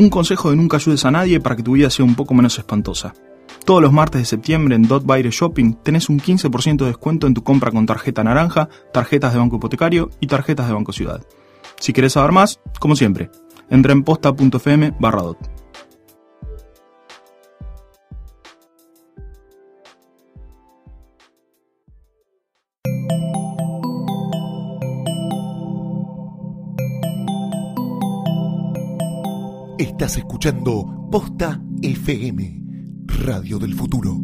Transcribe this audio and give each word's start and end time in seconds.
Un 0.00 0.08
consejo 0.08 0.48
de 0.48 0.56
nunca 0.56 0.78
ayudes 0.78 1.04
a 1.04 1.10
nadie 1.10 1.40
para 1.40 1.56
que 1.56 1.62
tu 1.62 1.72
vida 1.72 1.90
sea 1.90 2.06
un 2.06 2.14
poco 2.14 2.32
menos 2.32 2.58
espantosa. 2.58 3.12
Todos 3.66 3.82
los 3.82 3.92
martes 3.92 4.22
de 4.22 4.24
septiembre 4.24 4.74
en 4.74 4.88
Dot 4.88 5.04
Baile 5.04 5.28
Shopping 5.30 5.74
tenés 5.74 6.08
un 6.08 6.18
15% 6.18 6.78
de 6.78 6.86
descuento 6.86 7.26
en 7.26 7.34
tu 7.34 7.44
compra 7.44 7.70
con 7.70 7.84
tarjeta 7.84 8.24
naranja, 8.24 8.70
tarjetas 8.94 9.34
de 9.34 9.40
banco 9.40 9.56
hipotecario 9.56 10.08
y 10.18 10.26
tarjetas 10.26 10.68
de 10.68 10.72
Banco 10.72 10.94
Ciudad. 10.94 11.22
Si 11.78 11.92
querés 11.92 12.14
saber 12.14 12.32
más, 12.32 12.60
como 12.78 12.96
siempre, 12.96 13.30
entra 13.68 13.92
en 13.92 14.02
posta.fm 14.02 14.94
barra 14.98 15.20
dot. 15.20 15.59
Estás 29.80 30.18
escuchando 30.18 31.08
Posta 31.10 31.58
FM, 31.80 32.62
Radio 33.24 33.58
del 33.58 33.74
Futuro. 33.74 34.14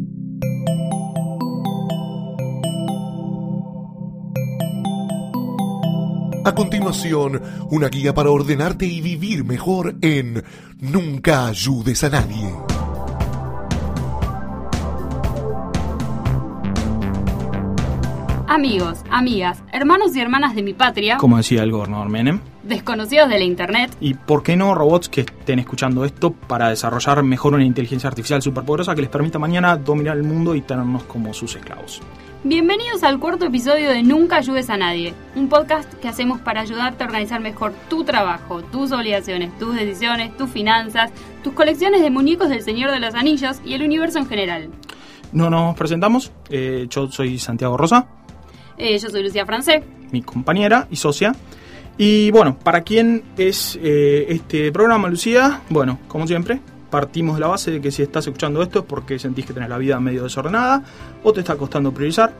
A 6.45 6.53
continuación, 6.53 7.41
una 7.71 7.89
guía 7.89 8.13
para 8.13 8.29
ordenarte 8.29 8.85
y 8.85 9.01
vivir 9.01 9.45
mejor 9.45 9.97
en 10.03 10.43
Nunca 10.79 11.47
ayudes 11.47 12.03
a 12.03 12.09
nadie. 12.09 12.66
Amigos, 18.61 19.03
amigas, 19.11 19.61
hermanos 19.71 20.15
y 20.15 20.19
hermanas 20.19 20.55
de 20.55 20.63
mi 20.63 20.73
patria, 20.73 21.17
Como 21.17 21.37
decía 21.37 21.61
el 21.61 21.71
gobernador 21.71 22.09
Menem. 22.09 22.39
desconocidos 22.63 23.29
de 23.29 23.37
la 23.37 23.43
internet, 23.43 23.95
Y 23.99 24.15
por 24.15 24.41
qué 24.41 24.55
no 24.55 24.73
robots 24.73 25.09
que 25.09 25.21
estén 25.21 25.59
escuchando 25.59 26.03
esto 26.03 26.31
para 26.31 26.69
desarrollar 26.69 27.21
mejor 27.21 27.53
una 27.53 27.63
inteligencia 27.63 28.07
artificial 28.09 28.41
superpoderosa 28.41 28.95
que 28.95 29.01
les 29.01 29.11
permita 29.11 29.37
mañana 29.37 29.77
dominar 29.77 30.17
el 30.17 30.23
mundo 30.23 30.55
y 30.55 30.61
tenernos 30.61 31.03
como 31.03 31.35
sus 31.35 31.55
esclavos. 31.55 32.01
bienvenidos 32.43 33.03
al 33.03 33.19
cuarto 33.19 33.45
episodio 33.45 33.91
de 33.91 34.01
Nunca 34.01 34.37
ayudes 34.37 34.71
a 34.71 34.77
nadie, 34.77 35.13
un 35.35 35.49
podcast 35.49 35.93
que 35.93 36.07
hacemos 36.07 36.41
para 36.41 36.61
ayudarte 36.61 37.03
a 37.03 37.05
organizar 37.05 37.39
mejor 37.39 37.73
tu 37.91 38.05
trabajo, 38.05 38.63
tus 38.63 38.91
obligaciones, 38.91 39.55
tus 39.59 39.75
decisiones, 39.75 40.35
tus 40.35 40.49
finanzas, 40.49 41.11
tus 41.43 41.53
colecciones 41.53 42.01
de 42.01 42.09
muñecos 42.09 42.49
del 42.49 42.63
Señor 42.63 42.89
de 42.89 43.01
los 43.01 43.13
Anillos 43.13 43.61
y 43.63 43.75
el 43.75 43.83
universo 43.83 44.17
en 44.17 44.25
general. 44.25 44.69
No 45.31 45.49
nos 45.51 45.75
presentamos, 45.75 46.31
eh, 46.49 46.87
yo 46.89 47.11
soy 47.11 47.37
Santiago 47.37 47.75
Rosa, 47.77 48.07
Eh, 48.77 48.97
yo 48.97 49.09
soy 49.09 49.23
Lucía 49.23 49.45
Francé. 49.45 49.83
mi 50.11 50.21
compañera 50.21 50.87
y 50.89 50.95
socia. 50.95 51.33
Y 51.97 52.29
bueno, 52.31 52.57
¿para 52.59 52.81
quién 52.81 53.23
es 53.37 53.77
eh, 53.81 54.27
este 54.29 54.71
programa, 54.71 55.09
Lucía? 55.09 55.61
Bueno, 55.69 55.99
como 56.07 56.27
siempre, 56.27 56.59
partimos 56.91 57.35
de 57.35 57.41
la 57.41 57.47
base 57.47 57.71
de 57.71 57.81
que 57.81 57.89
si 57.91 58.03
estás 58.03 58.25
escuchando 58.27 58.61
esto 58.61 58.79
es 58.79 58.85
porque 58.85 59.17
sentís 59.17 59.45
que 59.47 59.53
tenés 59.53 59.69
la 59.69 59.77
vida 59.79 59.99
medio 59.99 60.23
desordenada 60.23 60.83
o 61.23 61.33
te 61.33 61.39
está 61.39 61.55
costando 61.55 61.91
priorizar 61.91 62.31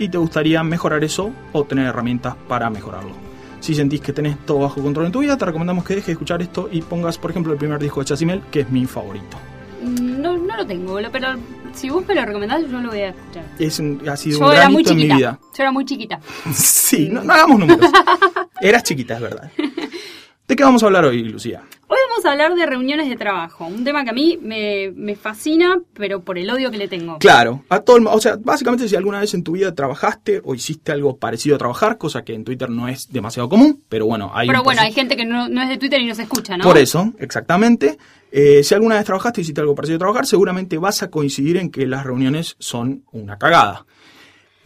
y 0.00 0.08
te 0.08 0.18
gustaría 0.18 0.62
mejorar 0.64 1.04
eso 1.04 1.30
o 1.52 1.62
tener 1.64 1.86
herramientas 1.86 2.34
para 2.48 2.68
mejorarlo. 2.70 3.12
Si 3.60 3.74
sentís 3.74 4.00
que 4.00 4.12
tenés 4.12 4.36
todo 4.44 4.58
bajo 4.58 4.82
control 4.82 5.06
en 5.06 5.12
tu 5.12 5.20
vida, 5.20 5.38
te 5.38 5.44
recomendamos 5.46 5.84
que 5.84 5.94
dejes 5.94 6.06
de 6.08 6.12
escuchar 6.14 6.42
esto 6.42 6.68
y 6.70 6.82
pongas, 6.82 7.16
por 7.16 7.30
ejemplo, 7.30 7.52
el 7.52 7.58
primer 7.58 7.78
disco 7.78 8.00
de 8.00 8.06
Chassimel, 8.06 8.42
que 8.50 8.60
es 8.60 8.70
mi 8.70 8.84
favorito. 8.84 9.38
Mm, 9.82 10.20
No, 10.20 10.36
no 10.36 10.56
lo 10.56 10.66
tengo, 10.66 10.98
pero 11.12 11.28
si 11.74 11.90
vos 11.90 12.06
me 12.06 12.14
lo 12.14 12.24
recomendás, 12.24 12.62
yo 12.70 12.80
lo 12.80 12.88
voy 12.90 13.00
a 13.00 13.08
escuchar. 13.08 13.44
Es 13.58 13.78
un- 13.78 14.00
ha 14.08 14.16
sido 14.16 14.38
Yo 14.38 14.44
un 14.46 14.50
muy 14.50 14.56
granito 14.56 14.90
en 14.92 14.96
mi 14.96 15.04
vida. 15.06 15.38
Yo 15.56 15.62
era 15.62 15.72
muy 15.72 15.84
chiquita. 15.84 16.20
Sí, 16.54 17.08
no, 17.10 17.22
no 17.24 17.32
hagamos 17.32 17.58
números. 17.60 17.90
Eras 18.60 18.82
chiquita, 18.84 19.14
es 19.14 19.20
verdad. 19.20 19.50
¿De 20.46 20.56
qué 20.56 20.62
vamos 20.62 20.82
a 20.82 20.86
hablar 20.86 21.06
hoy, 21.06 21.24
Lucía? 21.24 21.62
Hoy 21.88 21.98
vamos 22.10 22.24
a 22.26 22.32
hablar 22.32 22.54
de 22.54 22.66
reuniones 22.66 23.08
de 23.08 23.16
trabajo, 23.16 23.64
un 23.66 23.82
tema 23.82 24.04
que 24.04 24.10
a 24.10 24.12
mí 24.12 24.38
me, 24.42 24.92
me 24.94 25.16
fascina, 25.16 25.80
pero 25.94 26.20
por 26.20 26.36
el 26.36 26.50
odio 26.50 26.70
que 26.70 26.76
le 26.76 26.86
tengo. 26.86 27.18
Claro, 27.18 27.62
a 27.70 27.80
todo 27.80 27.96
el, 27.96 28.06
o 28.06 28.20
sea, 28.20 28.36
básicamente 28.38 28.86
si 28.86 28.94
alguna 28.94 29.20
vez 29.20 29.32
en 29.32 29.42
tu 29.42 29.52
vida 29.52 29.74
trabajaste 29.74 30.42
o 30.44 30.54
hiciste 30.54 30.92
algo 30.92 31.16
parecido 31.16 31.56
a 31.56 31.58
trabajar, 31.58 31.96
cosa 31.96 32.24
que 32.24 32.34
en 32.34 32.44
Twitter 32.44 32.68
no 32.68 32.88
es 32.88 33.10
demasiado 33.10 33.48
común, 33.48 33.82
pero 33.88 34.04
bueno, 34.04 34.32
hay 34.34 34.46
pero 34.46 34.62
bueno, 34.62 34.82
hay 34.82 34.92
gente 34.92 35.16
que 35.16 35.24
no, 35.24 35.48
no 35.48 35.62
es 35.62 35.68
de 35.70 35.78
Twitter 35.78 35.98
y 36.00 36.06
no 36.06 36.14
se 36.14 36.24
escucha, 36.24 36.58
¿no? 36.58 36.64
Por 36.64 36.76
eso, 36.76 37.14
exactamente. 37.18 37.96
Eh, 38.30 38.62
si 38.64 38.74
alguna 38.74 38.96
vez 38.96 39.06
trabajaste 39.06 39.40
y 39.40 39.42
hiciste 39.42 39.62
algo 39.62 39.74
parecido 39.74 39.96
a 39.96 40.00
trabajar, 40.00 40.26
seguramente 40.26 40.76
vas 40.76 41.02
a 41.02 41.08
coincidir 41.08 41.56
en 41.56 41.70
que 41.70 41.86
las 41.86 42.04
reuniones 42.04 42.56
son 42.58 43.04
una 43.12 43.38
cagada. 43.38 43.86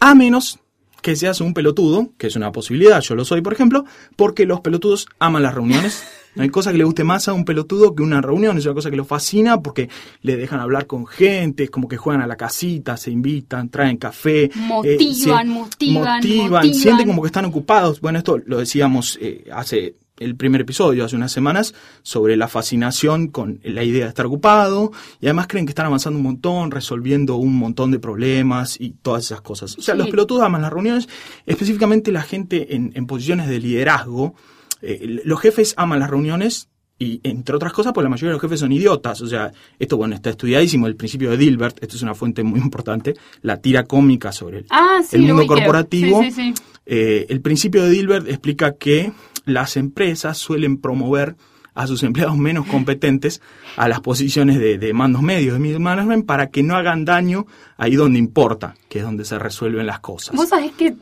A 0.01 0.13
menos 0.13 0.59
que 1.01 1.15
seas 1.15 1.41
un 1.41 1.53
pelotudo, 1.53 2.09
que 2.17 2.27
es 2.27 2.35
una 2.35 2.51
posibilidad, 2.51 3.01
yo 3.01 3.15
lo 3.15 3.25
soy, 3.25 3.41
por 3.41 3.53
ejemplo, 3.53 3.85
porque 4.15 4.45
los 4.45 4.61
pelotudos 4.61 5.07
aman 5.19 5.43
las 5.43 5.53
reuniones. 5.55 6.03
No 6.35 6.43
hay 6.43 6.49
cosa 6.49 6.71
que 6.71 6.77
le 6.77 6.83
guste 6.83 7.03
más 7.03 7.27
a 7.27 7.33
un 7.33 7.43
pelotudo 7.43 7.95
que 7.95 8.03
una 8.03 8.21
reunión, 8.21 8.55
es 8.55 8.65
una 8.65 8.75
cosa 8.75 8.91
que 8.91 8.95
lo 8.95 9.03
fascina 9.03 9.59
porque 9.63 9.89
le 10.21 10.37
dejan 10.37 10.59
hablar 10.59 10.85
con 10.85 11.07
gente, 11.07 11.63
es 11.63 11.71
como 11.71 11.87
que 11.87 11.97
juegan 11.97 12.21
a 12.21 12.27
la 12.27 12.35
casita, 12.37 12.97
se 12.97 13.09
invitan, 13.09 13.69
traen 13.69 13.97
café. 13.97 14.43
eh, 14.43 14.51
Motivan, 14.55 15.15
se- 15.15 15.27
motivan, 15.45 15.53
motivan, 16.17 16.49
motivan. 16.51 16.73
sienten 16.75 17.07
como 17.07 17.23
que 17.23 17.25
están 17.25 17.45
ocupados. 17.45 17.99
Bueno, 17.99 18.19
esto 18.19 18.37
lo 18.45 18.59
decíamos 18.59 19.17
eh, 19.19 19.45
hace 19.51 19.95
el 20.19 20.35
primer 20.35 20.61
episodio, 20.61 21.05
hace 21.05 21.15
unas 21.15 21.31
semanas, 21.31 21.73
sobre 22.03 22.37
la 22.37 22.47
fascinación 22.47 23.27
con 23.29 23.59
la 23.63 23.83
idea 23.83 24.03
de 24.03 24.09
estar 24.09 24.25
ocupado 24.25 24.91
y 25.19 25.25
además 25.27 25.47
creen 25.47 25.65
que 25.65 25.71
están 25.71 25.85
avanzando 25.87 26.17
un 26.17 26.23
montón, 26.23 26.71
resolviendo 26.71 27.35
un 27.37 27.55
montón 27.55 27.91
de 27.91 27.99
problemas 27.99 28.79
y 28.79 28.91
todas 29.01 29.23
esas 29.25 29.41
cosas. 29.41 29.77
O 29.77 29.81
sea, 29.81 29.95
Sí. 29.95 29.99
los 29.99 30.09
pelotudos 30.09 30.43
aman 30.43 30.61
las 30.61 30.71
reuniones, 30.71 31.07
específicamente 31.45 32.11
la 32.11 32.21
gente 32.21 32.75
en, 32.75 32.91
en 32.95 33.05
posiciones 33.07 33.47
de 33.47 33.59
liderazgo. 33.59 34.35
eh, 34.81 35.19
los 35.25 35.39
jefes 35.41 35.73
aman 35.75 35.99
las 35.99 36.09
reuniones 36.09 36.69
y 36.97 37.19
entre 37.23 37.55
otras 37.55 37.71
cosas, 37.73 37.91
pues 37.93 38.03
la 38.03 38.09
mayoría 38.09 38.29
de 38.29 38.33
los 38.33 38.41
jefes 38.41 38.59
son 38.61 38.71
idiotas. 38.71 39.21
O 39.21 39.27
sea, 39.27 39.51
esto 39.77 39.97
bueno, 39.97 40.15
está 40.15 40.29
estudiadísimo, 40.29 40.87
el 40.87 40.95
principio 40.95 41.29
de 41.31 41.37
Dilbert, 41.37 41.81
esto 41.81 41.95
es 41.97 42.01
una 42.01 42.13
fuente 42.15 42.43
muy 42.43 42.59
importante, 42.67 43.13
la 43.41 43.57
tira 43.61 43.83
cómica 43.83 44.31
sobre 44.31 44.59
el, 44.59 44.65
Ah, 44.69 44.99
sí, 45.05 45.15
el 45.17 45.27
lo 45.27 45.35
mundo 45.35 45.47
corporativo. 45.53 46.21
Sí, 46.23 46.31
sí, 46.31 46.53
sí. 46.55 46.63
Eh, 46.85 47.25
el 47.29 47.41
principio 47.41 47.83
de 47.83 47.89
Dilbert 47.89 48.27
explica 48.29 48.75
que 48.77 49.11
las 49.49 49.77
empresas 49.77 50.37
suelen 50.37 50.77
promover 50.77 51.35
a 51.73 51.87
sus 51.87 52.03
empleados 52.03 52.37
menos 52.37 52.65
competentes 52.65 53.41
a 53.77 53.87
las 53.87 54.01
posiciones 54.01 54.59
de, 54.59 54.77
de 54.77 54.93
mandos 54.93 55.21
medios, 55.21 55.59
de 55.59 55.79
management, 55.79 56.25
para 56.25 56.49
que 56.49 56.63
no 56.63 56.75
hagan 56.75 57.05
daño 57.05 57.45
ahí 57.77 57.95
donde 57.95 58.19
importa, 58.19 58.75
que 58.89 58.99
es 58.99 59.05
donde 59.05 59.25
se 59.25 59.39
resuelven 59.39 59.85
las 59.85 59.99
cosas. 59.99 60.35
Que... 60.77 60.95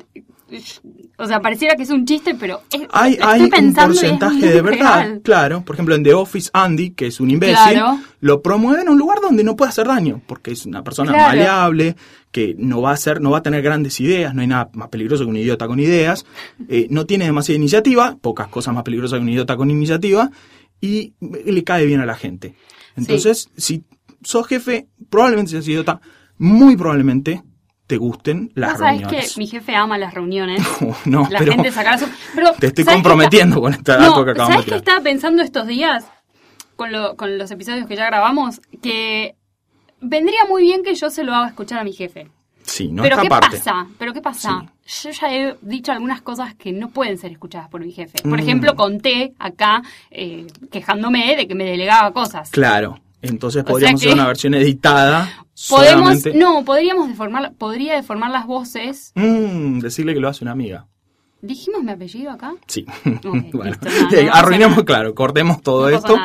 O 1.19 1.25
sea, 1.25 1.39
pareciera 1.41 1.75
que 1.75 1.81
es 1.83 1.89
un 1.89 2.05
chiste, 2.05 2.35
pero 2.39 2.61
es, 2.71 2.81
Hay, 2.91 3.13
estoy 3.13 3.27
hay 3.27 3.41
un 3.41 3.49
pensando 3.49 3.93
es 3.93 3.99
porcentaje 4.01 4.47
de 4.53 4.61
verdad, 4.61 4.95
real. 5.03 5.21
claro. 5.23 5.61
Por 5.65 5.75
ejemplo, 5.75 5.95
en 5.95 6.03
The 6.03 6.13
Office, 6.13 6.49
Andy, 6.53 6.91
que 6.91 7.07
es 7.07 7.19
un 7.19 7.31
imbécil, 7.31 7.55
Claro. 7.55 7.99
lo 8.19 8.41
promueve 8.43 8.83
en 8.83 8.89
un 8.89 8.99
lugar 8.99 9.19
donde 9.21 9.43
no 9.43 9.55
puede 9.55 9.69
hacer 9.69 9.87
daño, 9.87 10.21
porque 10.27 10.51
es 10.51 10.65
una 10.67 10.83
persona 10.83 11.11
Claro. 11.13 11.27
maleable, 11.29 11.95
que 12.31 12.55
no 12.59 12.81
va 12.83 12.91
a 12.91 12.97
ser, 12.97 13.19
no 13.19 13.31
va 13.31 13.39
a 13.39 13.41
tener 13.43 13.63
grandes 13.63 13.99
ideas, 13.99 14.35
no 14.35 14.41
hay 14.41 14.47
nada 14.47 14.69
más 14.73 14.89
peligroso 14.89 15.23
que 15.23 15.29
un 15.31 15.37
idiota 15.37 15.65
con 15.65 15.79
ideas, 15.79 16.23
eh, 16.69 16.85
no 16.91 17.07
tiene 17.07 17.25
demasiada 17.25 17.57
iniciativa, 17.57 18.15
pocas 18.21 18.47
cosas 18.49 18.75
más 18.75 18.83
peligrosas 18.83 19.17
que 19.17 19.23
un 19.23 19.29
idiota 19.29 19.57
con 19.57 19.71
iniciativa, 19.71 20.29
y 20.81 21.13
le 21.19 21.63
cae 21.63 21.87
bien 21.87 21.99
a 22.01 22.05
la 22.05 22.13
gente. 22.15 22.53
Entonces, 22.95 23.49
si 23.57 23.83
sos 24.21 24.45
jefe, 24.45 24.87
probablemente 25.09 25.49
seas 25.51 25.67
idiota, 25.67 25.99
muy 26.37 26.75
probablemente 26.77 27.41
te 27.87 27.97
gusten 27.97 28.51
las 28.53 28.73
Vos 28.73 28.81
reuniones. 28.81 29.33
que 29.33 29.39
mi 29.39 29.47
jefe 29.47 29.75
ama 29.75 29.97
las 29.97 30.13
reuniones. 30.13 30.61
no, 31.05 31.27
la 31.29 31.39
pero 31.39 31.53
gente 31.53 31.71
sacará 31.71 31.97
su... 31.97 32.05
Pero, 32.35 32.51
te 32.53 32.67
estoy 32.67 32.83
¿sabés 32.83 32.97
qué 32.97 33.03
comprometiendo 33.03 33.55
está- 33.55 33.61
con 33.61 33.73
esta 33.73 33.97
No, 33.97 34.03
dato 34.09 34.25
que 34.25 34.31
acabamos 34.31 34.53
¿sabés 34.55 34.65
de 34.65 34.71
qué 34.73 34.77
estaba 34.77 35.01
pensando 35.01 35.41
estos 35.41 35.67
días 35.67 36.05
con, 36.75 36.91
lo- 36.91 37.15
con 37.15 37.37
los 37.37 37.49
episodios 37.49 37.87
que 37.87 37.95
ya 37.95 38.05
grabamos? 38.05 38.61
Que 38.81 39.35
vendría 40.01 40.45
muy 40.49 40.63
bien 40.63 40.83
que 40.83 40.93
yo 40.95 41.09
se 41.09 41.23
lo 41.23 41.33
haga 41.33 41.47
escuchar 41.47 41.79
a 41.79 41.83
mi 41.83 41.93
jefe. 41.93 42.27
Sí, 42.63 42.89
no 42.91 43.01
Pero 43.01 43.17
¿qué 43.21 43.29
parte. 43.29 43.55
pasa? 43.57 43.87
Pero 43.97 44.13
¿qué 44.13 44.21
pasa? 44.21 44.65
Yo 44.85 45.09
ya 45.11 45.33
he 45.33 45.55
dicho 45.61 45.93
algunas 45.93 46.21
cosas 46.21 46.53
que 46.55 46.73
no 46.73 46.89
pueden 46.89 47.17
ser 47.17 47.31
escuchadas 47.31 47.69
por 47.69 47.79
mi 47.79 47.93
jefe. 47.93 48.21
Por 48.21 48.33
Mm. 48.37 48.39
ejemplo, 48.39 48.75
conté 48.75 49.33
acá 49.39 49.81
eh, 50.11 50.45
quejándome 50.69 51.37
de 51.37 51.47
que 51.47 51.55
me 51.55 51.63
delegaba 51.63 52.11
cosas. 52.11 52.49
Claro. 52.49 52.99
Entonces 53.21 53.63
O 53.63 53.65
podríamos 53.65 54.01
hacer 54.01 54.13
una 54.13 54.27
versión 54.27 54.53
editada. 54.53 55.29
Podemos, 55.69 56.21
solamente- 56.21 56.33
no, 56.35 56.63
podríamos 56.63 57.07
deformar, 57.07 57.53
podría 57.55 57.95
deformar 57.95 58.29
las 58.31 58.45
voces. 58.45 59.11
Mm, 59.15 59.79
decirle 59.79 60.13
que 60.13 60.19
lo 60.19 60.29
hace 60.29 60.43
una 60.43 60.51
amiga. 60.51 60.87
¿Dijimos 61.41 61.83
mi 61.83 61.91
apellido 61.91 62.31
acá? 62.31 62.53
Sí. 62.67 62.85
Bueno, 63.23 63.63
listo, 63.65 63.87
nada, 63.89 64.09
eh, 64.21 64.25
no 64.59 64.69
pasa 64.69 64.85
claro, 64.85 65.15
cortemos 65.15 65.61
todo 65.61 65.89
No 65.89 65.95
esto, 65.95 66.15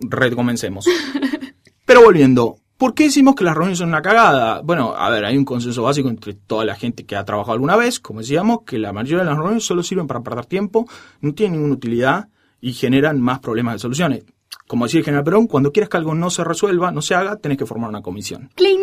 recomencemos. 0.00 0.86
Pero 1.84 2.02
volviendo, 2.02 2.56
¿por 2.76 2.94
qué 2.94 3.04
decimos 3.04 3.34
que 3.34 3.44
las 3.44 3.54
reuniones 3.54 3.78
son 3.78 3.88
una 3.88 4.02
cagada? 4.02 4.60
Bueno, 4.62 4.94
a 4.96 5.10
ver, 5.10 5.24
hay 5.24 5.36
un 5.36 5.44
consenso 5.44 5.82
básico 5.82 6.08
entre 6.08 6.34
toda 6.34 6.64
la 6.64 6.76
gente 6.76 7.04
que 7.04 7.16
ha 7.16 7.24
trabajado 7.24 7.54
alguna 7.54 7.76
vez, 7.76 7.98
como 7.98 8.20
decíamos, 8.20 8.60
que 8.64 8.78
la 8.78 8.92
mayoría 8.92 9.18
de 9.18 9.24
las 9.24 9.36
reuniones 9.36 9.64
solo 9.64 9.82
sirven 9.82 10.06
para 10.06 10.20
perder 10.20 10.46
tiempo, 10.46 10.88
no 11.20 11.34
tienen 11.34 11.54
ninguna 11.54 11.74
utilidad 11.74 12.28
y 12.60 12.72
generan 12.74 13.20
más 13.20 13.40
problemas 13.40 13.74
de 13.74 13.78
soluciones. 13.80 14.24
Como 14.70 14.84
decía 14.84 15.00
el 15.00 15.04
general 15.04 15.24
Perón, 15.24 15.48
cuando 15.48 15.72
quieres 15.72 15.88
que 15.90 15.96
algo 15.96 16.14
no 16.14 16.30
se 16.30 16.44
resuelva, 16.44 16.92
no 16.92 17.02
se 17.02 17.16
haga, 17.16 17.34
tenés 17.34 17.58
que 17.58 17.66
formar 17.66 17.88
una 17.90 18.02
comisión. 18.02 18.50
¡Cling! 18.54 18.78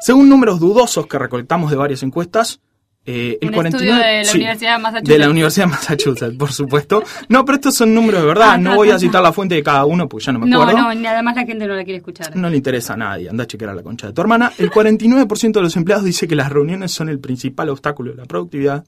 Según 0.00 0.28
números 0.28 0.60
dudosos 0.60 1.08
que 1.08 1.18
recolectamos 1.18 1.72
de 1.72 1.76
varias 1.76 2.04
encuestas, 2.04 2.60
eh, 3.04 3.36
el 3.40 3.48
Un 3.48 3.54
49 3.54 3.90
estudio 3.90 3.94
de 4.06 4.18
la 4.18 4.24
sí, 4.30 4.38
Universidad 4.38 4.76
de 4.76 4.82
Massachusetts. 4.82 5.08
de 5.08 5.18
la 5.18 5.28
Universidad 5.30 5.64
de 5.66 5.70
Massachusetts, 5.72 6.36
por 6.38 6.52
supuesto. 6.52 7.02
No, 7.28 7.44
pero 7.44 7.56
estos 7.56 7.74
son 7.74 7.92
números 7.92 8.20
de 8.20 8.26
verdad. 8.28 8.50
Ah, 8.52 8.58
no 8.58 8.76
voy 8.76 8.90
a 8.90 8.98
citar 9.00 9.22
la 9.24 9.32
fuente 9.32 9.56
de 9.56 9.62
cada 9.64 9.84
uno 9.86 10.08
porque 10.08 10.26
ya 10.26 10.32
no 10.32 10.38
me 10.38 10.46
No, 10.46 10.62
acuerdo. 10.62 10.82
no, 10.82 10.94
ni 10.94 11.04
además 11.04 11.34
la 11.34 11.44
gente 11.44 11.66
no 11.66 11.74
la 11.74 11.82
quiere 11.82 11.96
escuchar. 11.98 12.36
No 12.36 12.48
le 12.48 12.56
interesa 12.56 12.92
a 12.94 12.96
nadie, 12.96 13.28
anda 13.28 13.42
a 13.42 13.46
chequear 13.48 13.70
a 13.70 13.74
la 13.74 13.82
concha 13.82 14.06
de 14.06 14.12
tu 14.12 14.20
hermana. 14.20 14.52
El 14.56 14.70
49% 14.70 15.52
de 15.52 15.62
los 15.62 15.76
empleados 15.76 16.04
dice 16.04 16.28
que 16.28 16.36
las 16.36 16.48
reuniones 16.50 16.92
son 16.92 17.08
el 17.08 17.18
principal 17.18 17.70
obstáculo 17.70 18.12
de 18.12 18.18
la 18.18 18.24
productividad. 18.26 18.84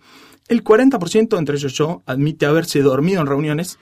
El 0.46 0.62
40%, 0.62 1.38
entre 1.38 1.56
ellos 1.56 1.72
yo, 1.72 2.02
admite 2.06 2.46
haberse 2.46 2.80
dormido 2.82 3.20
en 3.20 3.26
reuniones. 3.26 3.78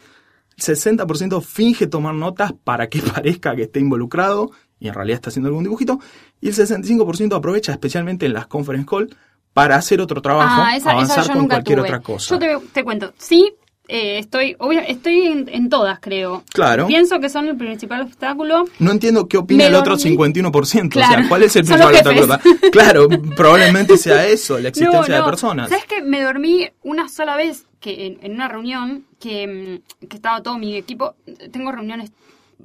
El 0.67 0.77
60% 0.77 1.43
finge 1.43 1.87
tomar 1.87 2.15
notas 2.15 2.53
para 2.65 2.89
que 2.89 3.01
parezca 3.15 3.55
que 3.57 3.63
esté 3.63 3.81
involucrado 3.81 4.51
y 4.79 4.89
en 4.89 4.95
realidad 4.95 5.17
está 5.17 5.31
haciendo 5.31 5.49
algún 5.49 5.65
dibujito. 5.65 5.99
Y 6.41 6.49
el 6.49 6.55
65% 6.55 7.37
aprovecha, 7.37 7.73
especialmente 7.73 8.27
en 8.27 8.33
las 8.35 8.47
conference 8.47 8.87
call, 8.89 9.15
para 9.53 9.77
hacer 9.77 10.01
otro 10.01 10.23
trabajo, 10.23 10.63
Ah, 10.65 10.77
esa, 10.77 10.93
avanzar 10.93 11.25
esa 11.25 11.33
con 11.35 11.49
cualquier 11.49 11.79
tuve. 11.79 11.89
otra 11.89 12.01
cosa. 12.01 12.35
Yo 12.35 12.39
te, 12.39 12.67
te 12.73 12.85
cuento, 12.85 13.13
sí, 13.19 13.53
eh, 13.89 14.19
estoy, 14.19 14.55
obvia- 14.61 14.85
estoy 14.87 15.27
en, 15.27 15.49
en 15.53 15.69
todas, 15.69 15.99
creo. 16.01 16.45
Claro. 16.53 16.87
Pienso 16.87 17.19
que 17.21 17.29
son 17.29 17.49
el 17.49 17.57
principal 17.57 18.03
obstáculo. 18.03 18.65
No 18.79 18.93
entiendo 18.93 19.27
qué 19.27 19.37
opina 19.39 19.65
Me 19.65 19.69
el 19.71 19.75
otro 19.75 19.97
dormí. 19.97 20.17
51%. 20.17 20.87
O 20.87 20.89
Claro. 20.89 21.13
sea, 21.21 21.29
¿cuál 21.29 21.43
es 21.43 21.57
el 21.57 21.65
principal 21.67 21.95
obstáculo? 21.97 22.39
Claro, 22.71 23.09
probablemente 23.37 23.97
sea 23.99 24.27
eso, 24.29 24.59
la 24.61 24.69
existencia 24.69 25.01
no, 25.17 25.21
no. 25.21 25.25
de 25.25 25.31
personas. 25.31 25.69
¿Sabes 25.69 25.85
que 25.87 26.01
Me 26.03 26.23
dormí 26.23 26.69
una 26.83 27.09
sola 27.09 27.35
vez 27.37 27.67
que 27.81 28.07
en, 28.07 28.19
en 28.23 28.33
una 28.35 28.47
reunión 28.47 29.05
que, 29.21 29.47
mm, 30.03 30.07
que 30.09 30.17
estaba 30.17 30.43
todo 30.43 30.59
mi 30.59 30.77
equipo. 30.77 31.15
Tengo 31.53 31.71
reuniones 31.71 32.11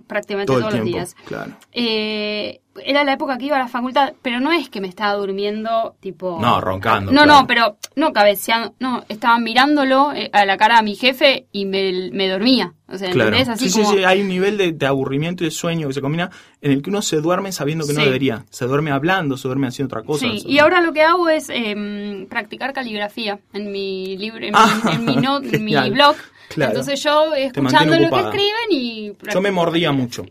prácticamente 0.07 0.51
Todo 0.51 0.59
todos 0.61 0.73
los 0.75 0.83
días. 0.85 1.15
claro. 1.25 1.53
Eh, 1.71 2.59
era 2.83 3.05
la 3.05 3.13
época 3.13 3.37
que 3.37 3.45
iba 3.45 3.55
a 3.55 3.59
la 3.59 3.69
facultad, 3.69 4.11
pero 4.21 4.41
no 4.41 4.51
es 4.51 4.67
que 4.67 4.81
me 4.81 4.89
estaba 4.89 5.13
durmiendo 5.13 5.95
tipo... 6.01 6.37
No, 6.41 6.59
roncando, 6.59 7.13
No, 7.13 7.23
claro. 7.23 7.39
no, 7.41 7.47
pero 7.47 7.77
no 7.95 8.11
cabeceando, 8.11 8.73
no, 8.79 9.05
estaba 9.07 9.39
mirándolo 9.39 10.11
eh, 10.11 10.29
a 10.33 10.43
la 10.45 10.57
cara 10.57 10.79
a 10.79 10.81
mi 10.81 10.95
jefe 10.95 11.47
y 11.53 11.63
me, 11.63 12.09
me 12.11 12.27
dormía. 12.27 12.73
O 12.89 12.97
sea, 12.97 13.09
Claro. 13.11 13.29
¿entendés? 13.29 13.47
Así 13.47 13.69
sí, 13.69 13.79
como... 13.81 13.91
sí, 13.93 13.97
sí, 13.99 14.03
hay 14.03 14.19
un 14.19 14.27
nivel 14.27 14.57
de, 14.57 14.73
de 14.73 14.85
aburrimiento 14.85 15.45
y 15.45 15.47
de 15.47 15.51
sueño 15.51 15.87
que 15.87 15.93
se 15.93 16.01
combina 16.01 16.29
en 16.61 16.71
el 16.73 16.81
que 16.81 16.89
uno 16.89 17.01
se 17.01 17.21
duerme 17.21 17.53
sabiendo 17.53 17.87
que 17.87 17.93
no 17.93 18.03
debería. 18.03 18.43
Se 18.49 18.65
duerme 18.65 18.91
hablando, 18.91 19.37
se 19.37 19.47
duerme 19.47 19.67
haciendo 19.67 19.95
otra 19.95 20.05
cosa. 20.05 20.27
Sí, 20.29 20.43
y 20.45 20.59
ahora 20.59 20.81
lo 20.81 20.91
que 20.91 21.01
hago 21.03 21.29
es 21.29 21.47
em, 21.49 22.25
practicar 22.27 22.73
caligrafía 22.73 23.39
en 23.53 23.71
mi 23.71 24.17
libro, 24.17 24.45
en, 24.45 24.51
Ah, 24.53 24.81
mi, 24.83 24.91
en 24.91 25.05
mi 25.05 25.15
no- 25.15 25.37
en 25.41 25.63
mi 25.63 25.73
blog. 25.91 26.17
Claro. 26.49 26.71
Entonces 26.71 27.03
yo 27.03 27.33
escuchando 27.33 27.97
lo 27.99 28.09
que 28.09 28.19
escriben 28.21 28.69
y 28.71 29.11
Yo 29.33 29.41
me 29.41 29.51
mordía 29.51 29.91
mucho. 29.91 30.23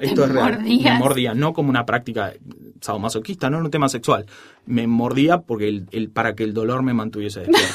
Esto 0.00 0.24
es 0.24 0.30
real. 0.30 0.52
mordías? 0.52 0.94
Me 0.94 0.98
mordía, 1.00 1.34
no 1.34 1.52
como 1.52 1.70
una 1.70 1.84
práctica 1.84 2.32
sadomasoquista, 2.80 3.50
no 3.50 3.58
en 3.58 3.64
un 3.64 3.70
tema 3.70 3.88
sexual. 3.88 4.26
Me 4.66 4.86
mordía 4.86 5.38
porque 5.40 5.68
el, 5.68 5.86
el- 5.90 6.10
para 6.10 6.34
que 6.36 6.44
el 6.44 6.54
dolor 6.54 6.82
me 6.82 6.94
mantuviese 6.94 7.40
despierto. 7.40 7.66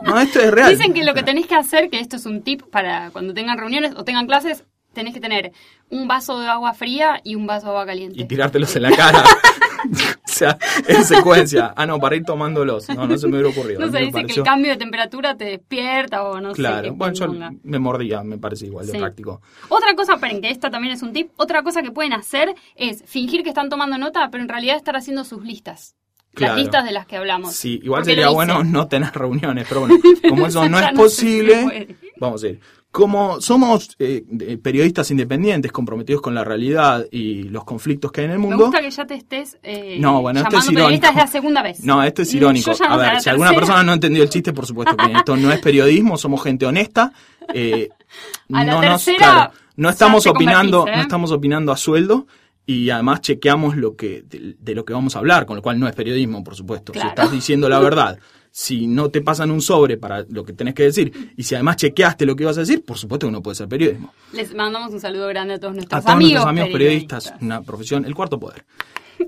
No, 0.00 0.18
esto 0.20 0.38
es 0.38 0.50
real. 0.52 0.70
Dicen 0.70 0.94
que 0.94 1.02
lo 1.04 1.12
que 1.12 1.24
tenés 1.24 1.46
que 1.48 1.56
hacer, 1.56 1.90
que 1.90 1.98
esto 1.98 2.16
es 2.16 2.24
un 2.24 2.42
tip 2.42 2.62
para 2.70 3.10
cuando 3.10 3.34
tengan 3.34 3.58
reuniones 3.58 3.94
o 3.96 4.04
tengan 4.04 4.26
clases, 4.28 4.64
tenés 4.92 5.12
que 5.12 5.20
tener 5.20 5.50
un 5.90 6.06
vaso 6.06 6.38
de 6.38 6.46
agua 6.46 6.72
fría 6.72 7.20
y 7.24 7.34
un 7.34 7.48
vaso 7.48 7.66
de 7.66 7.70
agua 7.72 7.86
caliente. 7.86 8.18
y 8.20 8.24
tirártelos 8.24 8.74
en 8.76 8.82
la 8.82 8.92
cara. 8.92 9.24
sea, 10.38 10.58
en 10.86 11.04
secuencia. 11.04 11.72
Ah, 11.76 11.86
no, 11.86 11.98
para 11.98 12.16
ir 12.16 12.24
tomándolos. 12.24 12.88
No, 12.88 13.06
no 13.06 13.18
se 13.18 13.26
me 13.28 13.34
hubiera 13.34 13.48
ocurrido. 13.50 13.80
no 13.80 13.90
se 13.90 13.98
dice 13.98 14.24
que 14.24 14.32
el 14.34 14.42
cambio 14.42 14.70
de 14.72 14.76
temperatura 14.78 15.36
te 15.36 15.44
despierta 15.44 16.22
o 16.22 16.40
no 16.40 16.50
sé. 16.54 16.62
Claro, 16.62 16.94
bueno, 16.94 17.14
yo 17.14 17.26
me 17.62 17.78
mordía, 17.78 18.22
me 18.22 18.38
parece 18.38 18.66
igual 18.66 18.86
de 18.86 18.92
Sí. 18.92 18.98
práctico. 18.98 19.40
Otra 19.68 19.94
cosa, 19.94 20.14
esperen, 20.14 20.40
que 20.40 20.50
esta 20.50 20.70
también 20.70 20.94
es 20.94 21.02
un 21.02 21.12
tip, 21.12 21.30
otra 21.36 21.62
cosa 21.62 21.82
que 21.82 21.90
pueden 21.90 22.12
hacer 22.12 22.54
es 22.76 23.02
fingir 23.06 23.42
que 23.42 23.50
están 23.50 23.68
tomando 23.68 23.98
nota, 23.98 24.28
pero 24.30 24.42
en 24.42 24.48
realidad 24.48 24.76
estar 24.76 24.96
haciendo 24.96 25.24
sus 25.24 25.44
listas. 25.44 25.94
Claro. 26.34 26.54
Las 26.54 26.62
listas 26.62 26.84
de 26.84 26.92
las 26.92 27.06
que 27.06 27.16
hablamos. 27.16 27.54
Sí, 27.54 27.80
igual 27.82 28.00
Porque 28.02 28.12
sería 28.12 28.28
bueno 28.28 28.62
no 28.62 28.86
tener 28.86 29.12
reuniones, 29.12 29.66
pero 29.68 29.80
bueno, 29.80 29.96
como 30.28 30.46
eso 30.46 30.68
no 30.68 30.78
es 30.78 30.92
posible, 30.92 31.96
vamos 32.18 32.44
a 32.44 32.48
ir. 32.48 32.60
Como 32.98 33.40
somos 33.40 33.90
eh, 34.00 34.24
de- 34.26 34.58
periodistas 34.58 35.08
independientes, 35.12 35.70
comprometidos 35.70 36.20
con 36.20 36.34
la 36.34 36.42
realidad 36.42 37.06
y 37.12 37.44
los 37.44 37.62
conflictos 37.64 38.10
que 38.10 38.22
hay 38.22 38.24
en 38.24 38.32
el 38.32 38.38
Me 38.40 38.46
mundo, 38.48 38.64
gusta 38.64 38.80
que 38.80 38.90
ya 38.90 39.06
te 39.06 39.14
estés 39.14 39.56
eh, 39.62 39.98
No, 40.00 40.20
bueno, 40.20 40.40
esto 40.40 40.50
llamando 40.50 40.70
es 40.70 40.74
periodista 40.74 41.06
irónico. 41.06 41.20
es 41.20 41.24
la 41.24 41.30
segunda 41.40 41.62
vez. 41.62 41.84
No, 41.84 42.02
esto 42.02 42.22
es 42.22 42.34
irónico. 42.34 42.72
no 42.80 42.86
A 42.86 42.96
ver, 42.96 43.20
si 43.20 43.28
alguna 43.30 43.52
persona 43.52 43.82
no 43.84 43.92
entendió 43.92 44.24
el 44.24 44.28
chiste, 44.28 44.52
por 44.52 44.66
supuesto 44.66 44.96
que 44.96 45.12
esto 45.12 45.36
no 45.36 45.52
es 45.52 45.60
periodismo, 45.60 46.18
somos 46.18 46.42
gente 46.42 46.66
honesta. 46.66 47.12
eh, 47.54 47.88
A 48.52 48.64
la 48.64 48.72
no, 48.72 48.82
nos- 48.82 49.04
claro, 49.04 49.52
no 49.76 49.88
estamos 49.90 50.26
opinando, 50.26 50.78
convertís, 50.78 50.94
¿eh? 50.94 50.96
no 50.96 51.02
estamos 51.02 51.30
opinando 51.30 51.70
a 51.70 51.76
sueldo 51.76 52.26
y 52.66 52.90
además 52.90 53.20
chequeamos 53.20 53.76
lo 53.76 53.94
que 53.94 54.22
de, 54.28 54.56
de 54.58 54.74
lo 54.74 54.84
que 54.84 54.92
vamos 54.92 55.14
a 55.14 55.20
hablar, 55.20 55.46
con 55.46 55.54
lo 55.56 55.62
cual 55.62 55.78
no 55.78 55.86
es 55.86 55.94
periodismo, 55.94 56.42
por 56.42 56.56
supuesto. 56.56 56.92
Claro. 56.92 57.08
Si 57.08 57.10
estás 57.10 57.30
diciendo 57.30 57.68
la 57.68 57.78
verdad, 57.78 58.18
si 58.50 58.86
no 58.86 59.10
te 59.10 59.20
pasan 59.20 59.50
un 59.50 59.60
sobre 59.60 59.96
para 59.96 60.24
lo 60.28 60.44
que 60.44 60.52
tenés 60.52 60.74
que 60.74 60.84
decir 60.84 61.32
y 61.36 61.42
si 61.42 61.54
además 61.54 61.76
chequeaste 61.76 62.26
lo 62.26 62.36
que 62.36 62.44
ibas 62.44 62.56
a 62.56 62.60
decir, 62.60 62.84
por 62.84 62.98
supuesto 62.98 63.26
que 63.26 63.32
no 63.32 63.42
puede 63.42 63.54
ser 63.56 63.68
periodismo. 63.68 64.12
Les 64.32 64.54
mandamos 64.54 64.92
un 64.92 65.00
saludo 65.00 65.28
grande 65.28 65.54
a 65.54 65.60
todos 65.60 65.74
nuestros 65.74 65.98
A 65.98 66.02
todos 66.02 66.14
amigos, 66.14 66.44
nuestros 66.44 66.50
amigos 66.50 66.68
periodistas, 66.72 67.34
una 67.40 67.62
profesión, 67.62 68.04
el 68.04 68.14
cuarto 68.14 68.38
poder. 68.38 68.64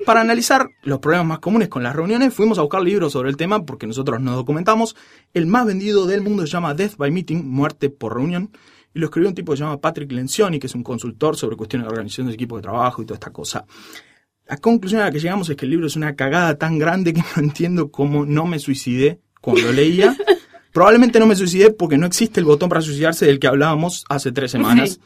Para 0.06 0.20
analizar 0.20 0.70
los 0.82 1.00
problemas 1.00 1.26
más 1.26 1.38
comunes 1.40 1.68
con 1.68 1.82
las 1.82 1.94
reuniones, 1.94 2.32
fuimos 2.32 2.58
a 2.58 2.62
buscar 2.62 2.82
libros 2.82 3.12
sobre 3.12 3.28
el 3.28 3.36
tema 3.36 3.64
porque 3.64 3.86
nosotros 3.86 4.20
nos 4.20 4.36
documentamos. 4.36 4.96
El 5.34 5.46
más 5.46 5.66
vendido 5.66 6.06
del 6.06 6.22
mundo 6.22 6.46
se 6.46 6.52
llama 6.52 6.74
Death 6.74 6.96
by 6.96 7.10
Meeting, 7.10 7.44
muerte 7.44 7.90
por 7.90 8.14
reunión, 8.14 8.50
y 8.94 8.98
lo 8.98 9.06
escribió 9.06 9.28
un 9.28 9.34
tipo 9.34 9.52
que 9.52 9.58
se 9.58 9.64
llama 9.64 9.80
Patrick 9.80 10.10
Lencioni, 10.12 10.58
que 10.58 10.66
es 10.66 10.74
un 10.74 10.82
consultor 10.82 11.36
sobre 11.36 11.56
cuestiones 11.56 11.86
de 11.86 11.90
organización 11.90 12.28
de 12.28 12.34
equipos 12.34 12.58
de 12.58 12.62
trabajo 12.62 13.02
y 13.02 13.06
toda 13.06 13.16
esta 13.16 13.30
cosa. 13.30 13.64
La 14.50 14.56
conclusión 14.56 15.00
a 15.00 15.04
la 15.04 15.10
que 15.12 15.20
llegamos 15.20 15.48
es 15.48 15.54
que 15.56 15.64
el 15.64 15.70
libro 15.70 15.86
es 15.86 15.94
una 15.94 16.16
cagada 16.16 16.58
tan 16.58 16.76
grande 16.76 17.14
que 17.14 17.22
no 17.36 17.42
entiendo 17.42 17.90
cómo 17.92 18.26
no 18.26 18.46
me 18.46 18.58
suicidé 18.58 19.20
cuando 19.40 19.62
lo 19.62 19.72
leía. 19.72 20.16
Probablemente 20.72 21.20
no 21.20 21.26
me 21.26 21.36
suicidé 21.36 21.70
porque 21.70 21.96
no 21.96 22.06
existe 22.06 22.40
el 22.40 22.46
botón 22.46 22.68
para 22.68 22.80
suicidarse 22.80 23.26
del 23.26 23.38
que 23.38 23.46
hablábamos 23.46 24.04
hace 24.08 24.32
tres 24.32 24.50
semanas 24.50 24.90
Sí. 24.94 25.00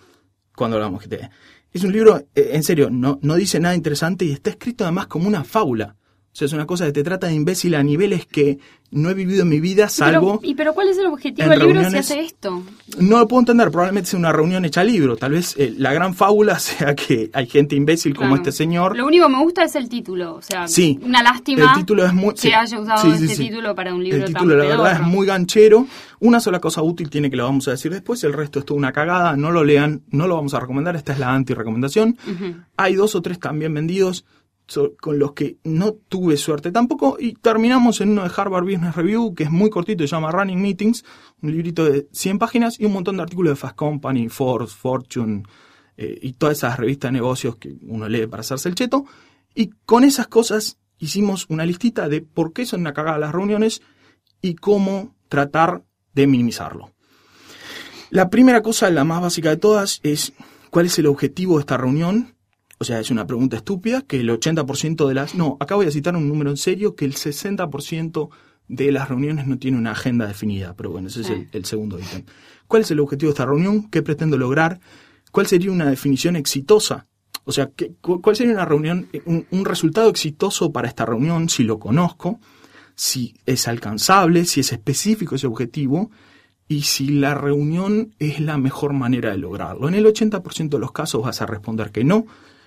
cuando 0.57 0.77
hablamos 0.79 1.05
GT. 1.05 1.29
Es 1.73 1.85
un 1.85 1.93
libro, 1.93 2.17
eh, 2.35 2.51
en 2.53 2.63
serio, 2.63 2.89
no, 2.91 3.19
no 3.21 3.35
dice 3.35 3.61
nada 3.61 3.75
interesante 3.75 4.25
y 4.25 4.33
está 4.33 4.49
escrito 4.51 4.85
además 4.85 5.09
como 5.09 5.29
una 5.29 5.45
fábula. 5.45 5.97
O 6.35 6.37
sea, 6.37 6.47
es 6.47 6.53
una 6.53 6.67
cosa 6.67 6.87
que 6.87 6.91
te 6.93 7.05
trata 7.05 7.29
de 7.29 7.35
imbécil 7.35 7.77
a 7.77 7.83
niveles 7.85 8.27
que 8.27 8.59
no 8.91 9.09
he 9.09 9.15
vivido 9.15 9.43
en 9.43 9.49
mi 9.49 9.61
vida, 9.61 9.89
salvo... 9.89 10.41
Pero, 10.41 10.51
¿Y 10.51 10.57
pero 10.57 10.75
cuál 10.75 10.89
es 10.89 10.99
el 10.99 11.07
objetivo 11.07 11.49
del 11.49 11.61
libro 11.61 11.89
si 11.89 11.97
hace 11.97 12.19
esto? 12.19 12.61
No 12.99 13.19
lo 13.19 13.29
puedo 13.29 13.39
entender, 13.43 13.71
probablemente 13.71 14.11
sea 14.11 14.19
una 14.19 14.33
reunión 14.33 14.65
hecha 14.65 14.83
libro. 14.83 15.17
Tal 15.17 15.31
vez 15.31 15.55
eh, 15.57 15.73
la 15.79 15.93
gran 15.93 16.13
fábula 16.13 16.59
sea 16.59 16.97
que 16.97 17.31
hay 17.33 17.47
gente 17.47 17.77
imbécil 17.77 18.17
como 18.17 18.35
este 18.35 18.51
señor. 18.51 18.97
Lo 18.97 19.07
único 19.07 19.27
que 19.27 19.33
me 19.33 19.45
gusta 19.45 19.63
es 19.63 19.77
el 19.77 19.89
título. 19.89 20.35
O 20.35 20.43
sea, 20.43 20.67
Sí. 20.67 20.99
una 21.05 21.23
lástima 21.23 21.71
El 21.73 21.79
título 21.79 22.05
es 22.05 22.13
muy... 22.13 22.35
que 22.35 22.41
sí, 22.41 22.53
haya 22.53 22.81
usado 22.81 23.01
sí, 23.03 23.17
sí, 23.17 23.25
este 23.31 23.45
título 23.45 23.73
para 23.77 23.95
un 23.95 24.03
libro 24.03 24.19
El 24.19 24.33
tan 24.33 24.43
título, 24.43 24.57
la 24.57 24.65
verdad, 24.65 24.93
es 25.03 25.07
muy 25.07 25.29
ganchero. 25.29 25.87
Una 26.19 26.41
sola 26.41 26.59
cosa 26.59 26.83
útil 26.83 27.11
tiene 27.11 27.31
que 27.31 27.37
lo 27.37 27.45
vamos 27.45 27.69
a 27.69 27.71
decir 27.71 27.93
después. 27.93 28.25
El 28.25 28.33
resto 28.33 28.59
es 28.59 28.65
toda 28.65 28.79
una 28.79 28.91
cagada. 28.93 29.37
No 29.37 29.53
lo 29.53 29.63
lean, 29.63 30.03
no 30.11 30.27
lo 30.27 30.35
vamos 30.35 30.53
a 30.55 30.59
recomendar. 30.59 30.97
Esta 30.97 31.13
es 31.13 31.21
la 31.21 31.33
anti-recomendación. 31.33 32.19
Hay 32.77 32.97
dos 32.97 33.15
o 33.15 33.23
tres 33.23 33.39
también 33.39 33.73
vendidos 33.73 34.25
con 35.01 35.19
los 35.19 35.33
que 35.33 35.59
no 35.65 35.93
tuve 35.93 36.37
suerte 36.37 36.73
tampoco. 36.73 37.17
Y 37.19 37.35
terminamos 37.35 38.01
en 38.01 38.11
uno 38.11 38.23
de 38.25 38.31
Harvard 38.35 38.65
Business 38.65 38.97
Review, 38.97 39.35
que 39.35 39.45
es 39.45 39.51
muy 39.51 39.71
cortito, 39.71 40.03
se 40.05 40.09
llama 40.09 40.31
Running 40.31 40.61
Meetings, 40.61 41.05
un 41.43 41.51
librito 41.53 41.85
de 41.85 42.09
100 42.13 42.39
páginas 42.39 42.81
y 42.81 42.85
un 42.85 42.93
montón 42.93 43.17
de 43.17 43.23
artículos 43.23 43.53
de 43.53 43.57
Fast 43.57 43.77
Company, 43.77 44.29
Forbes, 44.29 44.75
Fortune 44.75 45.43
eh, 45.97 46.19
y 46.23 46.33
todas 46.33 46.59
esas 46.59 46.79
revistas 46.79 47.11
de 47.11 47.19
negocios 47.19 47.57
que 47.57 47.77
uno 47.83 48.09
lee 48.09 48.27
para 48.27 48.41
hacerse 48.41 48.69
el 48.69 48.75
cheto. 48.75 49.05
Y 49.55 49.71
con 49.85 50.05
esas 50.05 50.27
cosas 50.27 50.79
hicimos 50.99 51.47
una 51.49 51.67
listita 51.67 52.09
de 52.09 52.23
por 52.23 52.53
qué 52.53 52.67
son 52.67 52.81
una 52.81 52.95
cagada 52.95 53.19
las 53.19 53.33
reuniones 53.33 53.83
y 54.41 54.55
cómo 54.55 55.15
tratar 55.29 55.85
de 56.15 56.27
minimizarlo. 56.27 56.93
La 58.11 58.31
primera 58.31 58.63
cosa, 58.63 58.91
la 58.91 59.05
más 59.05 59.21
básica 59.21 59.51
de 59.51 59.57
todas, 59.57 60.01
es 60.03 60.33
cuál 60.71 60.87
es 60.87 60.99
el 60.99 61.07
objetivo 61.07 61.57
de 61.57 61.61
esta 61.61 61.77
reunión. 61.77 62.35
O 62.79 62.85
sea, 62.85 62.99
es 63.01 63.11
una 63.11 63.27
pregunta 63.27 63.57
estúpida 63.57 64.03
que 64.03 64.21
el 64.21 64.29
80% 64.31 65.07
de 65.07 65.15
las... 65.15 65.35
No, 65.35 65.57
acá 65.61 65.77
voy 65.77 65.87
a 65.87 65.91
citar 65.91 66.17
un 66.17 66.29
número 66.29 66.51
en 66.51 66.57
serio, 66.57 66.95
que 66.97 67.05
el 67.05 67.15
60% 67.15 68.29
de 68.69 68.93
las 68.93 69.09
reuniones 69.09 69.47
no 69.47 69.59
tiene 69.59 69.77
una 69.79 69.93
agenda 69.93 70.27
definida, 70.27 70.75
pero 70.75 70.91
bueno, 70.91 71.09
ese 71.09 71.21
es 71.21 71.31
el, 71.31 71.49
el 71.53 71.65
segundo 71.65 71.99
ítem. 71.99 72.25
¿Cuál 72.67 72.83
es 72.83 72.91
el 72.91 73.01
objetivo 73.01 73.29
de 73.31 73.35
esta 73.35 73.47
reunión? 73.47 73.89
¿Qué 73.91 74.03
pretendo 74.03 74.37
lograr? 74.39 74.81
¿Cuál 75.31 75.47
sería 75.47 75.71
una 75.71 75.89
definición 75.89 76.35
exitosa? 76.37 77.07
O 77.45 77.53
sea, 77.53 77.71
¿qué- 77.77 77.93
cu- 78.01 78.21
¿cuál 78.23 78.37
sería 78.37 78.55
una 78.55 78.65
reunión, 78.65 79.09
un, 79.27 79.47
un 79.51 79.65
resultado 79.65 80.09
exitoso 80.09 80.73
para 80.73 80.89
esta 80.89 81.05
reunión 81.07 81.49
si 81.49 81.63
lo 81.65 81.79
conozco? 81.79 82.41
si 82.97 83.35
es 83.45 83.67
alcanzable, 83.67 84.45
si 84.45 84.61
es 84.61 84.73
específico 84.73 85.35
ese 85.35 85.49
objetivo 85.49 86.13
y 86.69 86.83
si 86.83 87.09
la 87.09 87.35
reunión 87.35 88.15
es 88.21 88.39
la 88.39 88.57
mejor 88.57 88.93
manera 88.93 89.31
de 89.33 89.39
lograrlo. 89.39 89.89
En 89.89 89.95
el 89.97 90.07
80% 90.07 90.69
de 90.69 90.79
los 90.79 90.93
casos 90.93 91.21
vas 91.25 91.43
a 91.43 91.47
responder 91.47 91.91
que 91.91 92.05
no. 92.05 92.25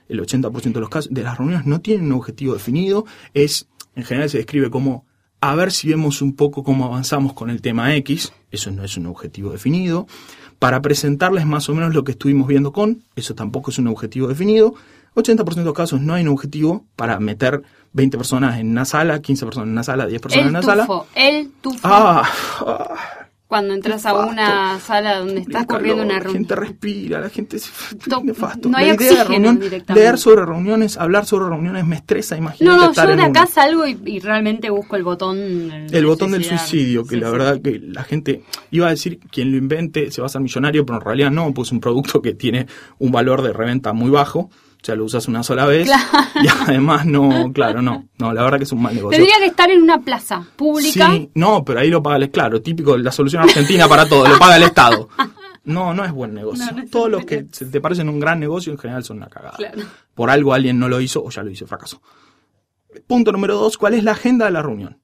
El 0.10 0.20
80% 0.22 0.74
de 0.74 0.80
los 0.80 0.90
casos 0.90 1.14
de 1.14 1.24
las 1.24 1.38
reuniones 1.38 1.66
no 1.66 1.82
tienen 1.82 2.06
un 2.08 2.14
objetivo 2.14 2.54
definido. 2.54 3.06
Es, 3.34 3.68
en 3.96 4.04
general 4.04 4.30
se 4.30 4.38
describe 4.38 4.70
como 4.70 5.06
a 5.40 5.56
ver 5.56 5.72
si 5.72 5.90
vemos 5.90 6.22
un 6.22 6.36
poco 6.36 6.64
cómo 6.64 6.86
avanzamos 6.86 7.34
con 7.34 7.50
el 7.50 7.62
tema 7.62 7.96
X. 7.96 8.34
Eso 8.52 8.72
no 8.72 8.84
es 8.84 8.98
un 8.98 9.06
objetivo 9.08 9.52
definido. 9.52 10.08
Para 10.60 10.82
presentarles 10.82 11.46
más 11.46 11.70
o 11.70 11.76
menos 11.76 11.94
lo 11.94 12.04
que 12.04 12.14
estuvimos 12.14 12.48
viendo 12.48 12.72
con, 12.74 13.04
eso 13.16 13.36
tampoco 13.36 13.70
es 13.70 13.78
un 13.78 13.88
objetivo 13.88 14.28
definido. 14.28 14.74
80% 15.16 15.56
de 15.56 15.64
los 15.64 15.74
casos 15.74 16.02
no 16.02 16.14
hay 16.14 16.24
un 16.24 16.30
objetivo 16.30 16.86
para 16.96 17.20
meter 17.20 17.64
20 17.94 18.18
personas 18.18 18.60
en 18.60 18.70
una 18.70 18.86
sala, 18.86 19.22
15 19.22 19.46
personas 19.46 19.68
en 19.68 19.72
una 19.74 19.84
sala, 19.84 20.06
10 20.08 20.22
personas 20.22 20.44
El 20.44 20.50
en 20.50 20.56
una 20.56 20.62
tufo, 20.62 21.08
sala. 21.14 21.28
el 21.28 21.52
tufo. 21.62 21.80
Ah, 21.84 22.24
ah, 22.62 23.27
Cuando 23.48 23.74
entras 23.74 24.06
a 24.06 24.14
una 24.14 24.78
sala 24.82 25.20
donde 25.20 25.40
está 25.40 25.66
Calor, 25.66 25.68
corriendo 25.68 26.04
una 26.04 26.14
La 26.16 26.20
reunión. 26.20 26.44
gente 26.44 26.56
respira, 26.58 27.22
la 27.22 27.30
gente 27.30 27.60
se... 27.60 27.70
No- 28.08 28.22
nefasto. 28.22 28.68
no 28.68 28.78
hay 28.78 28.90
la 28.90 28.96
idea 28.96 29.14
de 29.14 29.24
reunión, 29.24 29.62
leer 29.96 30.18
sobre 30.18 30.46
reuniones, 30.46 30.98
hablar 30.98 31.26
sobre 31.26 31.46
reuniones 31.48 31.86
me 31.86 31.96
estresa, 31.96 32.36
imagínate 32.36 32.76
No, 32.78 32.84
no, 32.84 32.90
estar 32.90 33.06
yo 33.08 33.14
en 33.14 33.20
de 33.20 33.24
acá 33.24 33.40
una. 33.44 33.48
salgo 33.48 33.88
y, 33.88 33.98
y 34.06 34.20
realmente 34.20 34.70
busco 34.70 34.98
el 34.98 35.04
botón. 35.04 35.38
El 35.90 36.06
botón 36.06 36.32
del 36.32 36.44
suicidio, 36.44 37.04
que 37.06 37.16
Sí, 37.16 37.22
la 37.22 37.28
sí. 37.28 37.32
verdad 37.32 37.62
que 37.62 37.80
la 37.80 38.04
gente 38.04 38.44
iba 38.72 38.88
a 38.88 38.90
decir 38.90 39.20
quien 39.32 39.52
lo 39.52 39.58
invente 39.58 40.12
se 40.12 40.20
va 40.20 40.26
a 40.26 40.28
hacer 40.28 40.42
millonario, 40.42 40.86
pero 40.86 40.98
en 41.00 41.06
realidad 41.06 41.32
no, 41.32 41.54
pues 41.54 41.70
es 41.70 41.72
un 41.72 41.80
producto 41.80 42.22
que 42.22 42.34
tiene 42.34 42.68
un 43.00 43.14
valor 43.14 43.42
de 43.44 43.54
reventa 43.54 43.94
muy 43.94 44.10
bajo, 44.10 44.50
sea, 44.88 44.96
lo 44.96 45.06
usas 45.06 45.28
una 45.28 45.44
sola 45.44 45.66
vez 45.66 45.88
y 46.44 46.48
además 46.48 47.06
no, 47.06 47.52
claro, 47.54 47.82
no, 47.82 48.08
no, 48.18 48.34
la 48.34 48.44
verdad 48.44 48.58
que 48.58 48.64
es 48.64 48.72
un 48.72 48.82
mal 48.82 48.96
negocio. 48.96 49.18
Tendría 49.18 49.38
que 49.40 49.48
estar 49.48 49.70
en 49.70 49.82
una 49.82 50.00
plaza 50.00 50.46
pública. 50.56 51.12
Sí, 51.12 51.30
no, 51.36 51.64
pero 51.64 51.80
ahí 51.80 51.90
lo 51.90 52.02
paga 52.02 52.18
el 52.18 52.32
claro, 52.32 52.62
típico 52.62 52.94
de 52.94 53.04
la 53.04 53.12
solución 53.12 53.44
argentina 53.44 53.88
para 53.88 54.08
todo, 54.08 54.28
lo 54.28 54.40
paga 54.40 54.58
el 54.58 54.64
Estado. 54.64 55.10
No, 55.66 55.94
no 55.94 56.06
es 56.06 56.12
buen 56.14 56.34
negocio. 56.34 56.66
No, 56.66 56.72
no 56.72 56.84
es 56.84 56.90
Todos 56.90 57.12
los 57.12 57.26
que 57.26 57.44
te 57.44 57.82
parecen 57.82 58.08
un 58.08 58.22
gran 58.22 58.40
negocio 58.40 58.72
en 58.72 58.80
general 58.80 59.04
son 59.04 59.18
una 59.18 59.28
cagada. 59.28 59.58
Claro. 59.58 59.82
Por 60.16 60.30
algo 60.30 60.54
alguien 60.54 60.80
no 60.80 60.88
lo 60.88 61.02
hizo 61.02 61.22
o 61.22 61.30
ya 61.30 61.44
lo 61.44 61.52
hizo, 61.52 61.68
fracaso. 61.68 62.02
Punto 63.06 63.34
número 63.34 63.56
dos, 63.56 63.78
¿cuál 63.78 63.94
es 63.94 64.04
la 64.04 64.14
agenda 64.14 64.46
de 64.46 64.52
la 64.52 64.62
reunión? 64.62 65.02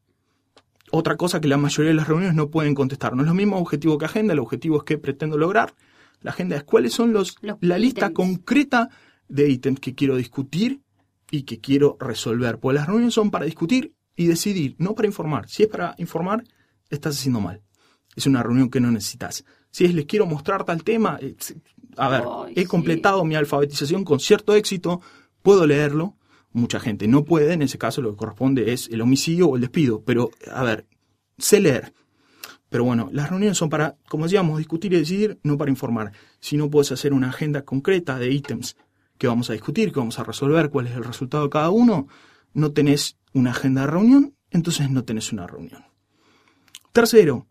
Otra 0.92 1.18
cosa 1.18 1.42
que 1.42 1.50
la 1.50 1.58
mayoría 1.58 1.90
de 1.90 1.96
las 1.96 2.08
reuniones 2.08 2.36
no 2.36 2.50
pueden 2.50 2.75
contestar. 2.75 3.13
No 3.13 3.24
es 3.24 3.28
lo 3.28 3.34
mismo 3.34 3.58
objetivo 3.58 3.98
que 3.98 4.06
agenda, 4.06 4.32
el 4.32 4.40
objetivo 4.40 4.78
es 4.78 4.84
qué 4.84 4.98
pretendo 4.98 5.38
lograr. 5.38 5.74
La 6.22 6.32
agenda 6.32 6.56
es 6.56 6.63
cuáles 6.63 6.94
son 6.94 7.12
los, 7.12 7.36
Los 7.42 7.58
la 7.60 7.78
lista 7.78 8.13
concreta 8.13 8.90
de 9.27 9.50
ítems 9.50 9.80
que 9.80 9.96
quiero 9.96 10.15
discutir 10.15 10.82
y 11.32 11.44
que 11.44 11.60
quiero 11.60 11.98
resolver. 12.00 12.60
Pues 12.60 12.75
las 12.75 12.88
reuniones 12.88 13.13
son 13.13 13.32
para 13.32 13.46
discutir 13.46 13.94
y 14.15 14.27
decidir, 14.27 14.75
no 14.77 14.94
para 14.96 15.08
informar. 15.08 15.50
Si 15.50 15.63
es 15.63 15.70
para 15.70 15.96
informar, 15.98 16.44
estás 16.89 17.18
haciendo 17.18 17.42
mal. 17.42 17.62
Es 18.15 18.27
una 18.27 18.44
reunión 18.44 18.70
que 18.70 18.80
no 18.80 18.92
necesitas. 18.92 19.44
Si 19.72 19.86
es 19.86 19.94
les 19.94 20.06
quiero 20.06 20.25
mostrar 20.25 20.63
tal 20.63 20.84
tema, 20.84 21.18
eh, 21.22 21.36
a 21.98 22.10
ver, 22.10 22.24
he 22.56 22.62
sí. 22.62 22.68
completado 22.68 23.25
mi 23.25 23.36
alfabetización 23.36 24.03
con 24.03 24.20
cierto 24.20 24.53
éxito, 24.53 25.01
puedo 25.42 25.65
leerlo. 25.65 26.15
Mucha 26.51 26.80
gente 26.80 27.08
no 27.08 27.25
puede, 27.25 27.53
en 27.53 27.63
ese 27.63 27.80
caso 27.80 28.01
lo 28.03 28.12
que 28.12 28.18
corresponde 28.18 28.72
es 28.74 28.88
el 28.89 29.01
homicidio 29.01 29.48
o 29.48 29.56
el 29.56 29.62
despido. 29.62 30.03
Pero, 30.03 30.30
a 30.51 30.63
ver, 30.63 30.86
sé 31.39 31.60
leer. 31.60 31.94
Pero 32.70 32.84
bueno, 32.84 33.10
las 33.12 33.30
reuniones 33.30 33.58
son 33.58 33.70
para, 33.70 33.98
como 34.08 34.25
decíamos, 34.25 34.60
discutir 34.60 34.94
y 34.94 34.98
decidir, 34.98 35.39
no 35.44 35.58
para 35.58 35.72
informar. 35.72 36.12
Si 36.39 36.58
no 36.58 36.70
puedes 36.70 36.92
hacer 36.92 37.13
una 37.13 37.30
agenda 37.30 37.63
concreta 37.63 38.20
de 38.20 38.32
ítems 38.32 38.75
que 39.24 39.27
vamos 39.30 39.50
a 39.50 39.53
discutir, 39.53 39.94
que 39.94 40.01
vamos 40.01 40.20
a 40.20 40.25
resolver, 40.25 40.70
cuál 40.70 40.88
es 40.88 40.96
el 40.98 41.03
resultado 41.06 41.46
de 41.46 41.50
cada 41.50 41.70
uno, 41.70 42.10
no 42.53 42.74
tenés 42.74 43.18
una 43.32 43.51
agenda 43.51 43.80
de 43.80 43.88
reunión, 43.88 44.36
entonces 44.51 44.89
no 44.89 45.06
tenés 45.06 45.32
una 45.32 45.48
reunión. 45.48 45.86
Tercero, 46.92 47.48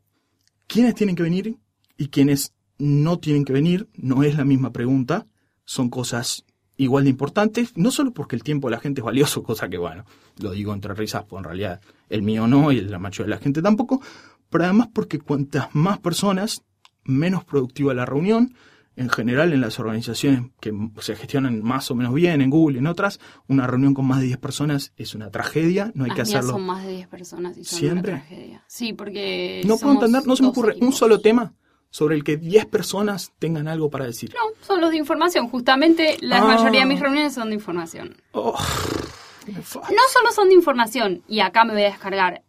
¿quiénes 0.67 0.95
tienen 0.95 1.17
que 1.17 1.23
venir 1.23 1.57
y 1.97 2.09
quiénes 2.09 2.53
no 2.77 3.21
tienen 3.21 3.47
que 3.47 3.55
venir? 3.55 3.89
No 3.95 4.23
es 4.23 4.37
la 4.37 4.45
misma 4.45 4.71
pregunta, 4.71 5.27
son 5.65 5.89
cosas 5.89 6.45
igual 6.77 7.05
de 7.05 7.11
importantes, 7.11 7.75
no 7.75 7.91
solo 7.91 8.13
porque 8.13 8.37
el 8.37 8.43
tiempo 8.43 8.69
de 8.69 8.73
la 8.77 8.81
gente 8.83 9.01
es 9.01 9.07
valioso, 9.07 9.43
cosa 9.43 9.71
que 9.71 9.79
bueno, 9.79 10.05
lo 10.43 10.51
digo 10.51 10.75
entre 10.75 10.93
risas, 10.93 11.25
pues 11.25 11.41
en 11.41 11.45
realidad 11.45 11.81
el 12.11 12.21
mío 12.21 12.47
no 12.47 12.71
y 12.71 12.81
el 12.81 12.85
de 12.85 12.93
la 12.93 12.99
mayoría 12.99 13.35
de 13.35 13.39
la 13.39 13.43
gente 13.43 13.63
tampoco, 13.63 14.03
pero 14.51 14.65
además 14.65 14.91
porque 14.93 15.19
cuantas 15.21 15.75
más 15.75 16.01
personas, 16.01 16.65
menos 17.03 17.45
productiva 17.45 17.95
la 17.95 18.05
reunión. 18.05 18.55
En 18.95 19.09
general, 19.09 19.55
en 19.55 19.63
las 19.63 19.79
organizaciones 19.81 20.51
que 20.61 20.71
se 21.01 21.17
gestionan 21.17 21.63
más 21.63 21.91
o 21.91 21.95
menos 21.95 22.13
bien, 22.13 22.43
en 22.43 22.51
Google 22.51 22.77
y 22.77 22.79
en 22.81 22.87
otras, 22.87 23.21
una 23.49 23.67
reunión 23.67 23.95
con 23.95 24.05
más 24.07 24.21
de 24.21 24.27
10 24.27 24.39
personas 24.39 24.93
es 24.99 25.15
una 25.15 25.31
tragedia, 25.31 25.91
no 25.95 26.05
hay 26.05 26.11
Las 26.11 26.17
que 26.17 26.23
hacerlo. 26.23 26.51
son 26.53 26.67
más 26.67 26.85
de 26.85 26.91
10 26.97 27.09
personas 27.09 27.57
y 27.57 27.65
son 27.65 27.79
¿Siempre? 27.79 28.13
una 28.13 28.21
tragedia. 28.27 28.65
Sí, 28.67 28.93
porque. 28.93 29.63
No 29.67 29.79
puedo 29.79 29.95
entender, 29.95 30.27
no 30.27 30.37
se 30.37 30.43
me 30.43 30.49
ocurre 30.51 30.77
un 30.83 30.93
solo 30.93 31.21
tema 31.21 31.55
sobre 31.89 32.17
el 32.17 32.25
que 32.25 32.37
10 32.37 32.67
personas 32.67 33.33
tengan 33.39 33.67
algo 33.67 33.89
para 33.91 34.05
decir. 34.05 34.35
No, 34.35 34.41
son 34.67 34.81
los 34.83 34.91
de 34.91 34.99
información. 34.99 35.49
Justamente 35.49 36.19
la 36.21 36.39
Ah. 36.39 36.45
mayoría 36.45 36.81
de 36.81 36.87
mis 36.87 37.01
reuniones 37.01 37.33
son 37.35 37.49
de 37.49 37.55
información. 37.55 38.15
Oh. 38.33 38.59
No 39.47 39.63
solo 40.13 40.33
son 40.35 40.49
de 40.51 40.55
información, 40.55 41.23
y 41.29 41.41
acá 41.41 41.65
me 41.65 41.73
voy 41.73 41.83
a 41.83 41.87
descargar. 41.87 42.43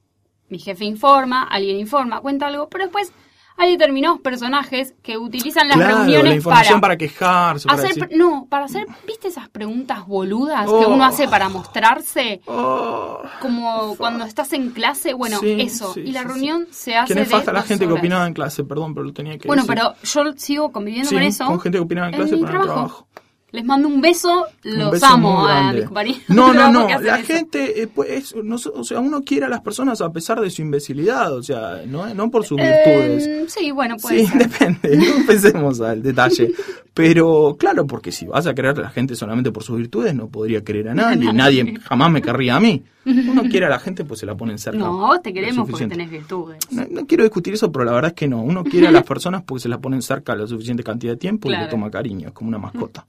Mi 0.50 0.60
jefe 0.60 0.86
informa, 0.86 1.44
alguien 1.44 1.80
informa, 1.80 2.20
cuenta 2.22 2.48
algo, 2.48 2.70
pero 2.70 2.84
después 2.84 3.12
hay 3.58 3.72
determinados 3.72 4.20
personajes 4.20 4.96
que 5.04 5.18
utilizan 5.18 5.68
las 5.68 5.78
claro, 5.78 5.98
reuniones 6.00 6.30
la 6.30 6.36
información 6.36 6.82
para, 6.82 6.94
para, 6.94 6.98
quejarse, 6.98 7.68
para 7.68 7.78
hacer, 7.80 7.90
decir, 7.96 8.08
pre- 8.08 8.18
no, 8.18 8.48
para 8.50 8.66
hacer, 8.66 8.88
¿viste 9.08 9.28
esas 9.28 9.50
preguntas 9.50 10.06
boludas 10.08 10.66
que 10.66 10.72
Oh. 10.72 10.90
uno 10.94 11.06
hace 11.06 11.28
para 11.28 11.50
mostrarse? 11.50 12.42
"Oh, 12.48 13.22
Como 13.42 13.96
cuando 13.98 14.26
estás 14.26 14.54
en 14.54 14.72
clase, 14.72 15.14
bueno, 15.14 15.40
Sí, 15.40 15.56
eso. 15.60 15.94
sí, 15.94 16.02
y 16.02 16.12
la 16.12 16.22
sí, 16.22 16.28
reunión 16.28 16.68
se 16.72 16.96
hace 16.96 17.14
Qué 17.14 17.20
nefasta 17.20 17.52
de 17.52 17.58
la 17.58 17.64
gente 17.64 17.86
que 17.88 17.94
opinaba 17.94 18.28
en 18.28 18.34
clase, 18.34 18.64
perdón, 18.64 18.94
pero 18.94 19.06
lo 19.06 19.14
tenía 19.14 19.38
que 19.38 19.48
Bueno, 19.48 19.64
decir. 19.64 19.76
pero 19.76 19.94
yo 20.04 20.34
sigo 20.38 20.72
conviviendo 20.72 21.10
con 21.12 21.22
eso. 21.22 21.46
con 21.46 21.60
gente 21.60 21.78
que 21.78 21.84
opinaba 21.84 22.08
en 22.10 22.14
en 22.16 22.20
clase 22.20 22.38
para 22.38 22.58
el 22.58 22.64
trabajo. 22.66 23.08
Les 23.54 23.64
mando 23.64 23.88
un 23.88 24.02
beso, 24.02 24.48
Un 24.66 24.80
los 24.80 24.92
beso 24.92 25.06
amo 25.06 25.48
a 25.48 25.72
mis 25.72 25.86
compañeros. 25.86 26.22
No, 26.28 26.52
no, 26.56 26.72
no. 26.72 26.88
La 27.00 27.20
eso. 27.20 27.28
gente, 27.28 27.84
eh, 27.84 27.88
pues, 27.88 28.36
no, 28.36 28.56
o 28.56 28.84
sea, 28.84 29.00
uno 29.00 29.22
quiere 29.22 29.46
a 29.46 29.50
las 29.50 29.62
personas 29.62 30.02
a 30.02 30.12
pesar 30.12 30.42
de 30.42 30.50
su 30.50 30.64
imbecilidad, 30.64 31.32
o 31.32 31.44
sea, 31.44 31.84
no, 31.86 32.12
no 32.16 32.32
por 32.32 32.44
sus 32.46 32.58
virtudes. 32.58 33.28
Eh, 33.28 33.46
sí, 33.48 33.70
bueno, 33.72 33.96
puede 34.02 34.22
Sí, 34.22 34.26
ser. 34.26 34.50
depende, 34.50 34.98
no 35.20 35.26
pensemos 35.28 35.80
al 35.82 36.02
detalle. 36.02 36.52
Pero 36.96 37.56
claro, 37.58 37.86
porque 37.88 38.12
si 38.12 38.26
vas 38.26 38.46
a 38.48 38.54
querer 38.56 38.78
a 38.78 38.82
la 38.82 38.90
gente 38.90 39.16
solamente 39.16 39.52
por 39.52 39.64
sus 39.64 39.78
virtudes, 39.78 40.16
no 40.16 40.28
podría 40.30 40.64
querer 40.64 40.90
a 40.90 40.94
nadie. 40.96 41.32
Nadie 41.32 41.76
jamás 41.84 42.12
me 42.12 42.22
querría 42.22 42.56
a 42.56 42.60
mí. 42.60 42.84
Uno 43.06 43.44
quiere 43.44 43.66
a 43.66 43.70
la 43.70 43.80
gente, 43.80 44.06
pues 44.06 44.20
se 44.20 44.26
la 44.26 44.36
ponen 44.36 44.58
cerca. 44.58 44.80
No, 44.80 45.20
te 45.22 45.34
queremos 45.34 45.70
porque 45.70 45.88
tenés 45.88 46.10
virtudes. 46.10 46.60
No, 46.72 46.86
no 46.90 47.06
quiero 47.06 47.24
discutir 47.24 47.54
eso, 47.54 47.72
pero 47.72 47.86
la 47.86 47.92
verdad 47.92 48.12
es 48.12 48.16
que 48.16 48.28
no. 48.28 48.42
Uno 48.42 48.64
quiere 48.64 48.88
a 48.88 48.92
las 48.92 49.04
personas 49.04 49.44
porque 49.44 49.64
se 49.64 49.70
las 49.70 49.80
ponen 49.80 50.02
cerca 50.02 50.36
la 50.36 50.48
suficiente 50.48 50.84
cantidad 50.84 51.14
de 51.14 51.18
tiempo 51.18 51.50
y 51.50 51.56
le 51.56 51.68
toma 51.68 51.90
cariño, 51.92 52.28
es 52.28 52.34
como 52.34 52.50
una 52.50 52.58
mascota. 52.60 53.06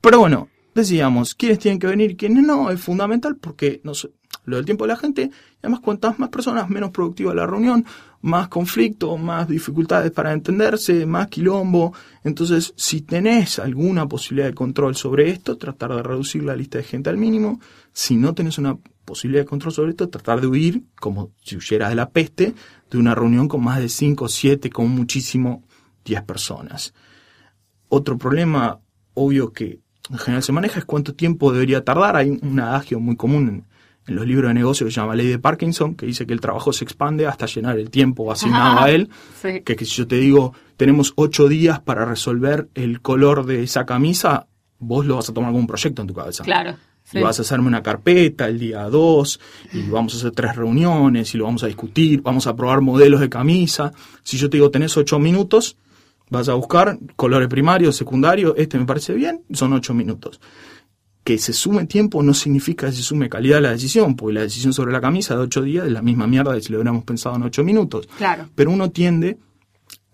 Pero 0.00 0.18
bueno, 0.18 0.48
decíamos, 0.74 1.34
¿quiénes 1.34 1.58
tienen 1.58 1.78
que 1.78 1.86
venir 1.86 2.16
quiénes 2.16 2.44
no? 2.44 2.70
Es 2.70 2.80
fundamental 2.80 3.36
porque 3.36 3.80
no 3.84 3.94
sé, 3.94 4.10
lo 4.44 4.56
del 4.56 4.64
tiempo 4.64 4.84
de 4.84 4.88
la 4.88 4.96
gente, 4.96 5.22
y 5.22 5.58
además 5.62 5.80
cuantas 5.80 6.18
más 6.18 6.28
personas, 6.28 6.68
menos 6.68 6.90
productiva 6.90 7.34
la 7.34 7.46
reunión, 7.46 7.84
más 8.20 8.48
conflicto, 8.48 9.16
más 9.16 9.48
dificultades 9.48 10.10
para 10.10 10.32
entenderse, 10.32 11.06
más 11.06 11.28
quilombo. 11.28 11.92
Entonces, 12.22 12.72
si 12.76 13.02
tenés 13.02 13.58
alguna 13.58 14.06
posibilidad 14.06 14.48
de 14.48 14.54
control 14.54 14.94
sobre 14.96 15.30
esto, 15.30 15.56
tratar 15.56 15.94
de 15.94 16.02
reducir 16.02 16.42
la 16.42 16.56
lista 16.56 16.78
de 16.78 16.84
gente 16.84 17.10
al 17.10 17.18
mínimo. 17.18 17.60
Si 17.94 18.16
no 18.16 18.34
tenés 18.34 18.58
una 18.58 18.76
posibilidad 19.04 19.42
de 19.44 19.48
control 19.48 19.72
sobre 19.72 19.90
esto, 19.90 20.08
tratar 20.08 20.40
de 20.40 20.48
huir, 20.48 20.82
como 20.96 21.30
si 21.42 21.56
huyeras 21.56 21.90
de 21.90 21.94
la 21.94 22.10
peste, 22.10 22.52
de 22.90 22.98
una 22.98 23.14
reunión 23.14 23.46
con 23.46 23.62
más 23.62 23.78
de 23.78 23.88
5, 23.88 24.28
7, 24.28 24.68
con 24.68 24.90
muchísimo 24.90 25.62
10 26.04 26.22
personas. 26.22 26.92
Otro 27.88 28.18
problema 28.18 28.80
obvio 29.14 29.52
que 29.52 29.78
en 30.10 30.18
general 30.18 30.42
se 30.42 30.52
maneja 30.52 30.80
es 30.80 30.84
cuánto 30.84 31.14
tiempo 31.14 31.52
debería 31.52 31.84
tardar. 31.84 32.16
Hay 32.16 32.30
un 32.30 32.58
adagio 32.58 32.98
muy 32.98 33.16
común 33.16 33.48
en, 33.48 33.64
en 34.08 34.16
los 34.16 34.26
libros 34.26 34.48
de 34.48 34.54
negocio 34.54 34.84
que 34.86 34.92
se 34.92 35.00
llama 35.00 35.14
Ley 35.14 35.28
de 35.28 35.38
Parkinson, 35.38 35.94
que 35.94 36.06
dice 36.06 36.26
que 36.26 36.32
el 36.32 36.40
trabajo 36.40 36.72
se 36.72 36.84
expande 36.84 37.28
hasta 37.28 37.46
llenar 37.46 37.78
el 37.78 37.90
tiempo 37.90 38.30
asignado 38.32 38.80
a 38.80 38.90
él. 38.90 39.08
Sí. 39.40 39.60
Que, 39.60 39.76
que 39.76 39.84
si 39.84 39.92
yo 39.92 40.08
te 40.08 40.16
digo, 40.16 40.52
tenemos 40.76 41.12
ocho 41.14 41.48
días 41.48 41.78
para 41.78 42.04
resolver 42.04 42.68
el 42.74 43.00
color 43.00 43.46
de 43.46 43.62
esa 43.62 43.86
camisa, 43.86 44.48
vos 44.78 45.06
lo 45.06 45.16
vas 45.16 45.28
a 45.30 45.32
tomar 45.32 45.50
como 45.50 45.60
un 45.60 45.66
proyecto 45.68 46.02
en 46.02 46.08
tu 46.08 46.14
cabeza. 46.14 46.42
Claro. 46.42 46.76
Sí. 47.04 47.18
Y 47.18 47.22
vas 47.22 47.38
a 47.38 47.42
hacerme 47.42 47.68
una 47.68 47.82
carpeta 47.82 48.46
el 48.48 48.58
día 48.58 48.82
2 48.84 49.40
y 49.72 49.82
vamos 49.82 50.14
a 50.14 50.16
hacer 50.18 50.32
tres 50.32 50.56
reuniones 50.56 51.34
y 51.34 51.38
lo 51.38 51.44
vamos 51.44 51.62
a 51.62 51.66
discutir, 51.66 52.22
vamos 52.22 52.46
a 52.46 52.56
probar 52.56 52.80
modelos 52.80 53.20
de 53.20 53.28
camisa. 53.28 53.92
Si 54.22 54.36
yo 54.36 54.50
te 54.50 54.56
digo 54.56 54.70
tenés 54.70 54.96
ocho 54.96 55.18
minutos, 55.18 55.76
vas 56.30 56.48
a 56.48 56.54
buscar 56.54 56.98
colores 57.16 57.48
primarios, 57.48 57.96
secundarios, 57.96 58.54
este 58.56 58.78
me 58.78 58.86
parece 58.86 59.14
bien, 59.14 59.42
son 59.52 59.72
ocho 59.72 59.94
minutos. 59.94 60.40
Que 61.22 61.38
se 61.38 61.54
sume 61.54 61.86
tiempo 61.86 62.22
no 62.22 62.34
significa 62.34 62.86
que 62.86 62.92
se 62.92 63.02
sume 63.02 63.30
calidad 63.30 63.58
a 63.58 63.62
la 63.62 63.70
decisión, 63.70 64.14
porque 64.14 64.34
la 64.34 64.42
decisión 64.42 64.72
sobre 64.72 64.92
la 64.92 65.00
camisa 65.00 65.34
de 65.34 65.42
ocho 65.42 65.62
días 65.62 65.86
es 65.86 65.92
la 65.92 66.02
misma 66.02 66.26
mierda 66.26 66.52
de 66.52 66.60
si 66.60 66.70
lo 66.70 66.78
hubiéramos 66.78 67.04
pensado 67.04 67.36
en 67.36 67.44
ocho 67.44 67.64
minutos. 67.64 68.06
Claro. 68.18 68.48
Pero 68.54 68.70
uno 68.70 68.90
tiende 68.90 69.38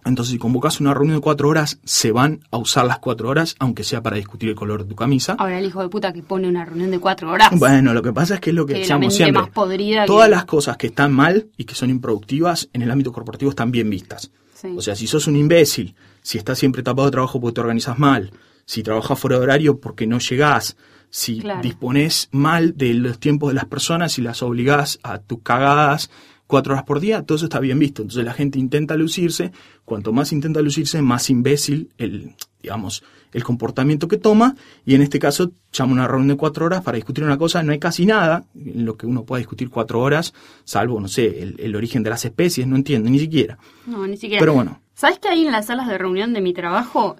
Entonces, 0.04 0.32
si 0.32 0.38
convocas 0.38 0.80
una 0.80 0.94
reunión 0.94 1.16
de 1.18 1.22
cuatro 1.22 1.48
horas, 1.48 1.78
se 1.84 2.12
van 2.12 2.40
a 2.50 2.58
usar 2.58 2.86
las 2.86 2.98
cuatro 2.98 3.28
horas, 3.28 3.54
aunque 3.58 3.84
sea 3.84 4.02
para 4.02 4.16
discutir 4.16 4.48
el 4.48 4.54
color 4.54 4.82
de 4.84 4.88
tu 4.90 4.96
camisa. 4.96 5.34
Ahora 5.38 5.58
el 5.58 5.66
hijo 5.66 5.82
de 5.82 5.88
puta 5.88 6.12
que 6.12 6.22
pone 6.22 6.48
una 6.48 6.64
reunión 6.64 6.90
de 6.90 6.98
cuatro 6.98 7.30
horas. 7.30 7.50
Bueno, 7.58 7.92
lo 7.92 8.02
que 8.02 8.12
pasa 8.12 8.34
es 8.34 8.40
que 8.40 8.50
es 8.50 8.56
lo 8.56 8.66
que, 8.66 8.74
Que 8.74 8.78
decíamos 8.80 9.14
siempre. 9.14 9.42
más 9.42 9.50
podrida 9.50 10.06
Todas 10.06 10.26
que- 10.28 10.34
las 10.34 10.44
cosas 10.46 10.76
que 10.76 10.86
están 10.88 11.12
mal 11.12 11.48
y 11.56 11.64
que 11.64 11.74
son 11.74 11.90
improductivas 11.90 12.68
en 12.72 12.82
el 12.82 12.90
ámbito 12.90 13.12
corporativo 13.12 13.50
están 13.50 13.70
bien 13.70 13.90
vistas. 13.90 14.30
Sí. 14.54 14.74
O 14.76 14.80
sea, 14.82 14.94
si 14.96 15.06
sos 15.06 15.26
un 15.26 15.36
imbécil, 15.36 15.94
si 16.22 16.38
estás 16.38 16.58
siempre 16.58 16.82
tapado 16.82 17.06
de 17.06 17.12
trabajo 17.12 17.40
porque 17.40 17.54
te 17.54 17.60
organizas 17.60 17.98
mal, 17.98 18.30
si 18.66 18.82
trabajas 18.82 19.18
fuera 19.18 19.36
de 19.38 19.42
horario 19.42 19.80
porque 19.80 20.06
no 20.06 20.18
llegás, 20.18 20.76
si 21.08 21.40
Claro. 21.40 21.60
disponés 21.62 22.28
mal 22.30 22.76
de 22.76 22.94
los 22.94 23.18
tiempos 23.18 23.48
de 23.50 23.54
las 23.54 23.64
personas 23.64 24.18
y 24.18 24.22
las 24.22 24.42
obligás 24.42 25.00
a 25.02 25.18
tus 25.18 25.40
cagadas 25.42 26.08
cuatro 26.50 26.74
horas 26.74 26.84
por 26.84 27.00
día, 27.00 27.22
todo 27.22 27.36
eso 27.36 27.46
está 27.46 27.60
bien 27.60 27.78
visto. 27.78 28.02
Entonces 28.02 28.24
la 28.24 28.34
gente 28.34 28.58
intenta 28.58 28.96
lucirse, 28.96 29.52
cuanto 29.84 30.12
más 30.12 30.32
intenta 30.32 30.60
lucirse, 30.60 31.00
más 31.00 31.30
imbécil 31.30 31.90
el, 31.96 32.34
digamos, 32.60 33.02
el 33.32 33.44
comportamiento 33.44 34.08
que 34.08 34.16
toma, 34.16 34.56
y 34.84 34.96
en 34.96 35.02
este 35.02 35.18
caso 35.18 35.52
llama 35.72 35.92
una 35.92 36.08
reunión 36.08 36.28
de 36.28 36.36
cuatro 36.36 36.66
horas 36.66 36.82
para 36.82 36.96
discutir 36.96 37.24
una 37.24 37.38
cosa, 37.38 37.62
no 37.62 37.70
hay 37.72 37.78
casi 37.78 38.04
nada 38.04 38.44
en 38.54 38.84
lo 38.84 38.96
que 38.96 39.06
uno 39.06 39.24
pueda 39.24 39.38
discutir 39.38 39.70
cuatro 39.70 40.00
horas, 40.00 40.34
salvo, 40.64 41.00
no 41.00 41.06
sé, 41.06 41.40
el, 41.40 41.54
el 41.60 41.76
origen 41.76 42.02
de 42.02 42.10
las 42.10 42.24
especies, 42.24 42.66
no 42.66 42.74
entiendo, 42.74 43.08
ni 43.08 43.20
siquiera. 43.20 43.56
No, 43.86 44.06
ni 44.06 44.16
siquiera. 44.16 44.40
Pero 44.40 44.54
bueno. 44.54 44.80
¿Sabes 44.94 45.18
que 45.20 45.28
hay 45.28 45.46
en 45.46 45.52
las 45.52 45.66
salas 45.66 45.86
de 45.86 45.96
reunión 45.96 46.32
de 46.34 46.40
mi 46.40 46.52
trabajo, 46.52 47.16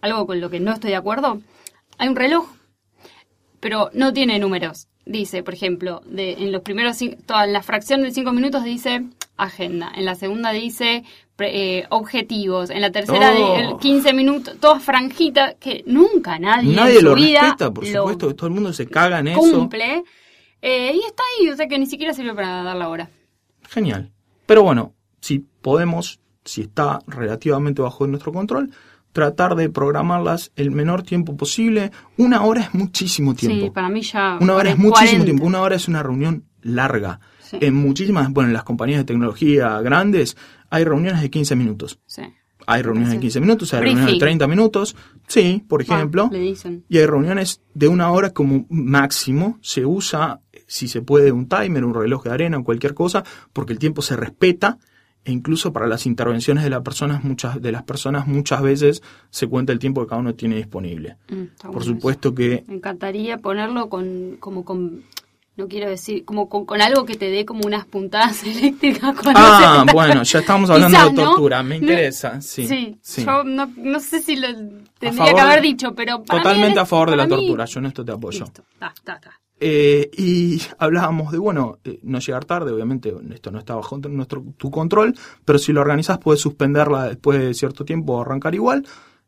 algo 0.00 0.26
con 0.26 0.40
lo 0.40 0.50
que 0.50 0.58
no 0.58 0.72
estoy 0.72 0.90
de 0.90 0.96
acuerdo? 0.96 1.40
Hay 1.98 2.08
un 2.08 2.16
reloj, 2.16 2.48
pero 3.60 3.90
no 3.92 4.12
tiene 4.12 4.38
números. 4.38 4.88
Dice, 5.04 5.42
por 5.42 5.54
ejemplo, 5.54 6.00
de, 6.06 6.32
en 6.34 6.52
los 6.52 6.62
primeros, 6.62 6.96
toda 7.26 7.46
la 7.46 7.62
fracción 7.62 8.02
de 8.02 8.12
cinco 8.12 8.32
minutos 8.32 8.62
dice 8.62 9.04
agenda, 9.36 9.90
en 9.96 10.04
la 10.04 10.14
segunda 10.14 10.52
dice 10.52 11.02
pre- 11.34 11.78
eh, 11.80 11.86
objetivos, 11.90 12.70
en 12.70 12.80
la 12.80 12.92
tercera 12.92 13.32
Oh. 13.36 13.54
de 13.56 13.60
el 13.64 13.76
15 13.78 14.12
minutos, 14.12 14.56
todas 14.60 14.82
franjitas 14.82 15.56
que 15.58 15.82
nunca 15.86 16.38
nadie, 16.38 16.72
Nadie 16.76 16.98
en 16.98 17.04
lo 17.04 17.14
vida 17.16 17.40
respeta, 17.40 17.72
por 17.72 17.84
supuesto, 17.84 18.28
que 18.28 18.34
todo 18.34 18.46
el 18.46 18.52
mundo 18.54 18.72
se 18.72 18.86
caga 18.86 19.18
en 19.18 19.28
eso. 19.28 19.40
cumple. 19.40 20.04
eh, 20.60 20.92
y 20.94 21.00
está 21.04 21.22
ahí, 21.40 21.48
o 21.48 21.56
sea 21.56 21.66
que 21.66 21.78
ni 21.80 21.86
siquiera 21.86 22.14
sirve 22.14 22.34
para 22.34 22.62
dar 22.62 22.76
la 22.76 22.88
hora. 22.88 23.10
Genial. 23.68 24.12
Pero 24.46 24.62
bueno, 24.62 24.92
si 25.20 25.40
podemos, 25.40 26.20
si 26.44 26.60
está 26.60 27.00
relativamente 27.08 27.82
bajo 27.82 28.06
nuestro 28.06 28.32
control, 28.32 28.70
tratar 29.12 29.54
de 29.56 29.68
programarlas 29.70 30.52
el 30.56 30.70
menor 30.70 31.02
tiempo 31.02 31.36
posible. 31.36 31.90
Una 32.16 32.42
hora 32.42 32.62
es 32.62 32.74
muchísimo 32.74 33.34
tiempo. 33.34 33.66
Sí, 33.66 33.70
para 33.70 33.88
mí 33.88 34.02
ya. 34.02 34.38
Una 34.40 34.54
hora 34.54 34.70
es 34.70 34.76
40. 34.76 34.82
muchísimo 34.82 35.24
tiempo. 35.24 35.44
Una 35.46 35.60
hora 35.60 35.76
es 35.76 35.88
una 35.88 36.02
reunión 36.02 36.44
larga. 36.62 37.20
Sí. 37.40 37.58
En 37.60 37.74
muchísimas, 37.74 38.30
bueno, 38.32 38.48
en 38.48 38.54
las 38.54 38.64
compañías 38.64 38.98
de 39.00 39.04
tecnología 39.04 39.80
grandes 39.82 40.36
hay 40.70 40.84
reuniones 40.84 41.20
de 41.20 41.30
15 41.30 41.54
minutos. 41.56 41.98
Sí. 42.06 42.22
Hay 42.66 42.80
reuniones 42.82 43.10
de 43.10 43.16
Sí. 43.16 43.20
15 43.22 43.40
minutos, 43.40 43.74
hay 43.74 43.80
reuniones 43.80 44.04
de 44.06 44.10
Briefing. 44.12 44.20
30 44.20 44.46
minutos. 44.46 44.96
Sí, 45.26 45.64
por 45.68 45.80
Ah, 45.82 45.84
ejemplo. 45.84 46.28
le 46.32 46.38
dicen. 46.38 46.84
Y 46.88 46.98
hay 46.98 47.06
reuniones 47.06 47.60
de 47.74 47.88
una 47.88 48.10
hora 48.10 48.30
como 48.30 48.66
máximo. 48.70 49.58
Se 49.60 49.84
usa, 49.84 50.40
si 50.68 50.86
se 50.88 51.02
puede, 51.02 51.32
un 51.32 51.48
timer, 51.48 51.84
un 51.84 51.92
reloj 51.92 52.22
de 52.24 52.30
arena 52.30 52.58
o 52.58 52.64
cualquier 52.64 52.94
cosa, 52.94 53.24
porque 53.52 53.72
el 53.72 53.78
tiempo 53.80 54.00
se 54.00 54.16
respeta. 54.16 54.78
E 55.24 55.30
incluso 55.30 55.72
para 55.72 55.86
las 55.86 56.04
intervenciones 56.06 56.64
de, 56.64 56.70
las 56.70 56.82
personas, 56.82 57.22
muchas, 57.22 57.62
de 57.62 57.70
las 57.70 57.84
personas 57.84 58.26
muchas 58.26 58.60
veces 58.60 59.02
se 59.30 59.46
cuenta 59.46 59.72
el 59.72 59.78
tiempo 59.78 60.02
que 60.02 60.08
cada 60.08 60.20
uno 60.20 60.34
tiene 60.34 60.56
disponible. 60.56 61.16
Mm, 61.30 61.42
está 61.42 61.68
Por 61.68 61.76
bueno 61.84 61.84
supuesto 61.94 62.34
que. 62.34 62.64
Me 62.66 62.74
encantaría 62.74 63.38
ponerlo 63.38 63.88
con, 63.88 64.36
como 64.40 64.64
con, 64.64 65.04
no 65.56 65.68
quiero 65.68 65.88
decir, 65.88 66.24
como 66.24 66.48
con, 66.48 66.64
con 66.66 66.82
algo 66.82 67.04
que 67.04 67.14
te 67.14 67.30
dé 67.30 67.44
como 67.44 67.60
unas 67.66 67.84
puntadas 67.86 68.42
eléctricas. 68.46 69.14
Ah, 69.34 69.74
se 69.76 69.80
está- 69.82 69.92
bueno, 69.92 70.22
ya 70.24 70.38
estamos 70.40 70.70
hablando 70.70 70.96
Quizás, 70.98 71.10
de 71.12 71.16
¿no? 71.22 71.28
tortura, 71.30 71.62
me 71.62 71.78
No- 71.78 71.82
interesa, 71.84 72.40
sí. 72.40 72.66
Sí, 72.66 72.96
sí. 73.00 73.24
yo 73.24 73.44
no, 73.44 73.70
no 73.76 74.00
sé 74.00 74.20
si 74.20 74.34
lo 74.34 74.48
tendría 74.98 75.12
favor 75.12 75.34
que 75.36 75.40
haber 75.40 75.62
dicho, 75.62 75.94
pero 75.94 76.24
para 76.24 76.38
mí 76.40 76.42
Totalmente 76.42 76.80
a 76.80 76.84
favor 76.86 77.10
de 77.10 77.16
la 77.16 77.24
mí- 77.26 77.30
tortura, 77.30 77.64
yo 77.66 77.78
en 77.78 77.86
esto 77.86 78.04
te 78.04 78.10
apoyo. 78.10 78.40
Listo, 78.40 78.64
ta, 78.78 78.92
ta, 79.04 79.20
ta. 79.20 79.38
Eh, 79.64 80.10
y 80.18 80.60
hablábamos 80.78 81.30
de, 81.30 81.38
bueno, 81.38 81.78
eh, 81.84 82.00
no 82.02 82.18
llegar 82.18 82.44
tarde, 82.44 82.72
obviamente 82.72 83.14
esto 83.32 83.52
no 83.52 83.60
está 83.60 83.76
bajo 83.76 83.96
nuestro, 83.96 84.44
tu 84.56 84.72
control, 84.72 85.14
pero 85.44 85.56
si 85.56 85.72
lo 85.72 85.80
organizas 85.80 86.18
puedes 86.18 86.40
suspenderla 86.40 87.04
después 87.04 87.38
de 87.38 87.54
cierto 87.54 87.84
tiempo 87.84 88.14
o 88.14 88.22
arrancar 88.22 88.56
igual. 88.56 88.84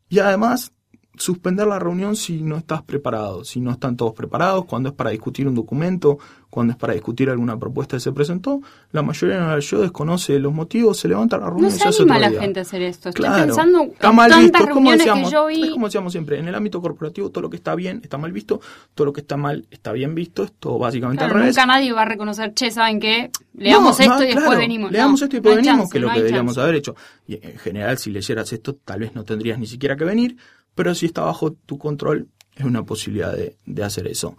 Y 0.08 0.18
además, 0.18 0.72
suspender 1.16 1.66
la 1.66 1.78
reunión 1.78 2.16
si 2.16 2.42
no 2.42 2.56
estás 2.56 2.82
preparado, 2.82 3.44
si 3.44 3.60
no 3.60 3.70
están 3.70 3.96
todos 3.96 4.12
preparados, 4.14 4.64
cuando 4.64 4.88
es 4.88 4.94
para 4.94 5.10
discutir 5.10 5.46
un 5.46 5.54
documento, 5.54 6.18
cuando 6.50 6.72
es 6.72 6.76
para 6.78 6.92
discutir 6.92 7.30
alguna 7.30 7.58
propuesta 7.58 7.96
que 7.96 8.00
se 8.00 8.12
presentó, 8.12 8.60
la 8.92 9.02
mayoría 9.02 9.54
de 9.54 9.60
yo 9.60 9.80
desconoce 9.82 10.38
los 10.38 10.52
motivos, 10.52 10.98
se 10.98 11.08
levanta 11.08 11.36
la 11.38 11.46
reunión 11.46 11.70
No 11.70 11.76
y 11.76 11.78
se 11.78 11.82
anima 11.88 12.14
otro 12.16 12.18
la 12.20 12.30
día. 12.30 12.40
gente 12.40 12.60
a 12.60 12.62
hacer 12.62 12.82
esto. 12.82 13.08
Estoy 13.08 13.24
Claro, 13.24 13.46
pensando 13.46 13.82
está 13.84 14.12
mal 14.12 14.30
visto, 14.40 14.58
es 14.58 14.70
como 14.70 14.90
decíamos, 14.92 15.28
que 15.30 15.34
yo 15.34 15.46
vi. 15.46 15.62
es 15.64 15.70
como 15.70 15.86
decíamos 15.86 16.12
siempre, 16.12 16.38
en 16.38 16.48
el 16.48 16.54
ámbito 16.54 16.80
corporativo 16.80 17.30
todo 17.30 17.42
lo 17.42 17.50
que 17.50 17.56
está 17.56 17.74
bien 17.74 18.00
está 18.02 18.18
mal 18.18 18.32
visto, 18.32 18.60
todo 18.94 19.04
lo 19.06 19.12
que 19.12 19.20
está 19.20 19.36
mal 19.36 19.66
está 19.70 19.92
bien 19.92 20.14
visto, 20.14 20.44
esto 20.44 20.78
básicamente 20.78 21.18
Claro, 21.20 21.34
al 21.34 21.40
revés. 21.40 21.56
nunca 21.56 21.66
nadie 21.66 21.92
va 21.92 22.02
a 22.02 22.06
reconocer, 22.06 22.54
che, 22.54 22.70
¿saben 22.70 23.00
qué? 23.00 23.30
Leamos 23.56 23.98
No, 23.98 24.04
esto 24.04 24.16
no, 24.16 24.22
y 24.22 24.26
después 24.26 24.44
claro, 24.46 24.58
venimos. 24.60 24.90
Leamos 24.92 25.20
No, 25.20 25.24
esto 25.26 25.36
y 25.36 25.40
después 25.40 25.56
venimos, 25.56 25.78
chance, 25.78 25.92
que 25.92 25.98
es 25.98 26.02
lo 26.02 26.08
que 26.10 26.18
deberíamos 26.18 26.54
chance. 26.54 26.60
haber 26.62 26.74
hecho. 26.76 26.94
Y 27.26 27.34
en 27.46 27.58
general, 27.58 27.98
si 27.98 28.10
leyeras 28.10 28.52
esto, 28.52 28.74
tal 28.76 29.00
vez 29.00 29.14
no 29.14 29.24
tendrías 29.24 29.58
ni 29.58 29.66
siquiera 29.66 29.96
que 29.96 30.04
venir, 30.04 30.36
pero 30.74 30.94
si 30.94 31.06
está 31.06 31.22
bajo 31.22 31.52
tu 31.52 31.78
control, 31.78 32.28
es 32.56 32.64
una 32.64 32.84
posibilidad 32.84 33.34
de, 33.34 33.56
de 33.66 33.84
hacer 33.84 34.06
eso. 34.06 34.36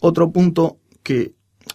Otro 0.00 0.30
punto 0.30 0.78
que 1.02 1.34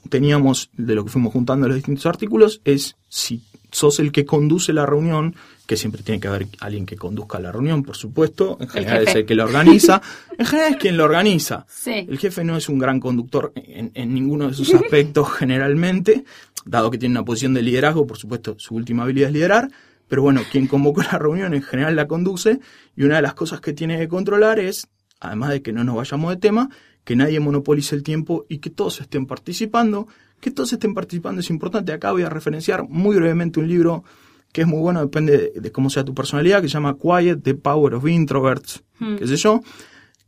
teníamos 0.10 0.70
de 0.74 0.96
lo 0.96 1.04
que 1.04 1.12
fuimos 1.12 1.34
juntando 1.34 1.66
en 1.66 1.70
los 1.70 1.78
distintos 1.78 2.06
artículos 2.06 2.62
es 2.66 2.96
si 3.10 3.44
sos 3.72 4.00
el 4.00 4.12
que 4.12 4.26
conduce 4.26 4.72
la 4.72 4.86
reunión, 4.86 5.36
que 5.66 5.78
siempre 5.78 6.04
tiene 6.04 6.20
que 6.20 6.28
haber 6.28 6.48
alguien 6.60 6.86
que 6.86 6.96
conduzca 6.96 7.39
la 7.39 7.52
reunión, 7.52 7.84
por 7.84 7.98
supuesto, 7.98 8.58
en 8.60 8.70
general 8.70 9.08
es 9.08 9.16
el 9.16 9.26
que 9.26 9.36
la 9.36 9.46
organiza, 9.46 10.02
en 10.38 10.46
general 10.46 10.74
es 10.74 10.78
quien 10.78 10.98
lo 10.98 11.06
organiza. 11.06 11.66
Sí. 11.68 12.06
El 12.08 12.18
jefe 12.20 12.44
no 12.44 12.56
es 12.56 12.70
un 12.70 12.78
gran 12.78 13.00
conductor 13.00 13.52
en, 13.56 13.92
en 13.94 14.13
ninguno 14.13 14.48
de 14.48 14.54
sus 14.54 14.74
aspectos 14.74 15.32
generalmente, 15.38 16.24
dado 16.66 16.92
que 16.92 16.98
tiene 16.98 17.13
una 17.13 17.26
posición 17.26 17.54
de 17.54 17.63
liderazgo, 17.63 18.06
por 18.06 18.18
supuesto, 18.18 18.56
su 18.60 18.76
última 18.76 19.04
habilidad 19.04 19.30
es 19.30 19.34
liderar, 19.34 19.70
pero 20.08 20.22
bueno, 20.22 20.42
quien 20.52 20.68
convocó 20.68 21.02
la 21.02 21.18
reunión 21.20 21.54
en 21.54 21.62
general 21.62 21.96
la 21.96 22.08
conduce 22.08 22.60
y 22.96 23.04
una 23.04 23.18
de 23.18 23.22
las 23.22 23.34
cosas 23.34 23.62
que 23.62 23.74
tiene 23.74 23.98
que 23.98 24.08
controlar 24.08 24.60
es, 24.60 24.88
además 25.20 25.50
de 25.52 25.62
que 25.62 25.74
no 25.74 25.84
nos 25.84 25.96
vayamos 25.96 26.32
de 26.32 26.38
tema, 26.38 26.70
que 27.04 27.16
nadie 27.16 27.39
monopolice 27.39 27.96
el 27.96 28.04
tiempo 28.04 28.46
y 28.48 28.60
que 28.60 28.70
todos 28.70 29.02
estén 29.02 29.26
participando. 29.26 30.08
Que 30.39 30.52
todos 30.52 30.74
estén 30.74 30.94
participando 30.94 31.39
es 31.39 31.50
importante. 31.50 31.94
Acá 31.94 32.12
voy 32.12 32.24
a 32.24 32.30
referenciar 32.30 32.88
muy 32.88 33.16
brevemente 33.16 33.60
un 33.62 33.68
libro 33.68 34.04
que 34.52 34.62
es 34.62 34.68
muy 34.68 34.80
bueno, 34.80 35.02
depende 35.02 35.38
de, 35.38 35.60
de 35.60 35.72
cómo 35.72 35.89
sea 35.89 36.04
tu 36.04 36.13
personalidad, 36.13 36.62
que 36.62 36.68
se 36.68 36.74
llama 36.74 36.96
Quiet, 36.98 37.42
The 37.42 37.56
Power 37.56 37.96
of 37.96 38.08
Introverts, 38.08 38.84
Hmm. 39.00 39.16
qué 39.18 39.28
sé 39.28 39.36
yo, 39.38 39.62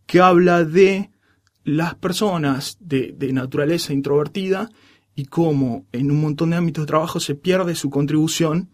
que 0.05 0.19
habla 0.19 0.63
de 0.63 1.09
las 1.63 1.95
personas 1.95 2.77
de, 2.79 3.13
de 3.17 3.33
naturaleza 3.33 3.93
introvertida 3.93 4.69
y 5.15 5.25
cómo 5.25 5.85
en 5.91 6.11
un 6.11 6.21
montón 6.21 6.51
de 6.51 6.57
ámbitos 6.57 6.83
de 6.83 6.87
trabajo 6.87 7.19
se 7.19 7.35
pierde 7.35 7.75
su 7.75 7.89
contribución 7.89 8.69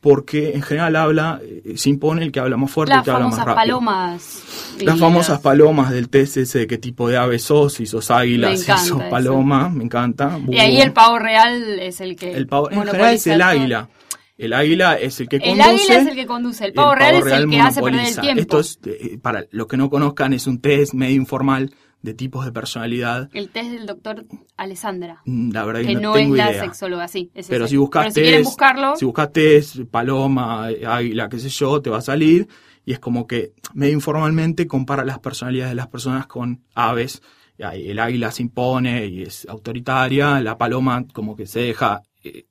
porque 0.00 0.52
en 0.54 0.62
general 0.62 0.94
habla, 0.96 1.40
eh, 1.42 1.74
se 1.76 1.90
impone 1.90 2.22
el 2.22 2.30
que 2.30 2.38
habla 2.40 2.56
más 2.56 2.70
fuerte, 2.70 2.92
el 2.92 2.98
Las 2.98 3.04
que 3.04 3.10
habla 3.10 3.24
más 3.26 3.34
famosas 3.36 3.46
rápido. 3.56 3.78
palomas. 3.78 4.42
Las 4.80 4.98
famosas 4.98 5.40
palomas 5.40 5.90
del 5.90 6.08
test 6.08 6.36
ese 6.36 6.60
de 6.60 6.66
qué 6.68 6.78
tipo 6.78 7.08
de 7.08 7.16
ave 7.16 7.38
sos, 7.40 7.74
si 7.74 7.86
sos 7.86 8.10
águila, 8.10 8.56
si 8.56 8.64
sos 8.64 8.82
eso. 8.82 9.02
paloma, 9.10 9.68
me 9.68 9.84
encanta. 9.84 10.38
Y 10.48 10.58
ahí 10.58 10.80
el 10.80 10.92
pavo 10.92 11.18
real 11.18 11.80
es 11.80 12.00
el 12.00 12.14
que. 12.16 12.32
El 12.32 12.46
pavo- 12.46 12.70
en 12.70 12.78
general 12.84 13.14
es 13.14 13.26
el 13.26 13.42
águila. 13.42 13.88
El 14.36 14.52
águila 14.52 14.94
es 14.94 15.18
el 15.18 15.28
que 15.28 15.36
El 15.36 15.42
conduce. 15.42 15.68
águila 15.68 15.94
es 15.96 16.06
el 16.06 16.14
que 16.14 16.26
conduce, 16.26 16.64
el 16.64 16.72
pavo 16.72 16.94
real 16.94 17.14
es 17.16 17.26
el 17.26 17.50
que 17.50 17.60
hace 17.60 17.82
perder 17.82 18.06
el 18.06 18.20
tiempo. 18.20 18.40
Esto 18.40 18.60
es, 18.60 18.78
eh, 18.86 19.18
para 19.20 19.44
los 19.50 19.66
que 19.66 19.76
no 19.76 19.90
conozcan, 19.90 20.32
es 20.32 20.46
un 20.46 20.60
test 20.60 20.94
medio 20.94 21.16
informal 21.16 21.74
de 22.02 22.14
tipos 22.14 22.44
de 22.44 22.52
personalidad. 22.52 23.28
El 23.32 23.50
test 23.50 23.70
del 23.70 23.86
doctor 23.86 24.24
Alessandra. 24.56 25.20
Mm, 25.24 25.50
La 25.52 25.64
verdad 25.64 25.80
que, 25.80 25.86
Que 25.88 25.94
no, 25.94 26.12
no, 26.12 26.16
es 26.16 26.28
la 26.30 26.52
sexóloga, 26.54 27.08
sí. 27.08 27.30
es 27.34 27.48
Pero 27.48 27.64
ese. 27.64 27.70
si 27.72 27.76
buscas 27.76 28.14
Pero 28.14 28.38
si 28.38 28.42
buscarlo, 28.44 28.96
si 28.96 29.04
buscas 29.04 29.32
test, 29.32 29.76
paloma, 29.90 30.66
águila, 30.66 31.28
qué 31.28 31.38
sé 31.38 31.48
yo, 31.48 31.80
te 31.82 31.90
va 31.90 31.98
a 31.98 32.02
salir. 32.02 32.48
Y 32.84 32.92
es 32.92 32.98
como 33.00 33.26
que 33.26 33.52
medio 33.74 33.92
informalmente 33.92 34.66
compara 34.66 35.04
las 35.04 35.18
personalidades 35.18 35.72
de 35.72 35.76
las 35.76 35.88
personas 35.88 36.26
con 36.26 36.62
aves. 36.74 37.20
El 37.58 37.98
águila 37.98 38.30
se 38.30 38.42
impone 38.42 39.06
y 39.06 39.22
es 39.24 39.46
autoritaria, 39.48 40.40
la 40.40 40.56
paloma 40.56 41.04
como 41.12 41.34
que 41.34 41.44
se 41.46 41.60
deja, 41.60 42.02
eh, 42.22 42.46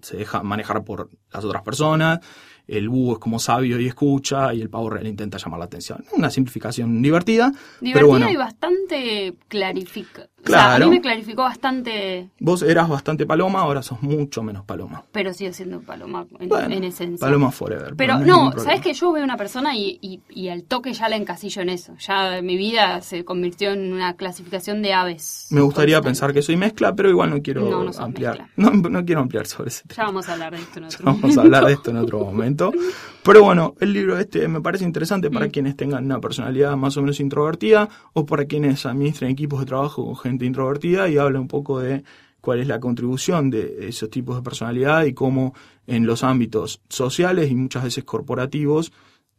se 0.00 0.16
deja 0.16 0.42
manejar 0.42 0.82
por 0.82 1.10
las 1.30 1.44
otras 1.44 1.62
personas, 1.62 2.18
el 2.68 2.88
búho 2.88 3.14
es 3.14 3.18
como 3.18 3.38
sabio 3.38 3.80
y 3.80 3.86
escucha, 3.88 4.52
y 4.54 4.60
el 4.60 4.68
pavo 4.70 4.90
real 4.90 5.06
intenta 5.06 5.38
llamar 5.38 5.58
la 5.58 5.64
atención. 5.66 6.04
Una 6.12 6.30
simplificación 6.30 7.02
divertida, 7.02 7.50
divertida 7.80 7.92
pero 7.94 8.06
bueno. 8.08 8.30
y 8.30 8.36
bastante 8.36 9.34
clarifica. 9.48 10.22
O 10.22 10.50
sea, 10.50 10.68
Claro. 10.68 10.84
a 10.84 10.88
mí 10.88 10.94
me 10.94 11.00
clarificó 11.00 11.42
bastante, 11.42 12.28
Vos 12.38 12.62
eras 12.62 12.88
bastante 12.88 13.26
paloma, 13.26 13.60
ahora 13.60 13.82
sos 13.82 14.00
mucho 14.02 14.42
menos 14.42 14.64
paloma. 14.64 15.02
pero 15.10 15.34
sigo 15.34 15.52
siendo 15.52 15.80
paloma 15.80 16.26
en, 16.38 16.48
Bueno, 16.48 16.72
en 16.74 16.84
esencia. 16.84 17.18
paloma 17.26 17.50
forever. 17.50 17.94
Pero 17.96 18.18
no. 18.20 18.52
¿sabes 18.56 18.80
que 18.80 18.94
yo 18.94 19.10
veo 19.12 19.24
una 19.24 19.36
persona 19.36 19.74
y, 19.76 19.98
y, 20.00 20.20
y 20.30 20.48
al 20.48 20.62
toque 20.64 20.92
ya 20.92 21.08
la 21.08 21.16
encasillo 21.16 21.62
en 21.62 21.70
eso? 21.70 21.94
Ya 21.98 22.40
mi 22.40 22.56
vida 22.56 23.00
se 23.00 23.24
convirtió 23.24 23.72
en 23.72 23.92
una 23.92 24.14
clasificación 24.14 24.80
de 24.80 24.92
aves. 24.92 25.48
Me 25.50 25.60
gustaría 25.60 25.96
constante. 25.96 26.08
pensar 26.08 26.32
que 26.34 26.42
soy 26.42 26.56
mezcla, 26.56 26.94
pero 26.94 27.10
igual 27.10 27.30
no 27.30 27.42
quiero 27.42 27.62
No, 27.68 27.82
no 27.84 27.92
sos 27.92 28.00
ampliar. 28.02 28.46
No, 28.56 28.70
no 28.70 29.04
quiero 29.04 29.20
ampliar 29.22 29.46
sobre 29.46 29.68
ese 29.70 29.82
Ya 29.88 29.94
tema. 29.96 30.06
vamos 30.06 30.28
a 30.28 30.32
hablar 30.34 30.52
de 30.52 30.58
esto 30.62 30.78
en 30.78 30.84
otro 30.86 31.04
Vamos 31.04 31.18
a 31.18 31.26
momento. 31.26 31.40
hablar 31.42 31.64
de 31.66 31.72
esto 31.72 31.90
en 31.90 31.96
otro 31.96 32.18
momento. 32.20 32.57
momento. 32.64 32.72
Pero 33.22 33.42
bueno, 33.42 33.74
el 33.80 33.92
libro 33.92 34.18
este 34.18 34.48
me 34.48 34.60
parece 34.60 34.84
interesante 34.84 35.30
para 35.30 35.48
quienes 35.48 35.76
tengan 35.76 36.04
una 36.04 36.20
personalidad 36.20 36.76
más 36.76 36.96
o 36.96 37.02
menos 37.02 37.20
introvertida 37.20 37.88
o 38.14 38.24
para 38.24 38.46
quienes 38.46 38.86
administren 38.86 39.30
equipos 39.30 39.60
de 39.60 39.66
trabajo 39.66 40.04
con 40.04 40.16
gente 40.16 40.46
introvertida 40.46 41.08
y 41.08 41.18
habla 41.18 41.40
un 41.40 41.48
poco 41.48 41.80
de 41.80 42.04
cuál 42.40 42.60
es 42.60 42.66
la 42.66 42.80
contribución 42.80 43.50
de 43.50 43.88
esos 43.88 44.08
tipos 44.10 44.36
de 44.36 44.42
personalidad 44.42 45.04
y 45.04 45.12
cómo 45.12 45.54
en 45.86 46.06
los 46.06 46.24
ámbitos 46.24 46.80
sociales 46.88 47.50
y 47.50 47.54
muchas 47.54 47.84
veces 47.84 48.04
corporativos 48.04 48.92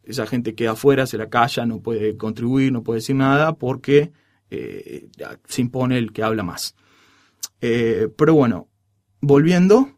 esa 0.03 0.25
gente 0.25 0.55
queda 0.55 0.71
afuera, 0.71 1.05
se 1.05 1.17
la 1.17 1.29
calla, 1.29 1.65
no 1.65 1.81
puede 1.81 2.17
contribuir, 2.17 2.71
no 2.71 2.83
puede 2.83 2.97
decir 2.97 3.15
nada 3.15 3.53
porque 3.53 4.11
eh, 4.49 5.07
se 5.45 5.61
impone 5.61 5.99
el 5.99 6.11
que 6.11 6.23
habla 6.23 6.41
más. 6.41 6.75
Eh, 7.61 8.07
pero 8.17 8.33
bueno, 8.33 8.67
volviendo, 9.21 9.89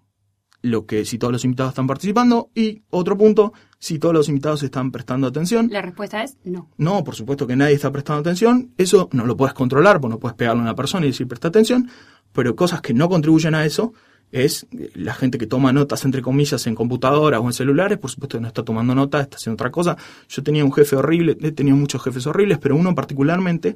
lo 0.62 0.86
que 0.86 1.06
si 1.06 1.17
todos 1.17 1.32
los 1.32 1.43
invitados 1.43 1.71
están 1.71 1.88
participando 1.88 2.50
y 2.54 2.84
otro 2.89 3.17
punto, 3.17 3.54
si 3.80 3.97
todos 3.97 4.13
los 4.13 4.30
invitados 4.30 4.62
están 4.63 4.91
prestando 4.91 5.28
atención. 5.28 5.69
La 5.71 5.82
respuesta 5.82 6.24
es 6.24 6.38
no. 6.43 6.69
No, 6.78 7.04
por 7.04 7.15
supuesto 7.15 7.47
que 7.47 7.56
nadie 7.56 7.74
está 7.74 7.91
prestando 7.91 8.21
atención. 8.21 8.71
Eso 8.78 9.10
no 9.12 9.26
lo 9.26 9.36
puedes 9.36 9.54
controlar, 9.54 10.00
porque 10.00 10.13
no 10.13 10.19
puedes 10.19 10.36
pegarle 10.36 10.62
a 10.62 10.63
una 10.63 10.76
persona 10.76 11.06
y 11.06 11.10
decir 11.10 11.28
presta 11.28 11.47
atención. 11.47 11.89
Pero 12.32 12.56
cosas 12.56 12.82
que 12.82 12.93
no 12.93 13.10
contribuyen 13.10 13.56
a 13.56 13.65
eso 13.65 13.93
es 14.32 14.67
la 14.93 15.13
gente 15.13 15.38
que 15.38 15.47
toma 15.47 15.74
notas, 15.74 16.06
entre 16.06 16.21
comillas, 16.21 16.65
en 16.67 16.76
computadoras 16.76 17.41
o 17.41 17.45
en 17.45 17.54
celulares, 17.54 17.97
por 17.97 18.10
supuesto 18.10 18.38
que 18.38 18.41
no 18.41 18.47
está 18.47 18.63
tomando 18.63 18.95
notas, 18.95 19.24
está 19.24 19.38
haciendo 19.38 19.56
otra 19.56 19.71
cosa. 19.71 19.97
Yo 20.30 20.41
tenía 20.41 20.63
un 20.63 20.71
jefe 20.71 20.95
horrible, 20.95 21.38
he 21.41 21.52
tenido 21.52 21.76
muchos 21.76 22.02
jefes 22.02 22.26
horribles, 22.28 22.58
pero 22.60 22.76
uno 22.76 22.95
particularmente 22.95 23.76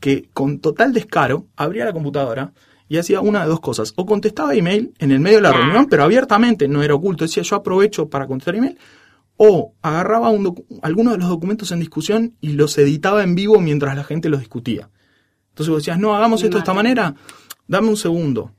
que 0.00 0.28
con 0.32 0.58
total 0.58 0.92
descaro 0.92 1.46
abría 1.56 1.84
la 1.84 1.92
computadora 1.92 2.52
y 2.92 2.98
hacía 2.98 3.22
una 3.22 3.40
de 3.40 3.48
dos 3.48 3.60
cosas. 3.60 3.94
O 3.96 4.04
contestaba 4.04 4.54
email 4.54 4.92
en 4.98 5.12
el 5.12 5.18
medio 5.18 5.38
de 5.38 5.44
la 5.44 5.52
reunión, 5.52 5.86
pero 5.86 6.04
abiertamente, 6.04 6.68
no 6.68 6.82
era 6.82 6.94
oculto. 6.94 7.24
Decía, 7.24 7.42
yo 7.42 7.56
aprovecho 7.56 8.10
para 8.10 8.26
contestar 8.26 8.54
email. 8.54 8.76
O 9.38 9.72
agarraba 9.80 10.28
un 10.28 10.62
algunos 10.82 11.14
de 11.14 11.18
los 11.20 11.30
documentos 11.30 11.72
en 11.72 11.80
discusión 11.80 12.36
y 12.42 12.52
los 12.52 12.76
editaba 12.76 13.22
en 13.22 13.34
vivo 13.34 13.58
mientras 13.60 13.96
la 13.96 14.04
gente 14.04 14.28
los 14.28 14.40
discutía. 14.40 14.90
Entonces 15.48 15.70
vos 15.70 15.78
decías, 15.78 15.98
no, 15.98 16.14
hagamos 16.14 16.42
esto 16.42 16.58
de 16.58 16.60
esta 16.60 16.74
manera. 16.74 17.14
Dame 17.66 17.88
un 17.88 17.96
segundo 17.96 18.52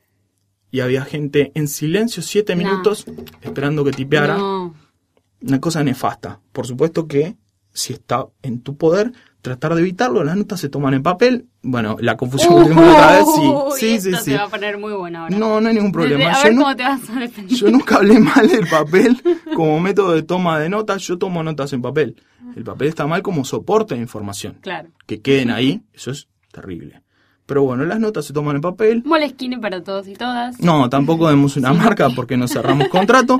y 0.71 0.79
había 0.79 1.05
gente 1.05 1.51
en 1.53 1.67
silencio 1.67 2.23
siete 2.23 2.55
minutos 2.55 3.05
esperando 3.39 3.85
que 3.85 3.91
tipeara. 3.91 4.35
Una 4.35 5.61
cosa 5.61 5.83
nefasta. 5.83 6.39
Por 6.51 6.65
supuesto 6.65 7.07
que 7.07 7.37
si 7.71 7.93
está 7.93 8.25
en 8.41 8.61
tu 8.61 8.77
poder, 8.77 9.13
tratar 9.43 9.75
de 9.75 9.81
evitarlo. 9.81 10.23
Las 10.23 10.37
notas 10.37 10.59
se 10.59 10.69
toman 10.69 10.93
en 10.95 11.03
papel. 11.03 11.45
Bueno, 11.61 11.97
la 11.99 12.17
confusión 12.17 12.55
que 12.55 12.63
tuvimos 12.63 12.87
otra 12.87 13.11
vez, 13.11 13.25
sí. 13.35 13.53
Sí, 13.77 14.01
sí, 14.01 14.15
se 14.23 14.37
va 14.37 14.45
a 14.45 14.47
poner 14.47 14.77
muy 14.79 14.93
bueno 14.93 15.19
ahora. 15.19 15.37
No, 15.37 15.59
no 15.61 15.67
hay 15.67 15.75
ningún 15.75 15.91
problema. 15.91 16.31
a 16.31 16.43
ver 16.43 16.55
cómo 16.55 16.75
te 16.75 16.83
vas 16.83 17.09
a 17.09 17.19
defender. 17.19 17.55
Yo 17.55 17.69
nunca 17.69 17.97
hablé 17.97 18.19
mal 18.19 18.47
del 18.47 18.65
papel 18.67 19.21
como 19.53 19.79
método 19.79 20.13
de 20.13 20.23
toma 20.23 20.59
de 20.59 20.69
notas. 20.69 21.01
Yo 21.03 21.17
tomo 21.17 21.43
notas 21.43 21.73
en 21.73 21.81
papel. 21.81 22.15
El 22.55 22.63
papel 22.63 22.87
está 22.87 23.05
mal 23.05 23.21
como 23.21 23.43
soporte 23.43 23.95
de 23.95 24.01
información. 24.01 24.57
Claro. 24.61 24.89
Que 25.05 25.21
queden 25.21 25.51
ahí, 25.51 25.83
eso 25.93 26.11
es 26.11 26.27
terrible. 26.51 27.01
Pero 27.45 27.63
bueno, 27.63 27.83
las 27.83 27.99
notas 27.99 28.23
se 28.25 28.31
toman 28.31 28.55
en 28.55 28.61
papel. 28.61 29.03
Moleskine 29.05 29.59
para 29.59 29.83
todos 29.83 30.07
y 30.07 30.13
todas. 30.13 30.57
No, 30.61 30.89
tampoco 30.89 31.27
demos 31.27 31.57
una 31.57 31.73
marca 31.73 32.09
porque 32.11 32.37
no 32.37 32.47
cerramos 32.47 32.87
contrato. 32.87 33.37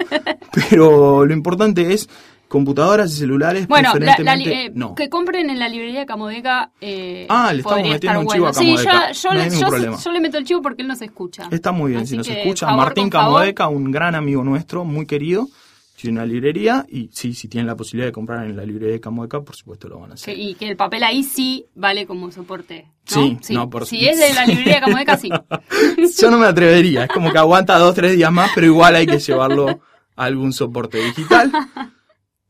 pero 0.69 1.25
lo 1.25 1.33
importante 1.33 1.93
es 1.93 2.09
computadoras 2.53 3.11
y 3.11 3.17
celulares 3.17 3.67
bueno, 3.67 3.89
preferentemente 3.93 4.65
eh, 4.67 4.73
que 4.95 5.09
compren 5.09 5.49
en 5.49 5.57
la 5.57 5.67
librería 5.67 6.05
Camodeca 6.05 6.69
eh, 6.79 7.25
ah 7.27 7.51
le 7.51 7.61
estamos 7.61 7.89
metiendo 7.89 8.19
un 8.19 8.27
chivo 8.27 8.45
a 8.45 8.53
Camodeca 8.53 9.11
sí, 9.11 9.21
yo, 9.23 9.33
yo, 9.33 9.97
yo, 9.97 10.11
le 10.11 10.19
meto 10.19 10.37
el 10.37 10.45
chivo 10.45 10.61
porque 10.61 10.83
él 10.83 10.87
nos 10.87 11.01
escucha 11.01 11.47
está 11.49 11.71
muy 11.71 11.93
bien 11.93 12.05
si 12.05 12.15
nos 12.15 12.29
escucha 12.29 12.71
Martín 12.75 13.09
Camodeca 13.09 13.69
un 13.69 13.89
gran 13.89 14.13
amigo 14.13 14.43
nuestro 14.43 14.85
muy 14.85 15.07
querido 15.07 15.47
tiene 15.95 16.19
una 16.19 16.27
librería 16.27 16.85
y 16.89 17.09
sí, 17.13 17.33
si 17.33 17.47
tienen 17.47 17.65
la 17.65 17.75
posibilidad 17.75 18.09
de 18.09 18.11
comprar 18.11 18.45
en 18.45 18.57
la 18.57 18.65
librería 18.65 18.95
de 18.95 18.99
Camodeca, 18.99 19.41
por 19.41 19.55
supuesto 19.55 19.87
lo 19.87 19.99
van 19.99 20.11
a 20.11 20.13
hacer. 20.15 20.37
y 20.37 20.53
que 20.55 20.67
el 20.67 20.75
papel 20.75 21.01
ahí 21.01 21.23
sí 21.23 21.65
vale 21.75 22.05
como 22.05 22.29
soporte. 22.29 22.91
Sí, 23.05 23.37
no, 23.51 23.69
por 23.69 23.85
Si 23.85 24.05
es 24.05 24.19
de 24.19 24.33
la 24.33 24.45
librería 24.45 24.75
de 24.75 24.81
Camodeca, 24.81 25.15
sí. 25.15 25.29
Yo 26.19 26.29
no 26.29 26.39
me 26.39 26.47
atrevería, 26.47 27.05
es 27.05 27.09
como 27.09 27.31
que 27.31 27.37
aguanta 27.37 27.77
dos, 27.77 27.95
tres 27.95 28.17
días 28.17 28.33
más, 28.33 28.51
pero 28.53 28.67
igual 28.67 28.97
hay 28.97 29.05
que 29.05 29.19
llevarlo 29.19 29.69
a 29.69 30.23
algún 30.25 30.51
soporte 30.51 30.97
digital. 30.97 31.53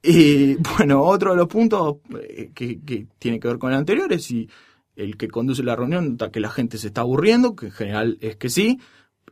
Y 0.04 0.56
bueno, 0.56 1.02
otro 1.02 1.32
de 1.32 1.38
los 1.38 1.48
puntos 1.48 1.98
eh, 2.20 2.52
que, 2.54 2.82
que 2.82 3.08
tiene 3.18 3.40
que 3.40 3.48
ver 3.48 3.58
con 3.58 3.72
el 3.72 3.78
anterior 3.78 4.12
es 4.12 4.26
si 4.26 4.50
el 4.96 5.18
que 5.18 5.30
conduce 5.30 5.64
la 5.64 5.76
reunión 5.76 6.12
nota 6.12 6.32
que 6.32 6.40
la 6.40 6.50
gente 6.50 6.78
se 6.78 6.88
está 6.88 7.02
aburriendo, 7.02 7.56
que 7.56 7.68
en 7.68 7.72
general 7.72 8.18
es 8.22 8.36
que 8.36 8.50
sí. 8.50 8.80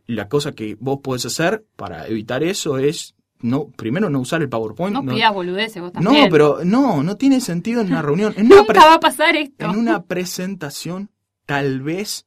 La 0.06 0.28
cosa 0.28 0.52
que 0.52 0.76
vos 0.80 1.00
podés 1.02 1.26
hacer 1.26 1.64
para 1.76 2.08
evitar 2.08 2.42
eso 2.42 2.78
es 2.78 3.14
no, 3.42 3.68
primero 3.68 4.08
no 4.08 4.20
usar 4.20 4.40
el 4.40 4.48
PowerPoint. 4.48 4.94
No, 4.94 5.14
pidas 5.14 5.34
boludeces 5.34 5.82
vos 5.82 5.92
también. 5.92 6.24
No, 6.24 6.30
pero 6.30 6.60
no, 6.64 7.02
no 7.02 7.16
tiene 7.16 7.40
sentido 7.40 7.80
en 7.80 7.88
una 7.88 8.02
reunión. 8.02 8.32
En 8.36 8.48
Nunca 8.48 8.86
va 8.86 8.94
a 8.94 9.00
pasar 9.00 9.36
esto. 9.36 9.64
En 9.64 9.76
una 9.76 10.04
presentación, 10.04 11.10
tal 11.44 11.80
vez 11.80 12.26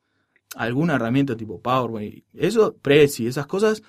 alguna 0.56 0.96
herramienta 0.96 1.36
tipo 1.36 1.60
PowerPoint, 1.60 2.24
eso, 2.34 2.76
Prezi, 2.82 3.28
esas 3.28 3.48
cosas, 3.48 3.82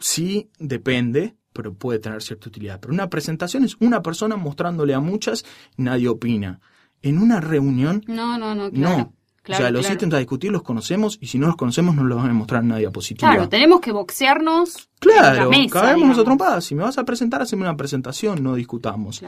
sí 0.00 0.50
depende, 0.58 1.34
pero 1.54 1.72
puede 1.72 2.00
tener 2.00 2.22
cierta 2.22 2.50
utilidad. 2.50 2.78
Pero 2.80 2.92
una 2.92 3.08
presentación 3.08 3.64
es 3.64 3.76
una 3.80 4.02
persona 4.02 4.36
mostrándole 4.36 4.92
a 4.92 5.00
muchas 5.00 5.46
nadie 5.78 6.08
opina. 6.08 6.60
En 7.00 7.18
una 7.18 7.40
reunión. 7.40 8.02
No, 8.06 8.36
no, 8.36 8.54
no, 8.54 8.70
claro. 8.70 8.98
No, 8.98 9.14
o 9.46 9.54
sea, 9.54 9.70
los 9.70 9.90
ítems 9.90 10.14
a 10.14 10.18
discutir 10.18 10.50
los 10.50 10.62
conocemos 10.62 11.18
y 11.20 11.26
si 11.26 11.38
no 11.38 11.46
los 11.46 11.56
conocemos 11.56 11.94
no 11.94 12.04
los 12.04 12.16
van 12.16 12.30
a 12.30 12.34
mostrar 12.34 12.62
a 12.62 12.64
nadie 12.64 12.80
diapositiva. 12.80 13.30
Claro, 13.30 13.48
tenemos 13.48 13.80
que 13.80 13.92
boxearnos. 13.92 14.88
Claro, 14.98 15.50
caemos 15.70 16.18
a 16.18 16.24
trompadas. 16.24 16.64
Si 16.64 16.74
me 16.74 16.82
vas 16.82 16.96
a 16.96 17.04
presentar, 17.04 17.42
haceme 17.42 17.62
una 17.62 17.76
presentación, 17.76 18.42
no 18.42 18.54
discutamos. 18.54 19.22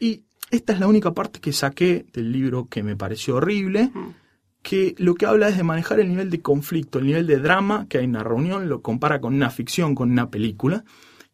Y 0.00 0.24
esta 0.50 0.72
es 0.72 0.80
la 0.80 0.88
única 0.88 1.12
parte 1.12 1.40
que 1.40 1.52
saqué 1.52 2.04
del 2.12 2.32
libro 2.32 2.66
que 2.68 2.82
me 2.82 2.96
pareció 2.96 3.36
horrible, 3.36 3.92
que 4.62 4.96
lo 4.98 5.14
que 5.14 5.26
habla 5.26 5.48
es 5.48 5.56
de 5.56 5.62
manejar 5.62 6.00
el 6.00 6.08
nivel 6.08 6.30
de 6.30 6.42
conflicto, 6.42 6.98
el 6.98 7.06
nivel 7.06 7.26
de 7.28 7.38
drama 7.38 7.86
que 7.88 7.98
hay 7.98 8.04
en 8.04 8.10
una 8.10 8.24
reunión, 8.24 8.68
lo 8.68 8.82
compara 8.82 9.20
con 9.20 9.34
una 9.34 9.50
ficción, 9.50 9.94
con 9.94 10.10
una 10.10 10.30
película, 10.30 10.84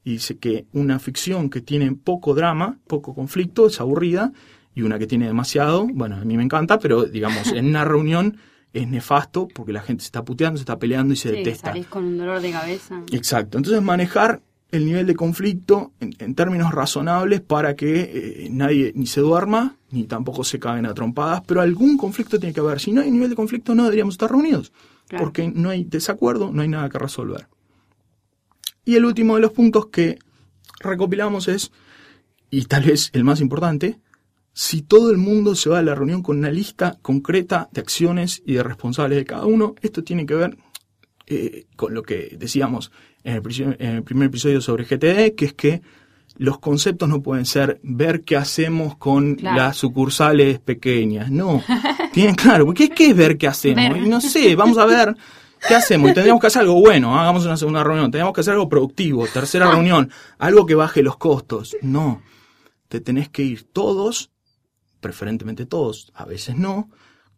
y 0.06 0.12
dice 0.12 0.38
que 0.38 0.66
una 0.72 1.00
ficción 1.00 1.50
que 1.50 1.60
tiene 1.60 1.90
poco 1.90 2.32
drama, 2.32 2.78
poco 2.86 3.12
conflicto, 3.12 3.66
es 3.66 3.80
aburrida, 3.80 4.32
y 4.72 4.82
una 4.82 5.00
que 5.00 5.08
tiene 5.08 5.26
demasiado, 5.26 5.88
bueno, 5.92 6.14
a 6.14 6.24
mí 6.24 6.36
me 6.36 6.44
encanta, 6.44 6.78
pero 6.78 7.06
digamos, 7.06 7.48
en 7.52 7.66
una 7.66 7.84
reunión 7.84 8.36
es 8.72 8.86
nefasto 8.86 9.48
porque 9.48 9.72
la 9.72 9.82
gente 9.82 10.02
se 10.02 10.06
está 10.06 10.24
puteando, 10.24 10.58
se 10.58 10.62
está 10.62 10.78
peleando 10.78 11.12
y 11.12 11.16
se 11.16 11.30
sí, 11.30 11.36
detesta. 11.38 11.72
Salís 11.72 11.88
con 11.88 12.04
un 12.04 12.18
dolor 12.18 12.40
de 12.40 12.52
cabeza. 12.52 13.02
Exacto. 13.10 13.58
Entonces 13.58 13.82
manejar 13.82 14.42
el 14.70 14.86
nivel 14.86 15.06
de 15.08 15.16
conflicto 15.16 15.92
en, 15.98 16.36
términos 16.36 16.72
razonables 16.72 17.40
para 17.40 17.74
que 17.74 18.44
eh, 18.44 18.48
nadie 18.48 18.92
ni 18.94 19.06
se 19.06 19.20
duerma 19.20 19.76
ni 19.90 20.04
tampoco 20.04 20.44
se 20.44 20.60
caguen 20.60 20.86
a 20.86 20.94
trompadas, 20.94 21.42
pero 21.48 21.62
algún 21.62 21.96
conflicto 21.96 22.38
tiene 22.38 22.54
que 22.54 22.60
haber. 22.60 22.78
Si 22.78 22.92
no 22.92 23.00
hay 23.00 23.10
nivel 23.10 23.30
de 23.30 23.36
conflicto 23.36 23.74
no 23.74 23.82
deberíamos 23.82 24.14
estar 24.14 24.30
reunidos, 24.30 24.72
porque 25.18 25.48
no 25.48 25.70
hay 25.70 25.82
desacuerdo, 25.82 26.52
no 26.52 26.62
hay 26.62 26.68
nada 26.68 26.88
que 26.90 26.98
resolver. 26.98 27.48
Y 28.86 28.94
el 28.94 29.04
último 29.04 29.34
de 29.34 29.42
los 29.42 29.50
puntos 29.50 29.86
que 29.86 30.18
recopilamos 30.80 31.48
es, 31.48 31.72
y 32.50 32.64
tal 32.66 32.84
vez 32.84 33.10
el 33.12 33.24
más 33.24 33.40
importante, 33.40 33.98
si 34.52 34.80
todo 34.80 35.10
el 35.10 35.18
mundo 35.18 35.56
se 35.56 35.68
va 35.68 35.80
a 35.80 35.82
la 35.82 35.96
reunión 35.96 36.22
con 36.22 36.38
una 36.38 36.50
lista 36.50 36.96
concreta 37.02 37.68
de 37.72 37.80
acciones 37.80 38.42
y 38.46 38.54
de 38.54 38.62
responsables 38.62 39.18
de 39.18 39.24
cada 39.24 39.44
uno, 39.44 39.74
esto 39.82 40.04
tiene 40.04 40.24
que 40.24 40.34
ver 40.34 40.56
eh, 41.26 41.66
con 41.74 41.94
lo 41.94 42.04
que 42.04 42.36
decíamos 42.38 42.92
en 43.24 43.34
el, 43.34 44.02
primer 44.04 44.28
episodio 44.28 44.60
sobre 44.60 44.84
GTD, 44.84 45.34
que 45.34 45.46
es 45.46 45.52
que 45.52 45.82
los 46.36 46.60
conceptos 46.60 47.08
no 47.08 47.22
pueden 47.22 47.44
ser 47.44 47.80
ver 47.82 48.22
qué 48.22 48.36
hacemos 48.36 48.96
con 48.96 49.36
las 49.42 49.76
sucursales 49.76 50.60
pequeñas. 50.60 51.28
No, 51.28 51.60
tienen 52.12 52.36
claro, 52.36 52.72
¿qué, 52.72 52.88
¿qué 52.88 53.10
es 53.10 53.16
ver 53.16 53.36
qué 53.36 53.48
hacemos? 53.48 53.98
Y 53.98 54.08
no 54.08 54.20
sé, 54.20 54.54
vamos 54.54 54.78
a 54.78 54.86
ver 54.86 55.16
¿Qué 55.68 55.74
hacemos? 55.74 56.10
Y 56.10 56.14
tendríamos 56.14 56.40
que 56.40 56.46
hacer 56.46 56.62
algo 56.62 56.80
bueno, 56.80 57.18
hagamos 57.18 57.44
una 57.44 57.56
segunda 57.56 57.82
reunión, 57.84 58.10
tenemos 58.10 58.32
que 58.32 58.40
hacer 58.40 58.54
algo 58.54 58.68
productivo, 58.68 59.26
tercera 59.26 59.70
reunión, 59.70 60.10
algo 60.38 60.66
que 60.66 60.74
baje 60.74 61.02
los 61.02 61.16
costos. 61.16 61.76
No, 61.82 62.22
te 62.88 63.00
tenés 63.00 63.28
que 63.28 63.42
ir 63.42 63.64
todos 63.64 64.30
preferentemente 65.00 65.66
todos, 65.66 66.10
a 66.14 66.24
veces 66.24 66.56
no, 66.56 66.90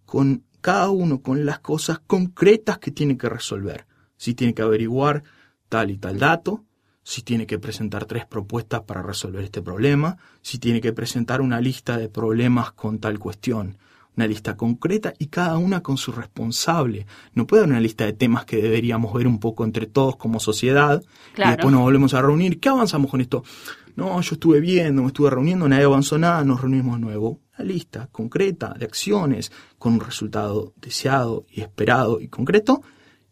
con 0.04 0.44
cada 0.60 0.90
uno 0.90 1.20
con 1.20 1.44
las 1.44 1.58
cosas 1.58 1.98
concretas 1.98 2.78
que 2.78 2.90
tiene 2.90 3.16
que 3.16 3.28
resolver. 3.28 3.86
Si 4.16 4.34
tiene 4.34 4.54
que 4.54 4.62
averiguar 4.62 5.22
tal 5.68 5.90
y 5.90 5.98
tal 5.98 6.18
dato, 6.18 6.64
si 7.02 7.22
tiene 7.22 7.46
que 7.46 7.58
presentar 7.58 8.06
tres 8.06 8.26
propuestas 8.26 8.82
para 8.82 9.02
resolver 9.02 9.44
este 9.44 9.62
problema, 9.62 10.16
si 10.42 10.58
tiene 10.58 10.80
que 10.80 10.92
presentar 10.92 11.40
una 11.40 11.60
lista 11.60 11.96
de 11.96 12.08
problemas 12.08 12.72
con 12.72 12.98
tal 12.98 13.18
cuestión, 13.18 13.78
una 14.18 14.26
lista 14.26 14.56
concreta 14.56 15.14
y 15.18 15.28
cada 15.28 15.56
una 15.58 15.80
con 15.80 15.96
su 15.96 16.10
responsable. 16.10 17.06
No 17.34 17.46
puede 17.46 17.62
haber 17.62 17.72
una 17.72 17.80
lista 17.80 18.04
de 18.04 18.12
temas 18.12 18.44
que 18.44 18.60
deberíamos 18.60 19.12
ver 19.14 19.28
un 19.28 19.38
poco 19.38 19.64
entre 19.64 19.86
todos 19.86 20.16
como 20.16 20.40
sociedad 20.40 21.00
y 21.36 21.48
después 21.48 21.72
nos 21.72 21.82
volvemos 21.82 22.14
a 22.14 22.22
reunir. 22.22 22.58
¿Qué 22.58 22.68
avanzamos 22.68 23.10
con 23.10 23.20
esto? 23.20 23.44
No, 23.94 24.20
yo 24.20 24.34
estuve 24.34 24.58
viendo, 24.58 25.02
me 25.02 25.08
estuve 25.08 25.30
reuniendo, 25.30 25.68
nadie 25.68 25.84
avanzó 25.84 26.18
nada, 26.18 26.44
nos 26.44 26.60
reunimos 26.60 26.96
de 26.96 27.00
nuevo 27.00 27.40
lista 27.58 28.08
concreta 28.10 28.74
de 28.78 28.84
acciones 28.84 29.52
con 29.78 29.94
un 29.94 30.00
resultado 30.00 30.72
deseado 30.76 31.46
y 31.50 31.60
esperado 31.60 32.20
y 32.20 32.28
concreto, 32.28 32.82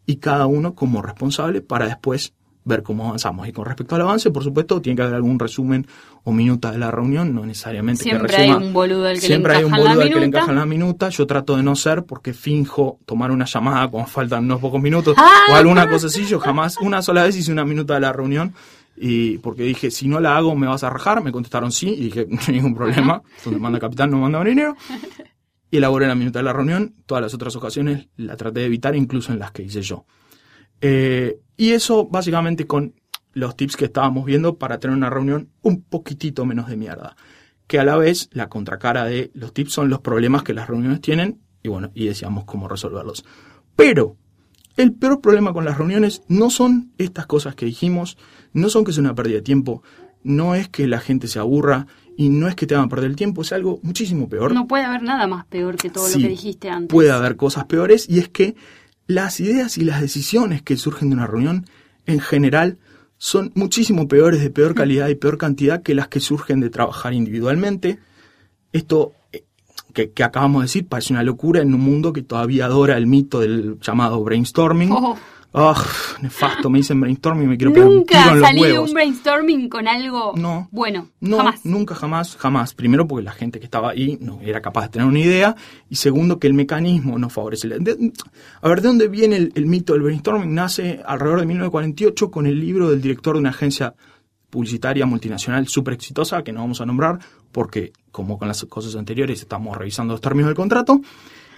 y 0.05 0.17
cada 0.17 0.45
uno 0.45 0.73
como 0.73 1.01
responsable 1.01 1.61
para 1.61 1.87
después 1.87 2.33
ver 2.67 2.83
cómo 2.83 3.05
avanzamos. 3.07 3.47
Y 3.47 3.51
con 3.51 3.65
respecto 3.65 3.95
al 3.95 4.01
avance, 4.01 4.29
por 4.31 4.43
supuesto, 4.43 4.81
tiene 4.81 4.95
que 4.97 5.01
haber 5.03 5.15
algún 5.15 5.39
resumen 5.39 5.87
o 6.23 6.31
minuta 6.31 6.71
de 6.71 6.77
la 6.77 6.91
reunión, 6.91 7.33
no 7.33 7.45
necesariamente 7.45 8.03
Siempre 8.03 8.27
que 8.27 8.37
resuma. 8.37 8.57
hay 8.59 8.65
un 8.67 8.73
boludo 8.73 9.07
al 9.07 9.15
que 9.15 9.21
le 9.21 9.27
Siempre 9.27 9.55
hay 9.55 9.63
un 9.63 9.71
boludo 9.71 10.01
al 10.01 10.09
que 10.09 10.19
le 10.19 10.25
encaja 10.25 10.51
en 10.51 10.57
la 10.57 10.65
minuta. 10.65 11.09
Yo 11.09 11.25
trato 11.25 11.55
de 11.55 11.63
no 11.63 11.75
ser 11.75 12.03
porque 12.03 12.33
finjo 12.33 12.99
tomar 13.05 13.31
una 13.31 13.45
llamada 13.45 13.87
cuando 13.87 14.09
faltan 14.09 14.43
unos 14.45 14.59
pocos 14.59 14.81
minutos 14.81 15.15
Ah. 15.17 15.51
o 15.51 15.55
alguna 15.55 15.87
cosa 15.89 16.07
así. 16.07 16.25
Yo 16.25 16.39
jamás, 16.39 16.77
una 16.81 17.01
sola 17.01 17.23
vez 17.23 17.35
hice 17.37 17.51
una 17.51 17.63
minuta 17.65 17.93
de 17.93 18.01
la 18.01 18.11
reunión 18.13 18.53
y 18.97 19.37
porque 19.37 19.63
dije, 19.63 19.89
si 19.91 20.07
no 20.07 20.19
la 20.19 20.35
hago, 20.37 20.55
me 20.55 20.67
vas 20.67 20.83
a 20.83 20.89
rajar. 20.89 21.23
Me 21.23 21.31
contestaron 21.31 21.71
sí 21.71 21.89
y 21.89 22.03
dije, 22.05 22.27
no 22.29 22.39
hay 22.47 22.53
ningún 22.55 22.75
problema. 22.75 23.21
Donde 23.45 23.59
manda 23.59 23.79
capitán, 23.79 24.11
no 24.11 24.17
manda 24.17 24.37
marinero. 24.39 24.75
Y 25.69 25.77
elaboré 25.77 26.07
la 26.07 26.15
minuta 26.15 26.39
de 26.39 26.43
la 26.43 26.53
reunión. 26.53 26.95
Todas 27.05 27.21
las 27.21 27.33
otras 27.33 27.55
ocasiones 27.55 28.07
la 28.17 28.35
traté 28.37 28.61
de 28.61 28.65
evitar, 28.67 28.95
incluso 28.95 29.31
en 29.33 29.39
las 29.39 29.51
que 29.51 29.63
hice 29.63 29.81
yo. 29.81 30.05
Eh, 30.81 31.39
y 31.55 31.71
eso 31.71 32.07
básicamente 32.07 32.67
con 32.67 32.93
los 33.33 33.55
tips 33.55 33.75
que 33.77 33.85
estábamos 33.85 34.25
viendo 34.25 34.57
para 34.57 34.79
tener 34.79 34.95
una 34.95 35.09
reunión 35.09 35.49
un 35.61 35.81
poquitito 35.81 36.45
menos 36.45 36.67
de 36.67 36.77
mierda. 36.77 37.15
Que 37.67 37.79
a 37.79 37.83
la 37.83 37.97
vez 37.97 38.29
la 38.31 38.49
contracara 38.49 39.05
de 39.05 39.31
los 39.33 39.53
tips 39.53 39.73
son 39.73 39.89
los 39.89 39.99
problemas 39.99 40.43
que 40.43 40.53
las 40.53 40.67
reuniones 40.67 41.01
tienen 41.01 41.39
y 41.63 41.69
bueno, 41.69 41.91
y 41.93 42.05
decíamos 42.07 42.45
cómo 42.45 42.67
resolverlos. 42.67 43.25
Pero 43.75 44.15
el 44.77 44.93
peor 44.93 45.21
problema 45.21 45.53
con 45.53 45.65
las 45.65 45.77
reuniones 45.77 46.21
no 46.27 46.49
son 46.49 46.93
estas 46.97 47.25
cosas 47.25 47.55
que 47.55 47.65
dijimos, 47.65 48.17
no 48.53 48.69
son 48.69 48.85
que 48.85 48.93
sea 48.93 49.01
una 49.01 49.15
pérdida 49.15 49.37
de 49.37 49.41
tiempo, 49.41 49.83
no 50.23 50.55
es 50.55 50.69
que 50.69 50.87
la 50.87 50.99
gente 50.99 51.27
se 51.27 51.39
aburra 51.39 51.87
y 52.15 52.29
no 52.29 52.47
es 52.47 52.55
que 52.55 52.65
te 52.65 52.75
hagan 52.75 52.89
perder 52.89 53.09
el 53.11 53.15
tiempo, 53.15 53.41
es 53.41 53.51
algo 53.53 53.79
muchísimo 53.83 54.29
peor. 54.29 54.53
No 54.53 54.67
puede 54.67 54.83
haber 54.83 55.03
nada 55.03 55.27
más 55.27 55.45
peor 55.45 55.77
que 55.77 55.89
todo 55.89 56.07
Sí, 56.07 56.19
lo 56.19 56.23
que 56.23 56.29
dijiste 56.29 56.69
antes. 56.69 56.89
Puede 56.89 57.11
haber 57.11 57.35
cosas 57.35 57.65
peores 57.65 58.09
y 58.09 58.19
es 58.19 58.29
que 58.29 58.55
las 59.07 59.39
ideas 59.39 59.77
y 59.77 59.85
las 59.85 60.01
decisiones 60.01 60.61
que 60.61 60.77
surgen 60.77 61.09
de 61.09 61.15
una 61.15 61.27
reunión 61.27 61.65
en 62.05 62.19
general 62.19 62.77
son 63.17 63.51
muchísimo 63.55 64.07
peores, 64.07 64.41
de 64.41 64.49
peor 64.49 64.75
calidad 64.75 65.07
y 65.07 65.15
peor 65.15 65.37
cantidad 65.37 65.81
que 65.81 65.95
las 65.95 66.07
que 66.07 66.19
surgen 66.19 66.59
de 66.59 66.69
trabajar 66.69 67.13
individualmente. 67.13 67.99
Esto 68.73 69.13
eh, 69.31 69.43
que, 69.93 70.11
que 70.11 70.23
acabamos 70.23 70.61
de 70.61 70.65
decir 70.65 70.87
parece 70.87 71.13
una 71.13 71.23
locura 71.23 71.61
en 71.61 71.73
un 71.73 71.81
mundo 71.81 72.13
que 72.13 72.21
todavía 72.21 72.65
adora 72.65 72.97
el 72.97 73.07
mito 73.07 73.39
del 73.39 73.79
llamado 73.79 74.23
brainstorming. 74.23 74.91
Oh. 74.91 75.17
Ah, 75.59 75.83
nefasto, 76.21 76.69
me 76.69 76.77
dicen 76.77 77.01
brainstorming 77.01 77.45
y 77.45 77.47
me 77.47 77.57
quiero 77.57 77.73
pegar 77.73 77.87
un 77.89 78.05
tiro 78.05 78.19
en 78.19 78.39
los 78.39 78.47
salido 78.47 78.65
huevos. 78.67 78.89
un 78.89 78.93
brainstorming 78.93 79.69
con 79.69 79.87
algo 79.87 80.33
No. 80.35 80.67
bueno. 80.71 81.09
No, 81.19 81.37
jamás. 81.37 81.65
nunca, 81.65 81.95
jamás, 81.95 82.35
jamás. 82.37 82.75
Primero 82.75 83.07
porque 83.07 83.23
la 83.25 83.31
gente 83.31 83.57
que 83.59 83.65
estaba 83.65 83.89
ahí 83.89 84.19
no 84.21 84.39
era 84.43 84.61
capaz 84.61 84.83
de 84.83 84.89
tener 84.89 85.07
una 85.07 85.19
idea 85.19 85.55
y 85.89 85.95
segundo 85.95 86.37
que 86.37 86.45
el 86.45 86.53
mecanismo 86.53 87.17
no 87.17 87.29
favorece. 87.31 87.67
de- 87.69 88.13
a 88.61 88.67
ver, 88.69 88.81
¿de 88.81 88.87
dónde 88.87 89.07
viene 89.07 89.35
el, 89.37 89.51
el 89.55 89.65
mito 89.65 89.93
del 89.93 90.03
brainstorming? 90.03 90.53
Nace 90.53 91.01
alrededor 91.05 91.39
de 91.39 91.47
1948 91.47 92.29
con 92.29 92.45
el 92.45 92.59
libro 92.59 92.89
del 92.91 93.01
director 93.01 93.33
de 93.35 93.39
una 93.39 93.49
agencia 93.49 93.95
publicitaria 94.49 95.05
multinacional 95.05 95.67
súper 95.67 95.95
exitosa 95.95 96.43
que 96.43 96.53
no 96.53 96.61
vamos 96.61 96.79
a 96.81 96.85
nombrar 96.85 97.19
porque, 97.51 97.91
como 98.11 98.37
con 98.37 98.47
las 98.47 98.63
cosas 98.65 98.95
anteriores, 98.95 99.41
estamos 99.41 99.75
revisando 99.77 100.13
los 100.13 100.21
términos 100.21 100.47
del 100.49 100.55
contrato. 100.55 101.01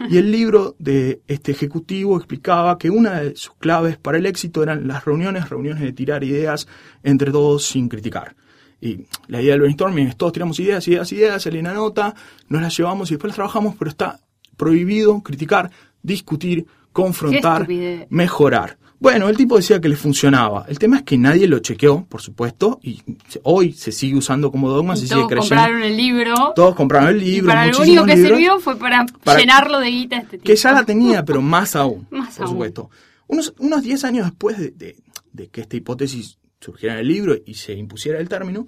Y 0.08 0.18
el 0.18 0.32
libro 0.32 0.76
de 0.80 1.22
este 1.28 1.52
ejecutivo 1.52 2.18
explicaba 2.18 2.78
que 2.78 2.90
una 2.90 3.22
de 3.22 3.36
sus 3.36 3.54
claves 3.56 3.98
para 3.98 4.18
el 4.18 4.26
éxito 4.26 4.64
eran 4.64 4.88
las 4.88 5.04
reuniones, 5.04 5.50
reuniones 5.50 5.84
de 5.84 5.92
tirar 5.92 6.24
ideas 6.24 6.68
entre 7.04 7.32
todos 7.32 7.66
sin 7.66 7.90
criticar. 7.90 8.36
Y 8.82 9.06
la 9.28 9.42
idea 9.42 9.54
del 9.54 9.62
brainstorming 9.62 10.08
es 10.08 10.16
todos 10.16 10.34
tiramos 10.34 10.60
ideas, 10.60 10.88
ideas, 10.88 11.12
ideas, 11.12 11.44
sale 11.44 11.60
una 11.60 11.74
nota, 11.74 12.16
nos 12.48 12.62
las 12.62 12.78
llevamos 12.78 13.12
y 13.12 13.16
después 13.16 13.30
las 13.30 13.36
trabajamos, 13.36 13.76
pero 13.78 13.90
está 13.90 14.22
prohibido 14.56 15.22
criticar, 15.22 15.70
discutir, 16.02 16.66
confrontar, 16.94 17.68
mejorar. 18.10 18.78
Bueno, 19.00 19.30
el 19.30 19.38
tipo 19.38 19.56
decía 19.56 19.80
que 19.80 19.88
le 19.88 19.96
funcionaba. 19.96 20.66
El 20.68 20.78
tema 20.78 20.98
es 20.98 21.04
que 21.04 21.18
nadie 21.18 21.48
lo 21.48 21.60
chequeó, 21.60 22.06
por 22.06 22.22
supuesto, 22.22 22.80
y 22.84 23.02
hoy 23.44 23.72
se 23.72 23.94
sigue 23.94 24.18
usando 24.18 24.52
como 24.52 24.70
dogma, 24.70 24.94
Y 24.96 24.98
se 24.98 25.04
sigue 25.04 25.16
todos 25.16 25.28
creyendo. 25.30 25.56
compraron 25.56 25.84
el 25.84 25.96
libro. 25.98 26.34
Todos 26.56 26.76
compraron 26.76 27.10
el 27.10 27.22
y 27.24 27.26
libro, 27.26 27.48
para 27.48 27.68
lo 27.68 27.80
único 27.80 28.06
que 28.06 28.16
libros, 28.16 28.30
sirvió 28.38 28.60
fue 28.60 28.76
para, 28.78 29.06
Para- 29.24 29.40
llenarlo 29.40 29.80
de 29.80 29.90
guita 29.90 30.18
este 30.18 30.32
tipo. 30.38 30.44
que 30.44 30.56
ya 30.58 30.72
la 30.74 30.84
tenía, 30.84 31.24
pero 31.24 31.42
más 31.42 31.76
aún, 31.78 32.08
Más 32.12 32.36
por 32.36 32.46
aún. 32.46 32.54
supuesto. 32.56 32.90
Unos, 33.28 33.54
unos 33.60 33.84
10 33.84 34.04
años 34.04 34.26
después 34.26 34.58
de, 34.58 34.72
de- 34.72 34.98
de 35.32 35.48
que 35.48 35.62
esta 35.62 35.78
hipótesis 35.78 36.38
surgiera 36.60 36.96
en 36.96 37.00
el 37.02 37.08
libro 37.08 37.36
y 37.46 37.54
se 37.54 37.74
impusiera 37.74 38.20
el 38.20 38.28
término, 38.28 38.68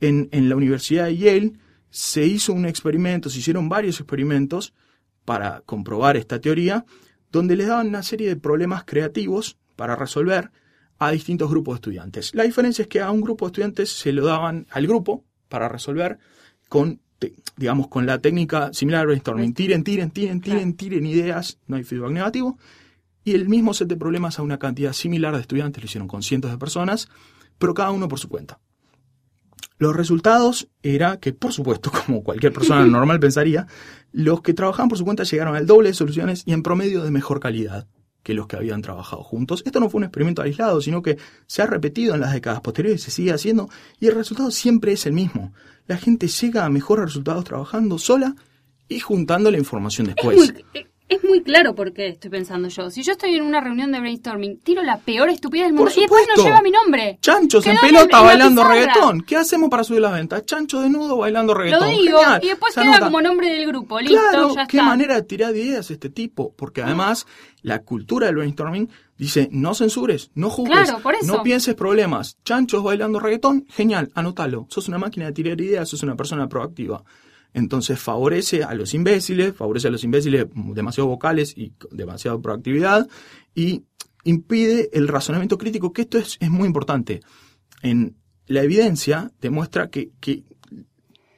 en, 0.00 0.28
en 0.32 0.48
la 0.50 0.56
Universidad 0.56 1.06
de 1.06 1.16
Yale 1.16 1.52
se 1.88 2.26
hizo 2.26 2.52
un 2.52 2.66
experimento, 2.66 3.30
se 3.30 3.38
hicieron 3.38 3.68
varios 3.70 4.00
experimentos 4.00 4.74
para 5.24 5.62
comprobar 5.64 6.16
esta 6.18 6.40
teoría, 6.40 6.84
donde 7.30 7.56
les 7.56 7.68
daban 7.68 7.88
una 7.88 8.02
serie 8.02 8.28
de 8.28 8.36
problemas 8.36 8.84
creativos 8.84 9.56
para 9.82 9.96
resolver 9.96 10.52
a 11.00 11.10
distintos 11.10 11.50
grupos 11.50 11.74
de 11.74 11.76
estudiantes. 11.78 12.36
La 12.36 12.44
diferencia 12.44 12.82
es 12.82 12.88
que 12.88 13.00
a 13.00 13.10
un 13.10 13.20
grupo 13.20 13.46
de 13.46 13.48
estudiantes 13.48 13.90
se 13.90 14.12
lo 14.12 14.24
daban 14.24 14.68
al 14.70 14.86
grupo 14.86 15.24
para 15.48 15.68
resolver 15.68 16.20
con, 16.68 17.00
digamos, 17.56 17.88
con 17.88 18.06
la 18.06 18.20
técnica 18.20 18.72
similar 18.72 19.00
al 19.00 19.06
brainstorming. 19.08 19.54
Tiren, 19.54 19.82
tiren, 19.82 20.12
tiren, 20.12 20.40
tiren, 20.40 20.74
tiren 20.74 21.04
ideas, 21.04 21.58
no 21.66 21.74
hay 21.74 21.82
feedback 21.82 22.12
negativo. 22.12 22.58
Y 23.24 23.32
el 23.32 23.48
mismo 23.48 23.74
set 23.74 23.88
de 23.88 23.96
problemas 23.96 24.38
a 24.38 24.42
una 24.42 24.60
cantidad 24.60 24.92
similar 24.92 25.34
de 25.34 25.40
estudiantes, 25.40 25.82
lo 25.82 25.86
hicieron 25.86 26.06
con 26.06 26.22
cientos 26.22 26.52
de 26.52 26.58
personas, 26.58 27.08
pero 27.58 27.74
cada 27.74 27.90
uno 27.90 28.06
por 28.06 28.20
su 28.20 28.28
cuenta. 28.28 28.60
Los 29.78 29.96
resultados 29.96 30.68
era 30.84 31.16
que, 31.16 31.32
por 31.32 31.52
supuesto, 31.52 31.90
como 32.06 32.22
cualquier 32.22 32.52
persona 32.52 32.86
normal 32.86 33.18
pensaría, 33.18 33.66
los 34.12 34.42
que 34.42 34.54
trabajaban 34.54 34.88
por 34.88 34.98
su 34.98 35.04
cuenta 35.04 35.24
llegaron 35.24 35.56
al 35.56 35.66
doble 35.66 35.88
de 35.88 35.94
soluciones 35.94 36.44
y 36.46 36.52
en 36.52 36.62
promedio 36.62 37.02
de 37.02 37.10
mejor 37.10 37.40
calidad 37.40 37.88
que 38.22 38.34
los 38.34 38.46
que 38.46 38.56
habían 38.56 38.82
trabajado 38.82 39.22
juntos. 39.22 39.62
Esto 39.66 39.80
no 39.80 39.90
fue 39.90 39.98
un 39.98 40.04
experimento 40.04 40.42
aislado, 40.42 40.80
sino 40.80 41.02
que 41.02 41.18
se 41.46 41.62
ha 41.62 41.66
repetido 41.66 42.14
en 42.14 42.20
las 42.20 42.32
décadas 42.32 42.60
posteriores, 42.60 43.02
se 43.02 43.10
sigue 43.10 43.32
haciendo 43.32 43.68
y 44.00 44.06
el 44.06 44.14
resultado 44.14 44.50
siempre 44.50 44.92
es 44.92 45.06
el 45.06 45.12
mismo. 45.12 45.52
La 45.86 45.96
gente 45.96 46.28
llega 46.28 46.64
a 46.64 46.70
mejores 46.70 47.06
resultados 47.06 47.44
trabajando 47.44 47.98
sola 47.98 48.34
y 48.88 49.00
juntando 49.00 49.50
la 49.50 49.58
información 49.58 50.08
Es 50.08 50.14
después. 50.16 50.36
muy, 50.36 50.86
es 51.14 51.24
muy 51.24 51.42
claro 51.42 51.74
por 51.74 51.92
qué 51.92 52.08
estoy 52.08 52.30
pensando 52.30 52.68
yo. 52.68 52.90
Si 52.90 53.02
yo 53.02 53.12
estoy 53.12 53.34
en 53.36 53.42
una 53.42 53.60
reunión 53.60 53.92
de 53.92 54.00
brainstorming, 54.00 54.58
tiro 54.60 54.82
la 54.82 54.98
peor 54.98 55.28
estupidez 55.30 55.66
del 55.66 55.74
mundo 55.74 55.90
y 55.96 56.00
después 56.00 56.26
no 56.36 56.42
lleva 56.44 56.60
mi 56.62 56.70
nombre. 56.70 57.18
Chanchos 57.20 57.66
en 57.66 57.76
pelota 57.78 58.18
la 58.18 58.22
bailando 58.22 58.64
reggaetón. 58.64 59.22
¿Qué 59.22 59.36
hacemos 59.36 59.70
para 59.70 59.84
subir 59.84 60.00
las 60.00 60.12
ventas? 60.12 60.44
Chancho 60.46 60.80
desnudo 60.80 61.16
bailando 61.18 61.54
Lo 61.54 61.60
reggaetón. 61.60 61.88
digo 61.90 62.18
Genial. 62.18 62.40
y 62.42 62.48
después 62.48 62.74
Se 62.74 62.80
queda 62.80 62.90
anota. 62.92 63.06
como 63.06 63.20
nombre 63.22 63.48
del 63.52 63.66
grupo. 63.66 64.00
Listo, 64.00 64.18
Claro, 64.30 64.54
ya 64.54 64.66
qué 64.66 64.76
está. 64.78 64.88
manera 64.88 65.14
de 65.14 65.22
tirar 65.22 65.54
ideas 65.56 65.90
este 65.90 66.10
tipo, 66.10 66.54
porque 66.56 66.82
además 66.82 67.26
la 67.62 67.80
cultura 67.82 68.26
del 68.26 68.36
brainstorming 68.36 68.88
dice 69.18 69.48
no 69.52 69.74
censures, 69.74 70.30
no 70.34 70.50
juzgues, 70.50 70.90
Claro, 70.90 71.00
no 71.26 71.42
pienses 71.42 71.74
problemas. 71.74 72.36
Chanchos 72.44 72.82
bailando 72.82 73.20
reggaetón, 73.20 73.66
genial, 73.68 74.10
anótalo. 74.14 74.66
Sos 74.68 74.88
una 74.88 74.98
máquina 74.98 75.26
de 75.26 75.32
tirar 75.32 75.60
ideas, 75.60 75.88
sos 75.88 76.02
una 76.02 76.16
persona 76.16 76.48
proactiva. 76.48 77.02
Entonces 77.54 77.98
favorece 77.98 78.64
a 78.64 78.74
los 78.74 78.94
imbéciles, 78.94 79.54
favorece 79.54 79.88
a 79.88 79.90
los 79.90 80.04
imbéciles 80.04 80.46
demasiado 80.54 81.08
vocales 81.08 81.52
y 81.56 81.72
demasiada 81.90 82.38
proactividad 82.40 83.06
y 83.54 83.82
impide 84.24 84.88
el 84.92 85.08
razonamiento 85.08 85.58
crítico, 85.58 85.92
que 85.92 86.02
esto 86.02 86.18
es, 86.18 86.38
es 86.40 86.50
muy 86.50 86.66
importante. 86.66 87.20
En 87.82 88.16
la 88.46 88.62
evidencia 88.62 89.32
demuestra 89.40 89.88
que, 89.90 90.12
que 90.20 90.44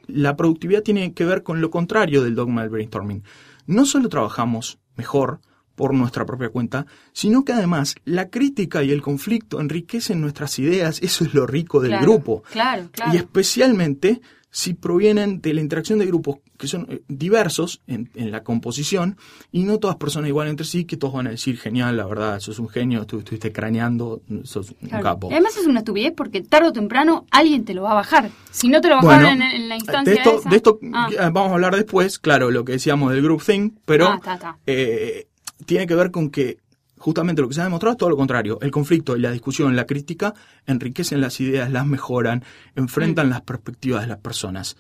la 0.07 0.37
productividad 0.37 0.83
tiene 0.83 1.15
que 1.15 1.25
ver 1.25 1.43
con 1.43 1.61
lo 1.61 1.71
contrario 1.71 2.23
del 2.23 2.35
dogma 2.35 2.63
del 2.63 2.71
brainstorming. 2.71 3.25
No 3.67 3.87
solo 3.87 4.09
trabajamos 4.09 4.79
mejor 4.97 5.41
por 5.75 5.93
nuestra 5.95 6.25
propia 6.25 6.51
cuenta, 6.51 6.87
sino 7.13 7.45
que 7.45 7.53
además 7.53 7.97
la 8.05 8.29
crítica 8.29 8.85
y 8.85 8.93
el 8.93 9.03
conflicto 9.03 9.61
enriquecen 9.61 10.21
nuestras 10.21 10.59
ideas, 10.59 11.03
eso 11.03 11.25
es 11.25 11.35
lo 11.35 11.47
rico 11.47 11.81
del 11.81 11.93
Claro, 11.93 12.05
grupo. 12.07 12.43
Claro, 12.53 12.89
claro. 12.93 13.13
Y 13.13 13.17
especialmente 13.17 14.21
si 14.57 14.73
provienen 14.73 15.41
de 15.41 15.53
la 15.53 15.61
interacción 15.61 15.99
de 15.99 16.07
grupos 16.07 16.37
que 16.57 16.69
son 16.69 16.87
eh, 16.89 17.03
diversos 17.09 17.81
en, 17.89 18.09
en 18.15 18.31
la 18.31 18.45
composición 18.45 19.17
y 19.51 19.65
no 19.65 19.79
todas 19.81 19.97
personas 19.97 20.29
igual 20.29 20.47
entre 20.47 20.65
sí, 20.65 20.85
que 20.85 20.97
todos 20.97 21.13
van 21.15 21.27
a 21.27 21.31
decir, 21.31 21.59
genial, 21.59 21.97
la 21.97 22.07
verdad, 22.07 22.39
sos 22.39 22.61
un 22.61 22.69
genio, 22.69 23.05
tú 23.05 23.19
estuviste 23.19 23.51
craneando, 23.51 24.23
sos 24.45 24.71
un 24.81 24.89
Claro. 24.91 25.03
capo. 25.03 25.29
Y 25.31 25.33
Además 25.33 25.57
es 25.57 25.67
una 25.67 25.81
estupidez 25.81 26.13
porque 26.17 26.41
tarde 26.41 26.69
o 26.69 26.73
temprano 26.73 27.27
alguien 27.33 27.65
te 27.65 27.75
lo 27.75 27.83
va 27.83 27.91
a 27.91 27.95
bajar. 27.95 28.31
Si 28.53 28.69
no 28.69 28.81
te 28.81 28.89
lo 28.89 28.95
bajaron 29.03 29.25
Bueno, 29.39 29.45
en, 29.45 29.63
en 29.63 29.69
la 29.69 29.75
instancia 29.77 30.13
de 30.15 30.19
esto, 30.21 30.39
esa- 30.39 30.51
de 30.51 30.57
esto 30.57 30.79
Ah, 30.93 31.09
eh, 31.11 31.17
vamos 31.33 31.51
a 31.51 31.55
hablar 31.55 31.75
después, 31.75 32.21
claro, 32.21 32.53
lo 32.53 32.65
que 32.65 32.73
decíamos 32.73 33.11
del 33.13 33.23
group 33.23 33.43
thing, 33.43 33.71
pero 33.85 34.07
Ah, 34.07 34.15
está, 34.19 34.35
está. 34.35 34.59
eh, 34.67 35.27
tiene 35.67 35.89
que 35.89 35.97
ver 35.97 36.13
con 36.13 36.31
que 36.31 36.59
justamente 37.05 37.43
lo 37.43 37.49
que 37.49 37.55
se 37.55 37.61
ha 37.61 37.65
demostrado 37.65 37.93
es 37.93 37.99
todo 37.99 38.09
lo 38.09 38.17
contrario. 38.17 38.59
El 38.63 38.71
conflicto 38.71 39.15
y 39.15 39.21
la 39.21 39.31
discusión, 39.31 39.77
la 39.77 39.85
crítica, 39.85 40.33
enriquecen 40.67 41.21
las 41.21 41.39
ideas, 41.39 41.71
las 41.71 41.87
mejoran, 41.87 42.39
Mm. 42.39 42.81
enfrentan 42.81 43.29
las 43.29 43.43
perspectivas 43.43 44.01
de 44.01 44.07
las 44.09 44.19
personas. 44.21 44.77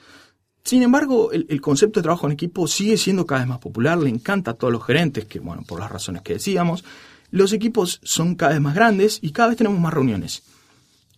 Sin 0.64 0.82
embargo, 0.82 1.32
el, 1.32 1.44
el 1.50 1.60
concepto 1.60 2.00
de 2.00 2.04
trabajo 2.04 2.26
en 2.26 2.32
equipo 2.32 2.66
sigue 2.66 2.96
siendo 2.96 3.26
cada 3.26 3.42
vez 3.42 3.48
más 3.48 3.58
popular, 3.58 3.98
le 3.98 4.08
encanta 4.08 4.52
a 4.52 4.54
todos 4.54 4.72
los 4.72 4.82
gerentes, 4.86 5.26
que 5.26 5.38
bueno, 5.38 5.64
por 5.68 5.78
las 5.80 5.92
razones 5.92 6.22
que 6.22 6.32
decíamos, 6.32 6.82
los 7.30 7.52
equipos 7.52 8.00
son 8.02 8.36
cada 8.36 8.52
vez 8.52 8.62
más 8.62 8.74
grandes 8.74 9.18
y 9.20 9.32
cada 9.32 9.48
vez 9.48 9.58
tenemos 9.58 9.78
más 9.78 9.92
reuniones. 9.92 10.42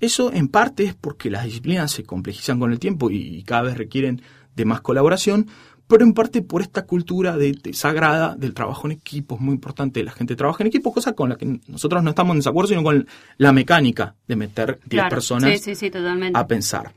Eso 0.00 0.32
en 0.32 0.48
parte 0.48 0.82
es 0.82 0.94
porque 0.94 1.30
las 1.30 1.44
disciplinas 1.44 1.92
se 1.92 2.02
complejizan 2.02 2.58
con 2.58 2.72
el 2.72 2.80
tiempo 2.80 3.12
y, 3.12 3.18
y 3.18 3.44
cada 3.44 3.62
vez 3.62 3.76
requieren 3.78 4.22
de 4.56 4.64
más 4.64 4.80
colaboración, 4.80 5.46
pero 5.86 6.04
en 6.04 6.12
parte 6.12 6.42
por 6.42 6.62
esta 6.62 6.84
cultura 6.84 7.36
de, 7.36 7.52
de 7.52 7.72
sagrada 7.72 8.34
del 8.34 8.54
trabajo 8.54 8.86
en 8.88 8.92
equipo, 8.92 9.36
es 9.36 9.40
muy 9.40 9.54
importante, 9.54 10.02
la 10.02 10.12
gente 10.12 10.34
trabaja 10.36 10.62
en 10.62 10.68
equipo, 10.68 10.92
cosa 10.92 11.12
con 11.12 11.28
la 11.28 11.36
que 11.36 11.60
nosotros 11.68 12.02
no 12.02 12.10
estamos 12.10 12.34
en 12.34 12.38
desacuerdo, 12.40 12.68
sino 12.68 12.82
con 12.82 13.06
la 13.38 13.52
mecánica 13.52 14.14
de 14.26 14.36
meter 14.36 14.78
10 14.84 14.88
Claro. 14.88 15.08
personas 15.10 15.60
Sí, 15.60 15.74
sí, 15.74 15.90
sí, 15.90 15.90
a 16.34 16.46
pensar. 16.46 16.92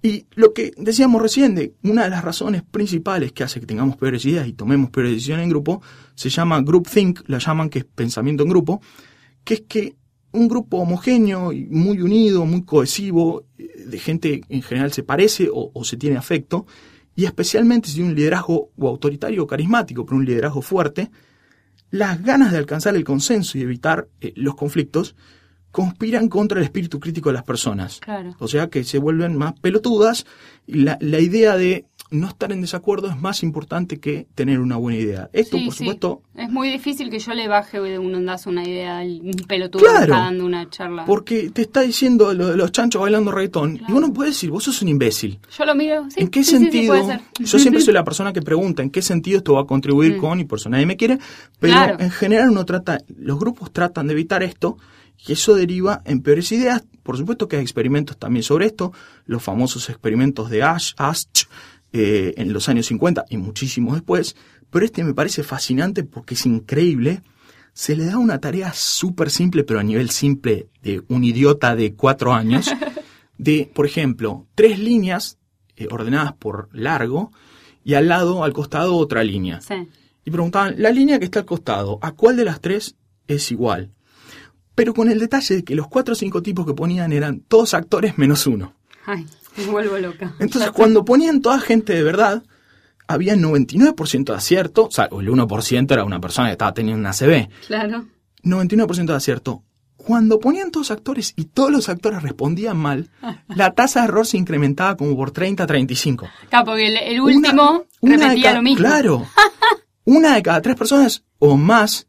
Y 0.00 0.26
lo 0.34 0.52
que 0.52 0.72
decíamos 0.76 1.20
recién, 1.20 1.54
de 1.56 1.74
una 1.82 2.04
de 2.04 2.10
las 2.10 2.24
razones 2.24 2.62
principales 2.62 3.32
que 3.32 3.42
hace 3.42 3.58
que 3.58 3.66
tengamos 3.66 3.96
peores 3.96 4.24
ideas 4.24 4.46
y 4.46 4.52
tomemos 4.52 4.90
peores 4.90 5.12
decisiones 5.12 5.42
en 5.44 5.50
grupo, 5.50 5.82
se 6.14 6.28
llama 6.28 6.60
groupthink, 6.60 7.22
la 7.26 7.38
llaman 7.38 7.68
que 7.68 7.80
es 7.80 7.84
pensamiento 7.84 8.44
en 8.44 8.48
grupo, 8.50 8.80
que 9.42 9.54
es 9.54 9.60
que 9.62 9.96
un 10.30 10.46
grupo 10.46 10.76
homogéneo 10.76 11.52
y 11.52 11.64
muy 11.66 12.00
unido, 12.00 12.44
muy 12.44 12.62
cohesivo, 12.64 13.44
eh, 13.58 13.84
de 13.86 13.98
gente 13.98 14.42
en 14.48 14.62
general 14.62 14.92
se 14.92 15.02
parece 15.02 15.48
o, 15.52 15.72
o 15.74 15.84
se 15.84 15.96
tiene 15.96 16.16
afecto, 16.16 16.66
y 17.18 17.24
especialmente 17.24 17.88
si 17.88 18.00
un 18.00 18.14
liderazgo 18.14 18.70
o 18.78 18.88
autoritario 18.88 19.42
o 19.42 19.46
carismático, 19.48 20.06
pero 20.06 20.18
un 20.18 20.24
liderazgo 20.24 20.62
fuerte, 20.62 21.10
las 21.90 22.22
ganas 22.22 22.52
de 22.52 22.58
alcanzar 22.58 22.94
el 22.94 23.02
consenso 23.02 23.58
y 23.58 23.62
evitar 23.62 24.06
eh, 24.20 24.32
los 24.36 24.54
conflictos 24.54 25.16
conspiran 25.72 26.28
contra 26.28 26.60
el 26.60 26.64
espíritu 26.64 27.00
crítico 27.00 27.30
de 27.30 27.32
las 27.32 27.42
personas. 27.42 27.98
Claro. 27.98 28.36
O 28.38 28.46
sea 28.46 28.68
que 28.68 28.84
se 28.84 28.98
vuelven 28.98 29.36
más 29.36 29.58
pelotudas 29.58 30.26
y 30.64 30.74
la, 30.74 30.96
la 31.00 31.18
idea 31.18 31.56
de 31.56 31.86
no 32.10 32.28
estar 32.28 32.52
en 32.52 32.60
desacuerdo 32.60 33.08
es 33.10 33.18
más 33.20 33.42
importante 33.42 33.98
que 34.00 34.26
tener 34.34 34.60
una 34.60 34.76
buena 34.76 34.98
idea. 34.98 35.30
Esto, 35.32 35.58
Sí, 35.58 35.64
por 35.66 35.74
sí. 35.74 35.78
supuesto, 35.84 36.22
Es 36.34 36.50
muy 36.50 36.70
difícil 36.70 37.10
que 37.10 37.18
yo 37.18 37.34
le 37.34 37.48
baje 37.48 37.80
de 37.80 37.98
un 37.98 38.14
ondazo 38.14 38.48
una 38.50 38.64
idea 38.66 38.98
al 38.98 39.20
un 39.22 39.32
pelotudo 39.46 39.82
Claro. 39.82 39.98
que 39.98 40.04
está 40.04 40.16
dando 40.18 40.46
una 40.46 40.70
charla. 40.70 41.04
porque 41.04 41.50
te 41.50 41.62
está 41.62 41.82
diciendo 41.82 42.32
lo 42.34 42.46
de 42.48 42.56
los 42.56 42.72
chanchos 42.72 43.02
bailando 43.02 43.30
reggaetón 43.30 43.80
y 43.88 43.92
vos 43.92 44.00
no 44.00 44.12
puedes 44.12 44.34
decir, 44.34 44.50
vos 44.50 44.64
sos 44.64 44.80
un 44.82 44.88
imbécil. 44.88 45.38
Yo 45.56 45.64
lo 45.64 45.74
miro. 45.74 46.06
Sí, 46.10 46.20
¿En 46.20 46.28
qué 46.28 46.44
sí, 46.44 46.52
sentido? 46.52 46.94
puede 46.94 47.04
ser. 47.06 47.20
Yo 47.40 47.58
siempre 47.58 47.80
soy 47.82 47.92
la 47.94 48.04
persona 48.04 48.32
que 48.32 48.40
pregunta 48.42 48.82
en 48.82 48.90
qué 48.90 49.02
sentido 49.02 49.38
esto 49.38 49.54
va 49.54 49.62
a 49.62 49.66
contribuir 49.66 50.16
con 50.18 50.40
y 50.40 50.44
por 50.44 50.58
eso 50.58 50.68
nadie 50.70 50.86
me 50.86 50.96
quiere, 50.96 51.18
pero 51.60 51.72
Mm. 51.74 51.76
Claro. 51.76 51.96
en 52.00 52.10
general 52.10 52.50
uno 52.50 52.64
trata, 52.64 53.00
los 53.18 53.38
grupos 53.38 53.72
tratan 53.72 54.06
de 54.06 54.14
evitar 54.14 54.42
esto 54.42 54.78
y 55.26 55.32
eso 55.32 55.54
deriva 55.54 56.00
en 56.04 56.22
peores 56.22 56.50
ideas. 56.52 56.84
Por 57.02 57.16
supuesto 57.16 57.48
que 57.48 57.56
hay 57.56 57.62
experimentos 57.62 58.16
también 58.18 58.42
sobre 58.42 58.66
esto, 58.66 58.92
los 59.26 59.42
famosos 59.42 59.88
experimentos 59.90 60.48
de 60.50 60.62
Ash, 60.62 60.92
Asch 60.96 61.46
eh, 61.92 62.34
en 62.36 62.52
los 62.52 62.68
años 62.68 62.86
50 62.86 63.24
y 63.30 63.38
muchísimos 63.38 63.94
después, 63.94 64.36
pero 64.70 64.84
este 64.84 65.04
me 65.04 65.14
parece 65.14 65.42
fascinante 65.42 66.04
porque 66.04 66.34
es 66.34 66.44
increíble. 66.46 67.22
Se 67.72 67.96
le 67.96 68.04
da 68.04 68.18
una 68.18 68.40
tarea 68.40 68.72
súper 68.74 69.30
simple, 69.30 69.64
pero 69.64 69.80
a 69.80 69.82
nivel 69.82 70.10
simple 70.10 70.68
de 70.82 71.02
un 71.08 71.24
idiota 71.24 71.74
de 71.76 71.94
cuatro 71.94 72.34
años, 72.34 72.70
de, 73.38 73.70
por 73.72 73.86
ejemplo, 73.86 74.46
tres 74.54 74.78
líneas 74.78 75.38
eh, 75.76 75.88
ordenadas 75.90 76.34
por 76.34 76.68
largo 76.72 77.32
y 77.84 77.94
al 77.94 78.08
lado, 78.08 78.44
al 78.44 78.52
costado, 78.52 78.96
otra 78.96 79.24
línea. 79.24 79.60
Sí. 79.60 79.88
Y 80.24 80.30
preguntaban, 80.30 80.74
la 80.76 80.90
línea 80.90 81.18
que 81.18 81.24
está 81.24 81.40
al 81.40 81.46
costado, 81.46 81.98
¿a 82.02 82.12
cuál 82.12 82.36
de 82.36 82.44
las 82.44 82.60
tres 82.60 82.96
es 83.28 83.50
igual? 83.50 83.92
Pero 84.74 84.92
con 84.92 85.10
el 85.10 85.18
detalle 85.18 85.56
de 85.56 85.64
que 85.64 85.74
los 85.74 85.88
cuatro 85.88 86.12
o 86.12 86.14
cinco 86.14 86.42
tipos 86.42 86.66
que 86.66 86.74
ponían 86.74 87.12
eran 87.12 87.40
todos 87.40 87.72
actores 87.72 88.18
menos 88.18 88.46
uno. 88.46 88.74
Ay, 89.06 89.24
me 89.66 89.72
vuelvo 89.72 89.98
loca. 89.98 90.34
Entonces, 90.38 90.70
cuando 90.70 91.04
ponían 91.04 91.40
toda 91.40 91.58
gente 91.60 91.92
de 91.94 92.02
verdad, 92.02 92.42
había 93.06 93.34
99% 93.36 94.24
de 94.24 94.34
acierto, 94.34 94.86
o 94.86 94.90
sea, 94.90 95.06
el 95.06 95.28
1% 95.28 95.92
era 95.92 96.04
una 96.04 96.20
persona 96.20 96.48
que 96.48 96.52
estaba 96.52 96.74
teniendo 96.74 97.00
una 97.00 97.12
CB. 97.12 97.48
Claro. 97.66 98.06
99% 98.44 99.06
de 99.06 99.14
acierto. 99.14 99.62
Cuando 99.96 100.38
ponían 100.38 100.70
todos 100.70 100.90
actores 100.90 101.34
y 101.36 101.46
todos 101.46 101.70
los 101.70 101.88
actores 101.88 102.22
respondían 102.22 102.76
mal, 102.76 103.10
la 103.48 103.72
tasa 103.74 104.00
de 104.00 104.06
error 104.08 104.26
se 104.26 104.36
incrementaba 104.38 104.96
como 104.96 105.16
por 105.16 105.30
30 105.32 105.66
35. 105.66 106.28
Claro, 106.48 106.64
porque 106.66 106.86
el, 107.10 107.20
último 107.20 107.84
una 108.00 108.16
repetía 108.16 108.42
cada- 108.44 108.56
lo 108.56 108.62
mismo. 108.62 108.78
Claro. 108.78 109.26
Una 110.04 110.36
de 110.36 110.42
cada 110.42 110.62
tres 110.62 110.74
personas 110.74 111.22
o 111.38 111.58
más, 111.58 112.06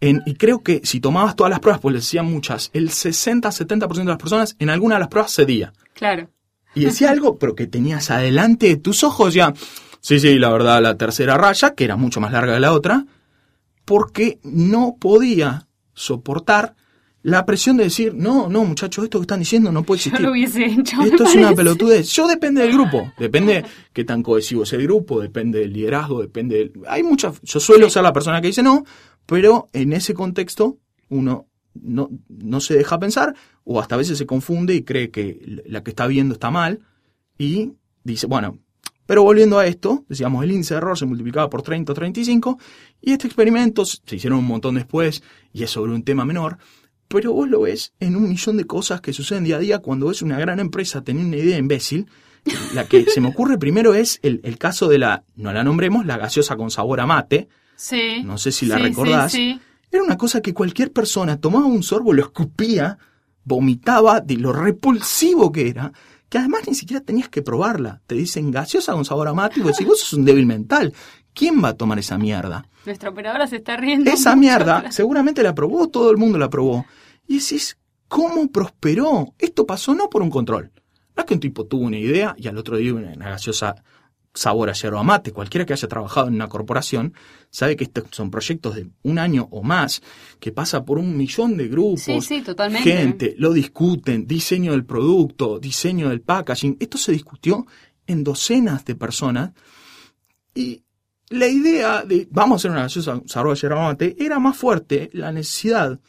en, 0.00 0.22
y 0.24 0.36
creo 0.36 0.62
que 0.62 0.80
si 0.84 1.00
tomabas 1.00 1.36
todas 1.36 1.50
las 1.50 1.60
pruebas, 1.60 1.82
pues 1.82 1.92
les 1.94 2.04
decían 2.04 2.24
muchas, 2.24 2.70
el 2.72 2.88
60-70% 2.88 3.94
de 3.94 4.04
las 4.06 4.16
personas 4.16 4.56
en 4.58 4.70
alguna 4.70 4.94
de 4.94 5.00
las 5.00 5.08
pruebas 5.08 5.34
cedía. 5.34 5.74
Claro. 5.92 6.30
Y 6.74 6.84
decía 6.84 7.10
algo, 7.10 7.38
pero 7.38 7.54
que 7.54 7.66
tenías 7.66 8.10
adelante 8.10 8.66
de 8.66 8.76
tus 8.76 9.02
ojos 9.04 9.34
ya. 9.34 9.52
Sí, 10.00 10.18
sí, 10.20 10.38
la 10.38 10.50
verdad, 10.50 10.82
la 10.82 10.96
tercera 10.96 11.36
raya, 11.36 11.74
que 11.74 11.84
era 11.84 11.96
mucho 11.96 12.20
más 12.20 12.32
larga 12.32 12.54
que 12.54 12.60
la 12.60 12.72
otra, 12.72 13.06
porque 13.84 14.38
no 14.42 14.96
podía 14.98 15.66
soportar 15.94 16.74
la 17.22 17.44
presión 17.44 17.76
de 17.76 17.84
decir, 17.84 18.14
no, 18.14 18.48
no, 18.48 18.64
muchachos, 18.64 19.04
esto 19.04 19.18
que 19.18 19.24
están 19.24 19.40
diciendo 19.40 19.70
no 19.70 19.82
puede 19.82 19.98
Yo 19.98 20.08
existir. 20.08 20.26
lo 20.26 20.32
hubiese 20.32 20.64
hecho. 20.64 21.02
Esto 21.02 21.24
es 21.24 21.34
una 21.34 21.54
pelotudez. 21.54 22.08
Yo 22.12 22.26
depende 22.26 22.62
del 22.62 22.72
grupo. 22.72 23.12
Depende 23.18 23.62
qué 23.92 24.04
tan 24.04 24.22
cohesivo 24.22 24.62
es 24.62 24.72
el 24.72 24.84
grupo, 24.84 25.20
depende 25.20 25.58
del 25.58 25.72
liderazgo, 25.74 26.22
depende 26.22 26.56
del... 26.56 26.72
Hay 26.88 27.02
muchas... 27.02 27.38
Yo 27.42 27.60
suelo 27.60 27.90
ser 27.90 28.04
la 28.04 28.14
persona 28.14 28.40
que 28.40 28.46
dice 28.46 28.62
no, 28.62 28.84
pero 29.26 29.68
en 29.74 29.92
ese 29.92 30.14
contexto 30.14 30.78
uno 31.10 31.49
no, 31.74 32.10
no 32.28 32.60
se 32.60 32.74
deja 32.74 32.98
pensar 32.98 33.34
o 33.64 33.80
hasta 33.80 33.94
a 33.94 33.98
veces 33.98 34.18
se 34.18 34.26
confunde 34.26 34.74
y 34.74 34.82
cree 34.82 35.10
que 35.10 35.62
la 35.66 35.82
que 35.82 35.90
está 35.90 36.06
viendo 36.06 36.34
está 36.34 36.50
mal 36.50 36.80
y 37.38 37.72
dice, 38.04 38.26
bueno, 38.26 38.58
pero 39.06 39.22
volviendo 39.24 39.58
a 39.58 39.66
esto, 39.66 40.04
decíamos, 40.08 40.44
el 40.44 40.52
índice 40.52 40.74
de 40.74 40.78
error 40.78 40.96
se 40.96 41.06
multiplicaba 41.06 41.50
por 41.50 41.62
30 41.62 41.92
o 41.92 41.94
35 41.94 42.58
y 43.00 43.12
este 43.12 43.26
experimento 43.26 43.84
se 43.84 44.16
hicieron 44.16 44.38
un 44.38 44.46
montón 44.46 44.76
después 44.76 45.22
y 45.52 45.64
es 45.64 45.70
sobre 45.70 45.92
un 45.92 46.04
tema 46.04 46.24
menor, 46.24 46.58
pero 47.08 47.32
vos 47.32 47.48
lo 47.48 47.62
ves 47.62 47.92
en 47.98 48.14
un 48.14 48.28
millón 48.28 48.56
de 48.56 48.66
cosas 48.66 49.00
que 49.00 49.12
suceden 49.12 49.42
día 49.44 49.56
a 49.56 49.58
día 49.60 49.78
cuando 49.80 50.06
ves 50.06 50.22
una 50.22 50.38
gran 50.38 50.60
empresa 50.60 51.02
tener 51.02 51.24
una 51.24 51.36
idea 51.36 51.58
imbécil. 51.58 52.06
La 52.72 52.86
que 52.86 53.04
se 53.04 53.20
me 53.20 53.28
ocurre 53.28 53.58
primero 53.58 53.94
es 53.94 54.18
el, 54.22 54.40
el 54.44 54.56
caso 54.58 54.88
de 54.88 54.98
la, 54.98 55.24
no 55.36 55.52
la 55.52 55.64
nombremos, 55.64 56.06
la 56.06 56.16
gaseosa 56.16 56.56
con 56.56 56.70
sabor 56.70 57.00
a 57.00 57.06
mate. 57.06 57.48
Sí. 57.76 58.22
No 58.24 58.38
sé 58.38 58.52
si 58.52 58.64
la 58.66 58.76
Sí, 58.76 58.82
recordás. 58.82 59.32
Sí, 59.32 59.54
sí. 59.54 59.60
Era 59.90 60.02
una 60.02 60.16
cosa 60.16 60.40
que 60.40 60.54
cualquier 60.54 60.92
persona 60.92 61.40
tomaba 61.40 61.66
un 61.66 61.82
sorbo, 61.82 62.12
lo 62.12 62.22
escupía, 62.22 62.98
vomitaba 63.44 64.20
de 64.20 64.36
lo 64.36 64.52
repulsivo 64.52 65.50
que 65.50 65.68
era, 65.68 65.92
que 66.28 66.38
además 66.38 66.62
ni 66.68 66.74
siquiera 66.74 67.02
tenías 67.04 67.28
que 67.28 67.42
probarla. 67.42 68.00
Te 68.06 68.14
dicen 68.14 68.50
gaseosa 68.50 68.92
con 68.92 69.04
sabor 69.04 69.28
a 69.28 69.34
mate 69.34 69.58
y 69.58 69.62
vos 69.62 69.72
decís, 69.72 69.86
vos 69.86 70.00
sos 70.00 70.12
un 70.12 70.24
débil 70.24 70.46
mental. 70.46 70.94
¿Quién 71.34 71.62
va 71.62 71.68
a 71.68 71.74
tomar 71.76 71.98
esa 71.98 72.18
mierda? 72.18 72.66
Nuestra 72.86 73.10
operadora 73.10 73.46
se 73.46 73.56
está 73.56 73.76
riendo. 73.76 74.10
Esa 74.10 74.36
mucho. 74.36 74.40
mierda 74.40 74.84
seguramente 74.92 75.42
la 75.42 75.54
probó, 75.54 75.88
todo 75.88 76.10
el 76.10 76.16
mundo 76.16 76.38
la 76.38 76.48
probó. 76.48 76.86
Y 77.26 77.38
decís, 77.38 77.76
¿cómo 78.08 78.48
prosperó? 78.48 79.34
Esto 79.38 79.66
pasó 79.66 79.94
no 79.94 80.08
por 80.08 80.22
un 80.22 80.30
control. 80.30 80.70
No 81.16 81.22
es 81.22 81.26
que 81.26 81.34
un 81.34 81.40
tipo 81.40 81.66
tuvo 81.66 81.82
una 81.82 81.98
idea 81.98 82.34
y 82.38 82.46
al 82.46 82.56
otro 82.58 82.76
día 82.76 82.94
una, 82.94 83.12
una 83.12 83.30
gaseosa 83.30 83.74
sabor 84.34 84.70
a 84.70 84.72
yerba 84.72 85.02
mate. 85.02 85.32
Cualquiera 85.32 85.66
que 85.66 85.72
haya 85.72 85.88
trabajado 85.88 86.28
en 86.28 86.34
una 86.34 86.48
corporación 86.48 87.14
sabe 87.50 87.76
que 87.76 87.84
estos 87.84 88.04
son 88.10 88.30
proyectos 88.30 88.76
de 88.76 88.88
un 89.02 89.18
año 89.18 89.48
o 89.50 89.62
más, 89.62 90.02
que 90.38 90.52
pasa 90.52 90.84
por 90.84 90.98
un 90.98 91.16
millón 91.16 91.56
de 91.56 91.68
grupos. 91.68 92.02
Sí, 92.02 92.20
sí, 92.20 92.42
totalmente. 92.42 92.90
Gente, 92.90 93.34
lo 93.38 93.52
discuten, 93.52 94.26
diseño 94.26 94.72
del 94.72 94.84
producto, 94.84 95.58
diseño 95.58 96.08
del 96.08 96.20
packaging. 96.20 96.76
Esto 96.80 96.98
se 96.98 97.12
discutió 97.12 97.66
en 98.06 98.24
docenas 98.24 98.84
de 98.84 98.94
personas 98.94 99.50
y 100.54 100.82
la 101.28 101.46
idea 101.46 102.04
de 102.04 102.26
vamos 102.30 102.56
a 102.56 102.58
hacer 102.58 102.70
una 102.72 102.82
gaseosa 102.82 103.22
sabor 103.26 103.52
a 103.52 103.54
yerba 103.54 103.82
mate 103.82 104.16
era 104.18 104.38
más 104.40 104.56
fuerte 104.56 105.10
la 105.12 105.30
necesidad 105.30 106.00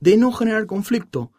de 0.00 0.16
no 0.16 0.32
generar 0.32 0.66
conflicto 0.66 1.30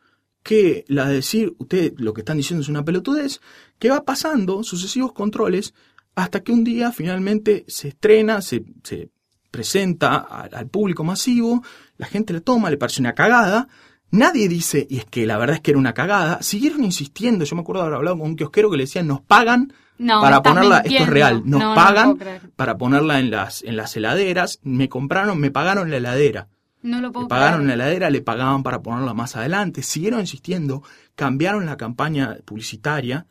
que 0.45 0.85
la 0.87 1.07
de 1.07 1.15
decir, 1.15 1.55
usted 1.57 1.95
lo 1.97 2.13
que 2.13 2.21
están 2.21 2.37
diciendo 2.37 2.61
es 2.61 2.69
una 2.69 2.85
pelotudez, 2.85 3.41
que 3.79 3.89
va 3.89 4.05
pasando 4.05 4.63
sucesivos 4.63 5.11
controles 5.11 5.73
hasta 6.13 6.41
que 6.41 6.51
un 6.51 6.63
día 6.63 6.91
finalmente 6.91 7.65
se 7.67 7.87
estrena, 7.87 8.43
se, 8.43 8.63
se 8.83 9.09
presenta 9.49 10.17
al 10.17 10.67
público 10.67 11.03
masivo, 11.03 11.63
la 11.97 12.05
gente 12.05 12.31
la 12.31 12.41
toma, 12.41 12.69
le 12.69 12.77
parece 12.77 13.01
una 13.01 13.15
cagada, 13.15 13.67
nadie 14.11 14.47
dice, 14.47 14.85
y 14.87 14.99
es 14.99 15.05
que 15.05 15.25
la 15.25 15.39
verdad 15.39 15.55
es 15.55 15.61
que 15.63 15.71
era 15.71 15.79
una 15.79 15.95
cagada, 15.95 16.39
siguieron 16.43 16.83
insistiendo, 16.83 17.43
yo 17.43 17.55
me 17.55 17.63
acuerdo 17.63 17.81
de 17.81 17.87
haber 17.87 17.97
hablado 17.97 18.19
con 18.19 18.29
un 18.29 18.35
kiosquero 18.35 18.69
que 18.69 18.77
le 18.77 18.83
decían, 18.83 19.07
nos 19.07 19.21
pagan 19.21 19.73
No, 19.97 20.21
para 20.21 20.43
ponerla, 20.43 20.77
esto 20.81 21.03
es 21.05 21.09
real, 21.09 21.41
nos 21.43 21.59
No, 21.59 21.69
no 21.69 21.75
pagan 21.75 22.19
para 22.55 22.77
ponerla 22.77 23.19
en 23.19 23.31
las, 23.31 23.63
en 23.63 23.77
las 23.77 23.97
heladeras, 23.97 24.59
me 24.61 24.89
compraron, 24.89 25.39
me 25.39 25.49
pagaron 25.49 25.89
la 25.89 25.97
heladera. 25.97 26.49
No 26.85 27.01
lo 27.01 27.07
Le 27.07 27.13
puedo 27.13 27.27
pagaron 27.27 27.67
la 27.67 27.73
heladera, 27.73 28.09
le 28.09 28.21
pagaban 28.21 28.61
para 28.63 28.81
ponerla 28.81 29.13
más 29.13 29.35
adelante, 29.35 29.81
siguieron 29.81 30.19
insistiendo, 30.19 30.83
cambiaron 31.15 31.65
la 31.65 31.77
campaña 31.77 32.37
publicitaria, 32.45 33.25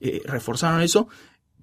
eh, 0.00 0.22
reforzaron 0.24 0.80
eso, 0.82 1.08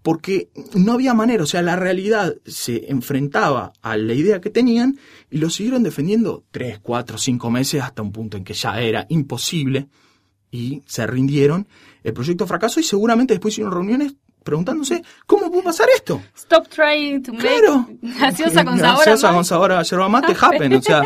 porque 0.01 0.49
no 0.73 0.93
había 0.93 1.13
manera, 1.13 1.43
o 1.43 1.45
sea, 1.45 1.61
la 1.61 1.75
realidad 1.75 2.35
se 2.45 2.89
enfrentaba 2.91 3.73
a 3.81 3.97
la 3.97 4.13
idea 4.13 4.41
que 4.41 4.49
tenían 4.49 4.97
y 5.29 5.37
lo 5.37 5.49
siguieron 5.49 5.83
defendiendo 5.83 6.43
tres, 6.51 6.79
cuatro, 6.79 7.17
cinco 7.17 7.49
meses 7.51 7.81
hasta 7.81 8.01
un 8.01 8.11
punto 8.11 8.37
en 8.37 8.43
que 8.43 8.53
ya 8.53 8.79
era 8.81 9.05
imposible 9.09 9.87
y 10.51 10.83
se 10.87 11.05
rindieron. 11.07 11.67
El 12.03 12.13
proyecto 12.13 12.47
fracasó 12.47 12.79
y 12.79 12.83
seguramente 12.83 13.33
después 13.33 13.53
hicieron 13.53 13.73
reuniones 13.73 14.13
preguntándose, 14.43 15.03
¿cómo 15.25 15.51
pudo 15.51 15.63
pasar 15.63 15.87
esto? 15.95 16.21
Stop 16.35 16.67
trying 16.69 17.21
to 17.21 17.33
make 17.33 17.43
Claro. 17.45 17.87
gaseosa 18.01 18.63
con 18.63 18.77
sabor 18.79 18.85
a 18.85 18.97
Gaseosa 18.99 19.27
mate. 19.27 19.35
con 19.35 19.45
sabor 19.45 19.71
a 19.73 19.83
yerba 19.83 20.09
mate 20.09 20.35
happen. 20.41 20.73
O 20.73 20.81
sea, 20.81 21.03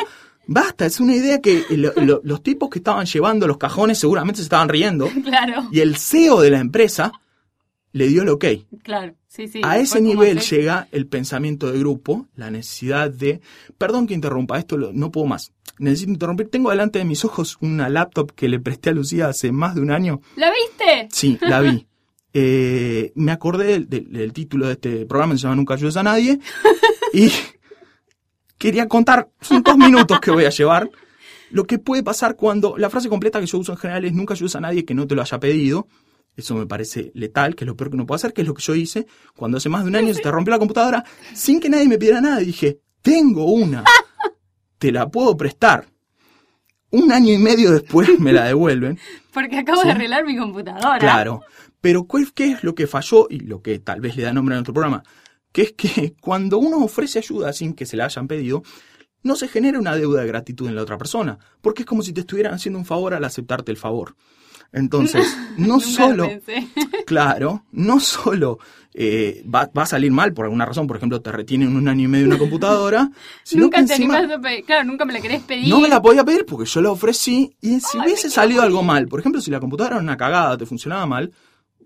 basta, 0.47 0.85
es 0.85 0.99
una 0.99 1.15
idea 1.15 1.39
que 1.41 1.63
lo- 1.71 1.93
lo- 1.95 2.21
los 2.23 2.43
tipos 2.43 2.69
que 2.69 2.79
estaban 2.79 3.05
llevando 3.05 3.47
los 3.47 3.57
cajones 3.57 3.97
seguramente 3.99 4.37
se 4.37 4.43
estaban 4.43 4.69
riendo. 4.69 5.09
Claro, 5.23 5.67
Y 5.71 5.79
el 5.79 5.95
CEO 5.97 6.41
de 6.41 6.49
la 6.51 6.59
empresa 6.59 7.11
le 7.91 8.07
dio 8.07 8.23
el 8.23 8.29
ok. 8.29 8.45
claro. 8.83 9.13
Sí, 9.27 9.47
sí, 9.47 9.61
a 9.63 9.79
ese 9.79 9.99
nivel 9.99 10.39
llega 10.41 10.87
el 10.91 11.07
pensamiento 11.07 11.71
de 11.71 11.79
grupo, 11.79 12.27
la 12.35 12.51
necesidad 12.51 13.09
de, 13.09 13.41
perdón 13.79 14.05
que 14.05 14.13
interrumpa, 14.13 14.59
esto 14.59 14.77
lo- 14.77 14.93
no 14.93 15.11
puedo 15.11 15.25
más, 15.25 15.51
necesito 15.79 16.11
interrumpir, 16.11 16.49
tengo 16.49 16.69
delante 16.69 16.99
de 16.99 17.05
mis 17.05 17.25
ojos 17.25 17.57
una 17.59 17.89
laptop 17.89 18.31
que 18.33 18.47
le 18.47 18.59
presté 18.59 18.91
a 18.91 18.93
Lucía 18.93 19.29
hace 19.29 19.51
más 19.51 19.73
de 19.73 19.81
un 19.81 19.89
año, 19.89 20.21
¿La 20.35 20.51
viste? 20.51 21.07
sí, 21.11 21.37
la 21.41 21.61
vi. 21.61 21.87
Eh, 22.35 23.11
me 23.13 23.31
acordé 23.31 23.65
del, 23.67 23.87
del- 23.89 24.11
del 24.11 24.33
título 24.33 24.65
de 24.65 24.73
este 24.73 25.05
programa, 25.05 25.35
se 25.37 25.43
llama 25.43 25.55
Nunca 25.55 25.75
ayudes 25.75 25.97
a 25.97 26.01
nadie, 26.03 26.39
y 27.13 27.29
quería 28.64 28.88
contar, 28.88 29.30
son 29.41 29.61
dos 29.61 29.78
minutos 29.88 30.20
que 30.22 30.32
voy 30.32 30.45
a 30.45 30.49
llevar, 30.49 30.89
lo 31.51 31.66
que 31.66 31.78
puede 31.80 32.01
pasar 32.01 32.36
cuando, 32.36 32.78
la 32.78 32.89
frase 32.89 33.09
completa 33.09 33.39
que 33.39 33.45
yo 33.45 33.57
uso 33.59 33.74
en 33.74 33.78
general 33.78 34.05
es 34.05 34.14
nunca 34.14 34.34
ayudes 34.34 34.55
a 34.55 34.61
nadie 34.61 34.86
que 34.86 34.93
no 34.93 35.05
te 35.05 35.16
lo 35.16 35.22
haya 35.22 35.39
pedido, 35.39 35.88
eso 36.36 36.55
me 36.55 36.66
parece 36.66 37.11
letal, 37.14 37.55
que 37.55 37.64
es 37.64 37.68
lo 37.68 37.76
peor 37.76 37.89
que 37.91 37.95
uno 37.95 38.05
puede 38.07 38.16
hacer, 38.18 38.34
que 38.34 38.41
es 38.41 38.47
lo 38.47 38.53
que 38.53 38.64
yo 38.64 38.74
hice 38.74 39.05
cuando 39.36 39.57
hace 39.57 39.70
más 39.70 39.84
de 39.84 39.89
un 39.89 39.95
año 39.95 40.14
se 40.14 40.22
te 40.22 40.32
rompió 40.32 40.51
la 40.51 40.57
computadora 40.59 41.03
sin 41.34 41.59
que 41.59 41.70
nadie 41.70 41.88
me 41.88 41.97
pidiera 41.99 42.22
nada. 42.22 42.41
Y 42.41 42.45
dije, 42.45 42.80
tengo 43.03 43.45
una, 43.51 43.84
te 44.80 44.91
la 44.91 45.09
puedo 45.09 45.38
prestar. 45.38 45.86
Un 46.89 47.11
año 47.11 47.34
y 47.34 47.38
medio 47.38 47.72
después 47.72 48.20
me 48.20 48.32
la 48.34 48.45
devuelven. 48.45 48.97
Porque 49.34 49.59
acabo 49.59 49.82
Sí. 49.82 49.88
de 49.88 49.93
arreglar 49.93 50.26
mi 50.26 50.36
computadora. 50.38 50.97
Claro. 50.99 51.41
Pero 51.82 52.05
¿cuál- 52.05 52.32
¿qué 52.34 52.51
es 52.53 52.64
lo 52.64 52.74
que 52.74 52.88
falló 52.88 53.28
y 53.30 53.39
lo 53.41 53.61
que 53.61 53.78
tal 53.80 53.99
vez 54.01 54.16
le 54.16 54.24
da 54.24 54.34
nombre 54.34 54.55
a 54.55 54.57
nuestro 54.57 54.74
programa? 54.74 55.03
Que 55.53 55.61
es 55.61 55.71
que 55.71 56.15
cuando 56.19 56.57
uno 56.57 56.83
ofrece 56.83 57.19
ayuda 57.19 57.53
sin 57.53 57.73
que 57.73 57.85
se 57.85 57.95
la 57.95 58.05
hayan 58.05 58.27
pedido, 58.27 58.63
no 59.23 59.37
se 59.37 59.47
genera 59.47 59.79
una 59.79 59.95
deuda 59.95 60.21
de 60.21 60.27
gratitud 60.27 60.67
en 60.67 60.75
la 60.75 60.81
otra 60.81 60.97
persona, 60.97 61.39
porque 61.61 61.83
es 61.83 61.85
como 61.85 62.03
si 62.03 62.11
te 62.11 62.21
estuvieran 62.21 62.53
haciendo 62.53 62.77
un 62.77 62.85
favor 62.85 63.13
al 63.13 63.23
aceptarte 63.23 63.71
el 63.71 63.77
favor. 63.77 64.15
Entonces, 64.73 65.25
no 65.57 65.79
solo, 65.79 66.29
claro, 67.05 67.63
no 67.71 67.99
solo 67.99 68.59
eh, 68.93 69.43
va, 69.53 69.69
va 69.75 69.83
a 69.83 69.87
salir 69.87 70.11
mal 70.11 70.33
por 70.33 70.45
alguna 70.45 70.65
razón, 70.65 70.87
por 70.87 70.97
ejemplo, 70.97 71.21
te 71.21 71.31
retienen 71.31 71.75
un 71.75 71.87
año 71.87 72.05
y 72.05 72.07
medio 72.07 72.25
una 72.25 72.37
computadora, 72.37 73.09
sino 73.43 73.63
nunca 73.63 73.79
que 73.79 73.85
te 73.85 73.93
encima 73.93 74.17
animás 74.17 74.37
a 74.37 74.41
pedir. 74.41 74.65
Claro, 74.65 74.83
nunca 74.85 75.05
me 75.05 75.13
la 75.13 75.21
querés 75.21 75.41
pedir. 75.43 75.69
no 75.69 75.79
me 75.79 75.87
la 75.87 76.01
podía 76.01 76.23
pedir 76.23 76.45
porque 76.45 76.69
yo 76.69 76.81
la 76.81 76.91
ofrecí 76.91 77.55
y 77.61 77.79
si 77.79 77.97
hubiese 77.97 78.29
salido 78.29 78.61
algo 78.61 78.83
mal, 78.83 79.07
por 79.07 79.19
ejemplo, 79.19 79.41
si 79.41 79.51
la 79.51 79.59
computadora 79.59 79.95
era 79.95 80.03
una 80.03 80.17
cagada, 80.17 80.57
te 80.57 80.65
funcionaba 80.65 81.05
mal, 81.05 81.31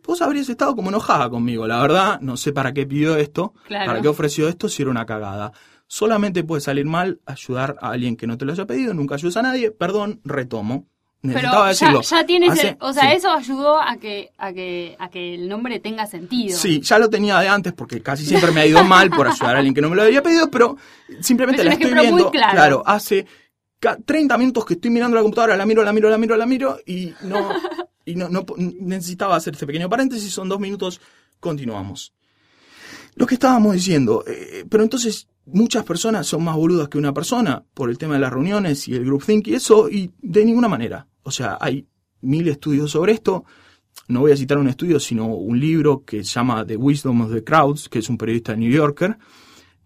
vos 0.07 0.21
habrías 0.21 0.49
estado 0.49 0.75
como 0.75 0.89
enojada 0.89 1.29
conmigo. 1.29 1.67
La 1.67 1.79
verdad, 1.81 2.19
no 2.21 2.37
sé 2.37 2.51
para 2.53 2.73
qué 2.73 2.87
pidió 2.87 3.15
esto, 3.17 3.53
Claro. 3.67 3.85
para 3.85 4.01
qué 4.01 4.07
ofreció 4.07 4.47
esto 4.47 4.69
si 4.69 4.81
era 4.81 4.89
una 4.91 5.05
cagada. 5.05 5.51
Solamente 5.85 6.43
puede 6.43 6.61
salir 6.61 6.85
mal 6.85 7.19
ayudar 7.25 7.75
a 7.81 7.91
alguien 7.91 8.15
que 8.17 8.25
no 8.27 8.37
te 8.37 8.45
lo 8.45 8.51
haya 8.53 8.65
pedido, 8.65 8.93
nunca 8.93 9.15
ayudes 9.15 9.37
a 9.37 9.41
nadie, 9.43 9.71
perdón, 9.71 10.19
retomo. 10.23 10.87
Pero 11.19 11.33
Necesitaba 11.33 11.63
ya, 11.65 11.69
decirlo. 11.69 12.01
ya 12.01 12.25
tienes 12.25 12.51
Hace- 12.51 12.67
el- 12.69 12.77
o 12.79 12.93
sea, 12.93 13.09
sí. 13.09 13.15
eso 13.17 13.31
ayudó 13.31 13.81
a 13.81 13.97
que, 13.97 14.29
a 14.37 14.53
que, 14.53 14.95
a 14.99 15.09
que 15.09 15.33
el 15.33 15.49
nombre 15.49 15.79
tenga 15.79 16.05
sentido. 16.05 16.55
Sí, 16.57 16.79
ya 16.81 16.99
lo 16.99 17.09
tenía 17.09 17.39
de 17.39 17.49
antes 17.49 17.73
porque 17.73 18.01
casi 18.03 18.23
siempre 18.25 18.51
me 18.51 18.61
ha 18.61 18.65
ido 18.67 18.83
mal 18.83 19.09
por 19.09 19.27
ayudar 19.27 19.55
a 19.55 19.59
alguien 19.59 19.73
que 19.73 19.81
no 19.81 19.89
me 19.89 19.95
lo 19.95 20.03
había 20.03 20.21
pedido, 20.21 20.49
pero 20.51 20.77
simplemente 21.19 21.63
Es 21.63 21.65
la 21.67 21.73
estoy 21.73 21.91
viendo. 21.93 22.29
claro. 22.31 22.83
hace 22.85 23.25
ca- 23.79 23.97
30 24.05 24.37
minutos 24.37 24.63
que 24.65 24.75
estoy 24.75 24.91
mirando 24.91 25.15
la 25.15 25.21
computadora, 25.23 25.57
la 25.57 25.65
miro, 25.65 25.83
la 25.83 25.91
miro, 25.91 26.07
la 26.09 26.17
miro, 26.19 26.37
la 26.37 26.45
miro 26.45 26.77
y 26.85 27.11
no 27.23 27.49
y 28.07 28.15
no, 28.15 28.29
necesitaba 28.79 29.35
hacer 29.35 29.53
este 29.53 29.67
pequeño 29.67 29.89
paréntesis, 29.89 30.31
son 30.31 30.47
dos 30.47 30.59
minutos, 30.59 31.01
continuamos. 31.39 32.13
Lo 33.15 33.25
que 33.25 33.35
estábamos 33.35 33.73
diciendo, 33.73 34.23
eh, 34.25 34.65
pero 34.69 34.83
entonces 34.83 35.27
muchas 35.45 35.83
personas 35.83 36.25
son 36.25 36.43
más 36.43 36.55
boludas 36.55 36.87
que 36.87 36.97
una 36.97 37.13
persona 37.13 37.63
por 37.73 37.89
el 37.89 37.97
tema 37.97 38.13
de 38.13 38.21
las 38.21 38.31
reuniones 38.31 38.87
y 38.87 38.95
el 38.95 39.03
groupthink 39.03 39.47
y 39.47 39.55
eso, 39.55 39.89
y 39.89 40.11
de 40.21 40.45
ninguna 40.45 40.69
manera. 40.69 41.07
O 41.23 41.31
sea, 41.31 41.57
hay 41.59 41.85
mil 42.21 42.47
estudios 42.47 42.91
sobre 42.91 43.11
esto. 43.11 43.43
No 44.07 44.21
voy 44.21 44.31
a 44.31 44.37
citar 44.37 44.57
un 44.57 44.69
estudio, 44.69 44.99
sino 44.99 45.27
un 45.27 45.59
libro 45.59 46.05
que 46.05 46.23
se 46.23 46.31
llama 46.31 46.65
The 46.65 46.77
Wisdom 46.77 47.21
of 47.21 47.33
the 47.33 47.43
Crowds, 47.43 47.89
que 47.89 47.99
es 47.99 48.09
un 48.09 48.17
periodista 48.17 48.53
de 48.53 48.59
New 48.59 48.71
Yorker, 48.71 49.17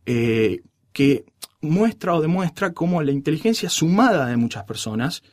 eh, 0.06 0.62
que 0.94 1.26
muestra 1.62 2.14
o 2.14 2.22
demuestra 2.22 2.74
cómo 2.74 3.02
la 3.02 3.12
inteligencia 3.12 3.70
sumada 3.70 4.28
de 4.28 4.38
muchas 4.38 4.64
personas, 4.66 5.24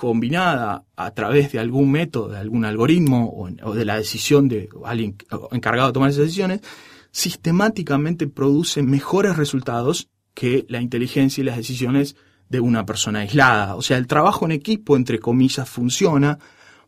combinada 0.00 0.86
a 0.96 1.10
través 1.10 1.52
de 1.52 1.58
algún 1.58 1.92
método, 1.92 2.28
de 2.28 2.38
algún 2.38 2.64
algoritmo 2.64 3.30
o, 3.62 3.74
de 3.74 3.84
la 3.84 3.98
decisión 3.98 4.48
de 4.48 4.70
alguien 4.82 5.14
encargado 5.52 5.88
de 5.88 5.92
tomar 5.92 6.08
esas 6.08 6.22
decisiones, 6.22 6.62
sistemáticamente 7.10 8.26
produce 8.26 8.82
mejores 8.82 9.36
resultados 9.36 10.08
que 10.32 10.64
la 10.70 10.80
inteligencia 10.80 11.42
y 11.42 11.44
las 11.44 11.58
decisiones 11.58 12.16
de 12.48 12.60
una 12.60 12.86
persona 12.86 13.18
aislada. 13.18 13.76
O 13.76 13.82
sea, 13.82 13.98
el 13.98 14.06
trabajo 14.06 14.46
en 14.46 14.52
equipo, 14.52 14.96
entre 14.96 15.18
comillas, 15.18 15.68
funciona, 15.68 16.38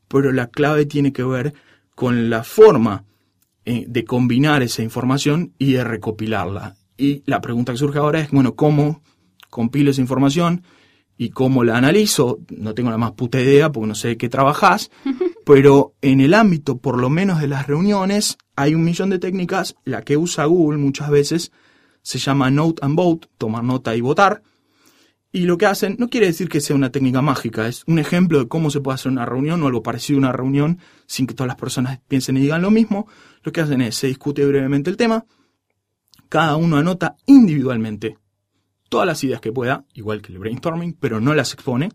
pero 0.08 0.32
la 0.32 0.46
clave 0.46 0.86
tiene 0.86 1.12
que 1.12 1.22
ver 1.22 1.52
con 1.94 2.30
la 2.30 2.42
forma 2.44 3.04
eh, 3.66 3.84
de 3.86 4.04
combinar 4.06 4.62
esa 4.62 4.82
información 4.82 5.52
y 5.58 5.72
de 5.72 5.84
recopilarla. 5.84 6.76
Y 6.96 7.22
la 7.26 7.42
pregunta 7.42 7.72
que 7.72 7.78
surge 7.78 7.98
ahora 7.98 8.20
es, 8.20 8.30
bueno, 8.30 8.54
¿cómo 8.54 9.02
compilo 9.50 9.90
esa 9.90 10.00
información 10.00 10.62
y 11.16 11.30
cómo 11.30 11.64
la 11.64 11.76
analizo? 11.76 12.40
No 12.50 12.74
tengo 12.74 12.90
la 12.90 12.98
más 12.98 13.12
puta 13.12 13.40
idea 13.40 13.70
porque 13.70 13.88
no 13.88 13.94
sé 13.94 14.08
de 14.08 14.16
qué 14.16 14.28
trabajás, 14.28 14.90
pero 15.44 15.94
en 16.02 16.20
el 16.20 16.34
ámbito, 16.34 16.78
por 16.78 16.98
lo 16.98 17.10
menos 17.10 17.40
de 17.40 17.48
las 17.48 17.66
reuniones, 17.66 18.38
hay 18.56 18.74
un 18.74 18.84
millón 18.84 19.10
de 19.10 19.18
técnicas. 19.18 19.76
La 19.84 20.02
que 20.02 20.16
usa 20.16 20.44
Google 20.46 20.78
muchas 20.78 21.10
veces 21.10 21.52
se 22.02 22.18
llama 22.18 22.50
Note 22.50 22.84
and 22.84 22.96
Vote, 22.96 23.28
tomar 23.38 23.64
nota 23.64 23.94
y 23.94 24.00
votar. 24.00 24.42
Y 25.34 25.44
lo 25.44 25.56
que 25.56 25.64
hacen 25.64 25.96
no 25.98 26.08
quiere 26.08 26.26
decir 26.26 26.48
que 26.50 26.60
sea 26.60 26.76
una 26.76 26.90
técnica 26.90 27.22
mágica, 27.22 27.66
es 27.66 27.84
un 27.86 27.98
ejemplo 27.98 28.38
de 28.38 28.48
cómo 28.48 28.70
se 28.70 28.80
puede 28.80 28.96
hacer 28.96 29.10
una 29.10 29.24
reunión 29.24 29.62
o 29.62 29.66
algo 29.66 29.82
parecido 29.82 30.18
a 30.18 30.20
una 30.20 30.32
reunión 30.32 30.78
sin 31.06 31.26
que 31.26 31.32
todas 31.32 31.48
las 31.48 31.56
personas 31.56 32.00
piensen 32.06 32.36
y 32.36 32.40
digan 32.40 32.60
lo 32.60 32.70
mismo. 32.70 33.06
Lo 33.42 33.50
que 33.50 33.62
hacen 33.62 33.80
es, 33.80 33.94
se 33.94 34.08
discute 34.08 34.44
brevemente 34.44 34.90
el 34.90 34.98
tema, 34.98 35.24
cada 36.28 36.56
uno 36.56 36.76
anota 36.76 37.16
individualmente 37.26 38.18
todas 38.92 39.06
las 39.06 39.24
ideas 39.24 39.40
que 39.40 39.52
pueda, 39.52 39.86
igual 39.94 40.20
que 40.20 40.34
el 40.34 40.38
brainstorming, 40.38 40.92
pero 40.92 41.18
no 41.18 41.32
las 41.32 41.54
expone. 41.54 41.88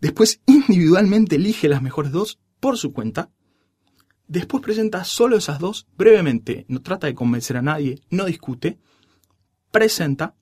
Después 0.00 0.40
individualmente 0.46 1.36
elige 1.36 1.68
las 1.68 1.82
mejores 1.82 2.10
dos 2.10 2.40
por 2.58 2.76
su 2.76 2.92
cuenta. 2.92 3.30
Después 4.26 4.60
presenta 4.60 5.04
solo 5.04 5.36
esas 5.36 5.60
dos 5.60 5.86
brevemente, 5.96 6.64
no 6.66 6.82
trata 6.82 7.06
de 7.06 7.14
convencer 7.14 7.56
a 7.56 7.62
nadie, 7.62 8.00
no 8.10 8.24
discute. 8.24 8.80
Presenta. 9.70 10.34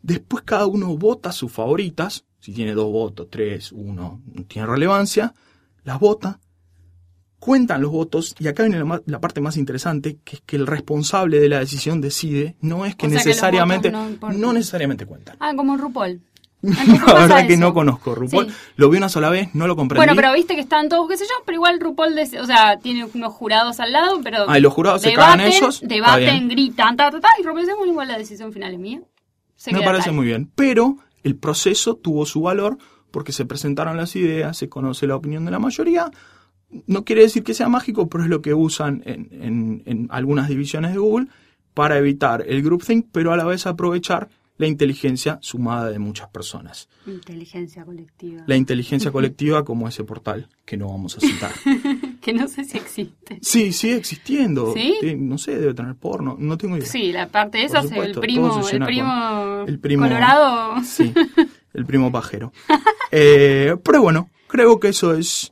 Después 0.00 0.44
cada 0.46 0.64
uno 0.64 0.96
vota 0.96 1.30
sus 1.30 1.52
favoritas. 1.52 2.24
Si 2.38 2.54
tiene 2.54 2.72
dos 2.72 2.90
votos, 2.90 3.28
tres, 3.28 3.72
uno, 3.72 4.22
no 4.32 4.44
tiene 4.46 4.66
relevancia. 4.66 5.34
Las 5.84 6.00
vota. 6.00 6.40
Cuentan 7.40 7.82
los 7.82 7.90
votos. 7.90 8.36
Y 8.38 8.46
acá 8.46 8.62
viene 8.62 8.78
la, 8.78 9.02
la 9.04 9.20
parte 9.20 9.40
más 9.40 9.56
interesante, 9.56 10.18
que 10.22 10.36
es 10.36 10.42
que 10.46 10.56
el 10.56 10.66
responsable 10.66 11.40
de 11.40 11.48
la 11.48 11.58
decisión 11.58 12.00
decide. 12.00 12.54
No 12.60 12.86
es 12.86 12.94
que 12.94 13.06
O 13.06 13.10
sea 13.10 13.18
que 13.18 13.24
los 13.24 13.26
necesariamente, 13.26 13.90
votos 13.90 14.36
no 14.36 14.52
necesariamente 14.52 15.06
cuentan. 15.06 15.36
Ah, 15.40 15.52
como 15.56 15.76
RuPaul. 15.76 16.20
La 16.62 17.14
verdad 17.14 17.46
que 17.46 17.56
no 17.56 17.72
conozco 17.72 18.14
RuPaul. 18.14 18.48
Sí. 18.48 18.54
Lo 18.76 18.90
vi 18.90 18.98
una 18.98 19.08
sola 19.08 19.30
vez, 19.30 19.48
no 19.54 19.66
lo 19.66 19.76
comprendí. 19.76 20.00
Bueno, 20.06 20.14
pero 20.14 20.34
viste 20.34 20.54
que 20.54 20.60
están 20.60 20.90
todos, 20.90 21.08
qué 21.08 21.16
sé 21.16 21.24
yo, 21.24 21.42
pero 21.46 21.56
igual 21.56 21.80
RuPaul, 21.80 22.14
o 22.18 22.46
sea, 22.46 22.78
tiene 22.78 23.06
unos 23.14 23.32
jurados 23.32 23.80
al 23.80 23.92
lado, 23.92 24.20
pero... 24.22 24.44
Ah, 24.46 24.58
y 24.58 24.60
los 24.60 24.74
jurados 24.74 25.00
se 25.00 25.14
cagan 25.14 25.38
debaten, 25.38 25.56
ellos, 25.56 25.80
Debaten, 25.82 26.48
gritan, 26.48 26.96
ta, 26.98 27.10
ta, 27.10 27.20
ta, 27.20 27.28
y 27.38 27.42
RuPaul 27.42 27.62
dice, 27.62 27.74
bueno, 27.74 27.92
igual 27.92 28.08
la 28.08 28.18
decisión 28.18 28.52
final 28.52 28.74
es 28.74 28.78
mía. 28.78 29.00
Se 29.56 29.72
Me 29.72 29.80
parece 29.80 30.06
tal. 30.06 30.14
muy 30.14 30.26
bien. 30.26 30.50
Pero 30.54 30.98
el 31.22 31.36
proceso 31.36 31.94
tuvo 31.96 32.26
su 32.26 32.42
valor 32.42 32.76
porque 33.10 33.32
se 33.32 33.46
presentaron 33.46 33.96
las 33.96 34.14
ideas, 34.16 34.56
se 34.56 34.68
conoce 34.68 35.06
la 35.06 35.16
opinión 35.16 35.46
de 35.46 35.50
la 35.50 35.58
mayoría. 35.58 36.10
No 36.86 37.04
quiere 37.04 37.22
decir 37.22 37.42
que 37.42 37.54
sea 37.54 37.68
mágico, 37.68 38.08
pero 38.08 38.24
es 38.24 38.30
lo 38.30 38.42
que 38.42 38.54
usan 38.54 39.02
en, 39.04 39.28
en- 39.32 39.82
en 39.86 40.06
algunas 40.10 40.48
divisiones 40.48 40.92
de 40.92 40.98
Google 40.98 41.26
para 41.74 41.98
evitar 41.98 42.44
el 42.46 42.62
groupthink, 42.62 43.06
pero 43.12 43.32
a 43.32 43.36
la 43.36 43.44
vez 43.44 43.66
aprovechar 43.66 44.28
la 44.58 44.66
inteligencia 44.66 45.38
sumada 45.40 45.90
de 45.90 45.98
muchas 45.98 46.28
personas. 46.28 46.88
Inteligencia 47.06 47.82
colectiva. 47.82 48.42
La 48.46 48.56
inteligencia 48.56 49.10
colectiva 49.12 49.64
como 49.64 49.88
ese 49.88 50.04
portal 50.04 50.48
que 50.66 50.76
no 50.76 50.88
vamos 50.88 51.16
a 51.16 51.20
citar. 51.20 51.52
Que 52.20 52.34
no 52.34 52.46
sé 52.48 52.64
si 52.64 52.76
existe. 52.76 53.38
Sí, 53.40 53.72
sigue 53.72 53.96
existiendo. 53.96 54.74
No 55.16 55.38
sé, 55.38 55.58
debe 55.58 55.72
tener 55.72 55.94
porno, 55.94 56.36
no 56.38 56.58
tengo 56.58 56.76
idea. 56.76 56.86
Sí, 56.86 57.12
la 57.12 57.28
parte 57.28 57.56
de 57.56 57.64
eso 57.64 57.78
es 57.78 57.90
el 57.92 58.12
primo, 58.20 58.60
el 58.70 58.84
primo, 58.84 59.64
el 59.66 59.78
primo- 59.80 60.02
colorado. 60.06 60.84
Sí, 60.84 61.14
el 61.72 61.86
primo 61.86 62.12
pajero. 62.12 62.52
Eh, 63.10 63.74
pero 63.82 64.02
bueno, 64.02 64.28
creo 64.48 64.78
que 64.78 64.88
eso 64.88 65.14
es 65.14 65.50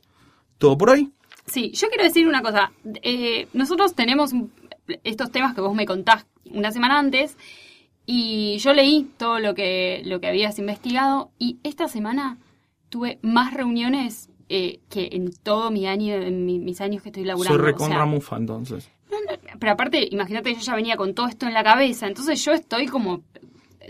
todo 0.59 0.77
por 0.77 0.91
hoy. 0.91 1.11
Sí, 1.47 1.71
yo 1.73 1.87
quiero 1.89 2.03
decir 2.03 2.27
una 2.27 2.43
cosa. 2.43 2.71
Eh, 3.01 3.47
nosotros 3.53 3.95
tenemos 3.95 4.31
estos 5.03 5.31
temas 5.31 5.55
que 5.55 5.61
vos 5.61 5.73
me 5.73 5.87
contás 5.87 6.27
una 6.45 6.71
semana 6.71 6.99
antes 6.99 7.37
y 8.05 8.57
yo 8.59 8.73
leí 8.73 9.07
todo 9.17 9.39
lo 9.39 9.53
que, 9.55 10.01
lo 10.05 10.19
que 10.19 10.27
habías 10.27 10.59
investigado 10.59 11.31
y 11.39 11.57
esta 11.63 11.87
semana 11.87 12.37
tuve 12.89 13.19
más 13.21 13.53
reuniones 13.53 14.29
eh, 14.49 14.79
que 14.89 15.09
en 15.11 15.31
todo 15.31 15.69
mi 15.69 15.85
año, 15.87 16.15
en 16.15 16.45
mi- 16.45 16.57
mis 16.59 16.81
años 16.81 17.03
que 17.03 17.09
estoy 17.09 17.23
laburando. 17.23 17.55
Soy 17.57 17.63
O 17.63 17.65
recontra 17.65 18.05
mufa 18.05 18.35
entonces. 18.37 18.89
pero 19.59 19.71
aparte, 19.73 20.07
imagínate, 20.11 20.53
yo 20.55 20.59
ya 20.61 20.75
venía 20.75 20.97
con 20.97 21.13
todo 21.13 21.27
esto 21.27 21.45
en 21.47 21.53
la 21.53 21.63
cabeza, 21.63 22.07
entonces 22.07 22.43
yo 22.43 22.51
estoy 22.53 22.87
como 22.87 23.21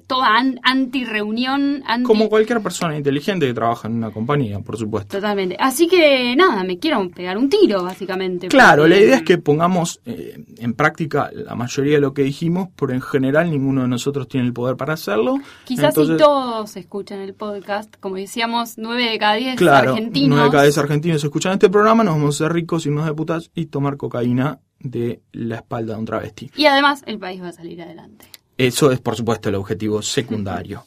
toda 0.08 0.28
an- 0.38 0.60
anti-reunión, 0.64 1.84
anti... 1.86 2.04
Como 2.06 2.30
cualquier 2.30 2.62
persona 2.62 2.96
inteligente 2.98 3.48
que 3.48 3.54
trabaja 3.54 3.88
en 3.88 3.96
una 3.96 4.12
compañía, 4.12 4.60
por 4.60 4.78
supuesto. 4.78 5.18
Totalmente. 5.18 5.56
Así 5.60 5.88
que 5.88 6.36
nada, 6.36 6.64
me 6.64 6.78
quiero 6.80 7.10
pegar 7.10 7.38
un 7.38 7.50
tiro, 7.50 7.84
básicamente. 7.84 8.48
Claro, 8.48 8.84
porque- 8.84 8.96
la 8.96 9.02
idea 9.02 9.16
es 9.18 9.24
que 9.24 9.38
pongamos 9.38 10.02
eh, 10.06 10.44
en 10.58 10.74
práctica 10.74 11.30
la 11.34 11.56
mayoría 11.56 11.96
de 11.96 12.02
lo 12.02 12.14
que 12.14 12.24
dijimos, 12.24 12.70
pero 12.76 12.94
en 12.94 13.02
general 13.02 13.50
ninguno 13.50 13.82
de 13.84 13.88
nosotros 13.88 14.28
tiene 14.28 14.48
el 14.48 14.54
poder 14.54 14.76
para 14.76 14.94
hacerlo. 14.94 15.38
Quizás 15.66 15.90
Entonces, 15.90 16.18
si 16.18 16.24
todos 16.24 16.78
escuchan 16.78 17.20
el 17.20 17.34
podcast, 17.34 17.96
como 18.00 18.16
decíamos, 18.16 18.76
nueve 18.78 19.04
de 19.10 19.18
cada 19.20 19.36
diez 19.36 19.56
Claro, 19.56 19.92
argentinos. 19.94 20.30
nueve 20.30 20.46
de 20.46 20.52
cada 20.52 20.64
diez 20.64 20.78
argentinos 20.78 21.24
escuchan 21.24 21.54
este 21.54 21.70
programa, 21.70 22.04
nos 22.04 22.16
vamos 22.16 22.36
a 22.36 22.46
ser 22.46 22.54
ricos, 22.54 22.86
irnos 22.86 23.06
de 23.06 23.14
putas 23.14 23.52
y 23.56 23.68
tomar 23.68 23.98
cocaína 23.98 24.60
de 24.80 25.22
la 25.34 25.56
espalda 25.58 25.94
de 25.94 26.00
un 26.00 26.06
travesti. 26.06 26.52
Y 26.56 26.66
además 26.66 27.04
el 27.06 27.20
país 27.20 27.42
va 27.42 27.50
a 27.50 27.52
salir 27.52 27.82
adelante. 27.82 28.26
Eso 28.60 28.92
es, 28.92 29.00
por 29.00 29.16
supuesto, 29.16 29.48
el 29.48 29.56
objetivo 29.56 30.02
secundario. 30.02 30.84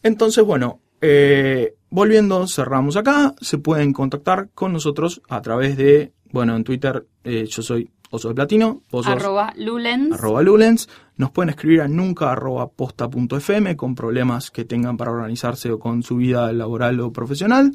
Entonces, 0.00 0.44
bueno, 0.44 0.78
eh, 1.00 1.74
volviendo, 1.90 2.46
cerramos 2.46 2.96
acá. 2.96 3.34
Se 3.40 3.58
pueden 3.58 3.92
contactar 3.92 4.50
con 4.54 4.72
nosotros 4.72 5.20
a 5.28 5.42
través 5.42 5.76
de, 5.76 6.12
bueno, 6.30 6.54
en 6.54 6.62
Twitter 6.62 7.04
eh, 7.24 7.46
yo 7.48 7.62
soy 7.62 7.90
Oso 8.12 8.28
de 8.28 8.34
Platino, 8.34 8.82
vos 8.92 9.06
sos 9.06 9.14
Arroba 9.14 9.52
Lulens. 9.56 10.12
arroba 10.12 10.40
Lulens. 10.42 10.88
Nos 11.16 11.32
pueden 11.32 11.50
escribir 11.50 11.80
a 11.80 11.88
nunca 11.88 12.30
arroba 12.30 12.68
posta.fm 12.68 13.76
con 13.76 13.96
problemas 13.96 14.52
que 14.52 14.64
tengan 14.64 14.96
para 14.96 15.10
organizarse 15.10 15.72
o 15.72 15.80
con 15.80 16.04
su 16.04 16.16
vida 16.16 16.52
laboral 16.52 17.00
o 17.00 17.12
profesional. 17.12 17.72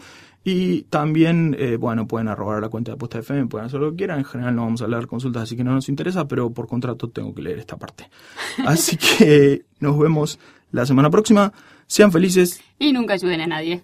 Y 0.47 0.83
también, 0.83 1.55
eh, 1.57 1.75
bueno, 1.75 2.07
pueden 2.07 2.27
arrobar 2.27 2.61
la 2.61 2.69
cuenta 2.69 2.91
de 2.91 2.97
posta 2.97 3.17
FM, 3.17 3.47
pueden 3.47 3.65
hacer 3.65 3.79
lo 3.79 3.89
que 3.89 3.97
quieran. 3.97 4.19
En 4.19 4.25
general 4.25 4.55
no 4.55 4.61
vamos 4.61 4.81
a 4.83 4.87
leer 4.87 5.07
consultas, 5.07 5.41
así 5.43 5.57
que 5.57 5.63
no 5.63 5.73
nos 5.73 5.89
interesa, 5.89 6.27
pero 6.27 6.51
por 6.51 6.67
contrato 6.67 7.09
tengo 7.09 7.33
que 7.33 7.41
leer 7.41 7.57
esta 7.57 7.77
parte. 7.77 8.07
Así 8.65 8.95
que 8.95 9.65
nos 9.79 9.97
vemos 9.97 10.39
la 10.71 10.85
semana 10.85 11.09
próxima. 11.09 11.51
Sean 11.87 12.11
felices. 12.11 12.61
Y 12.77 12.93
nunca 12.93 13.15
ayuden 13.15 13.41
a 13.41 13.47
nadie. 13.47 13.83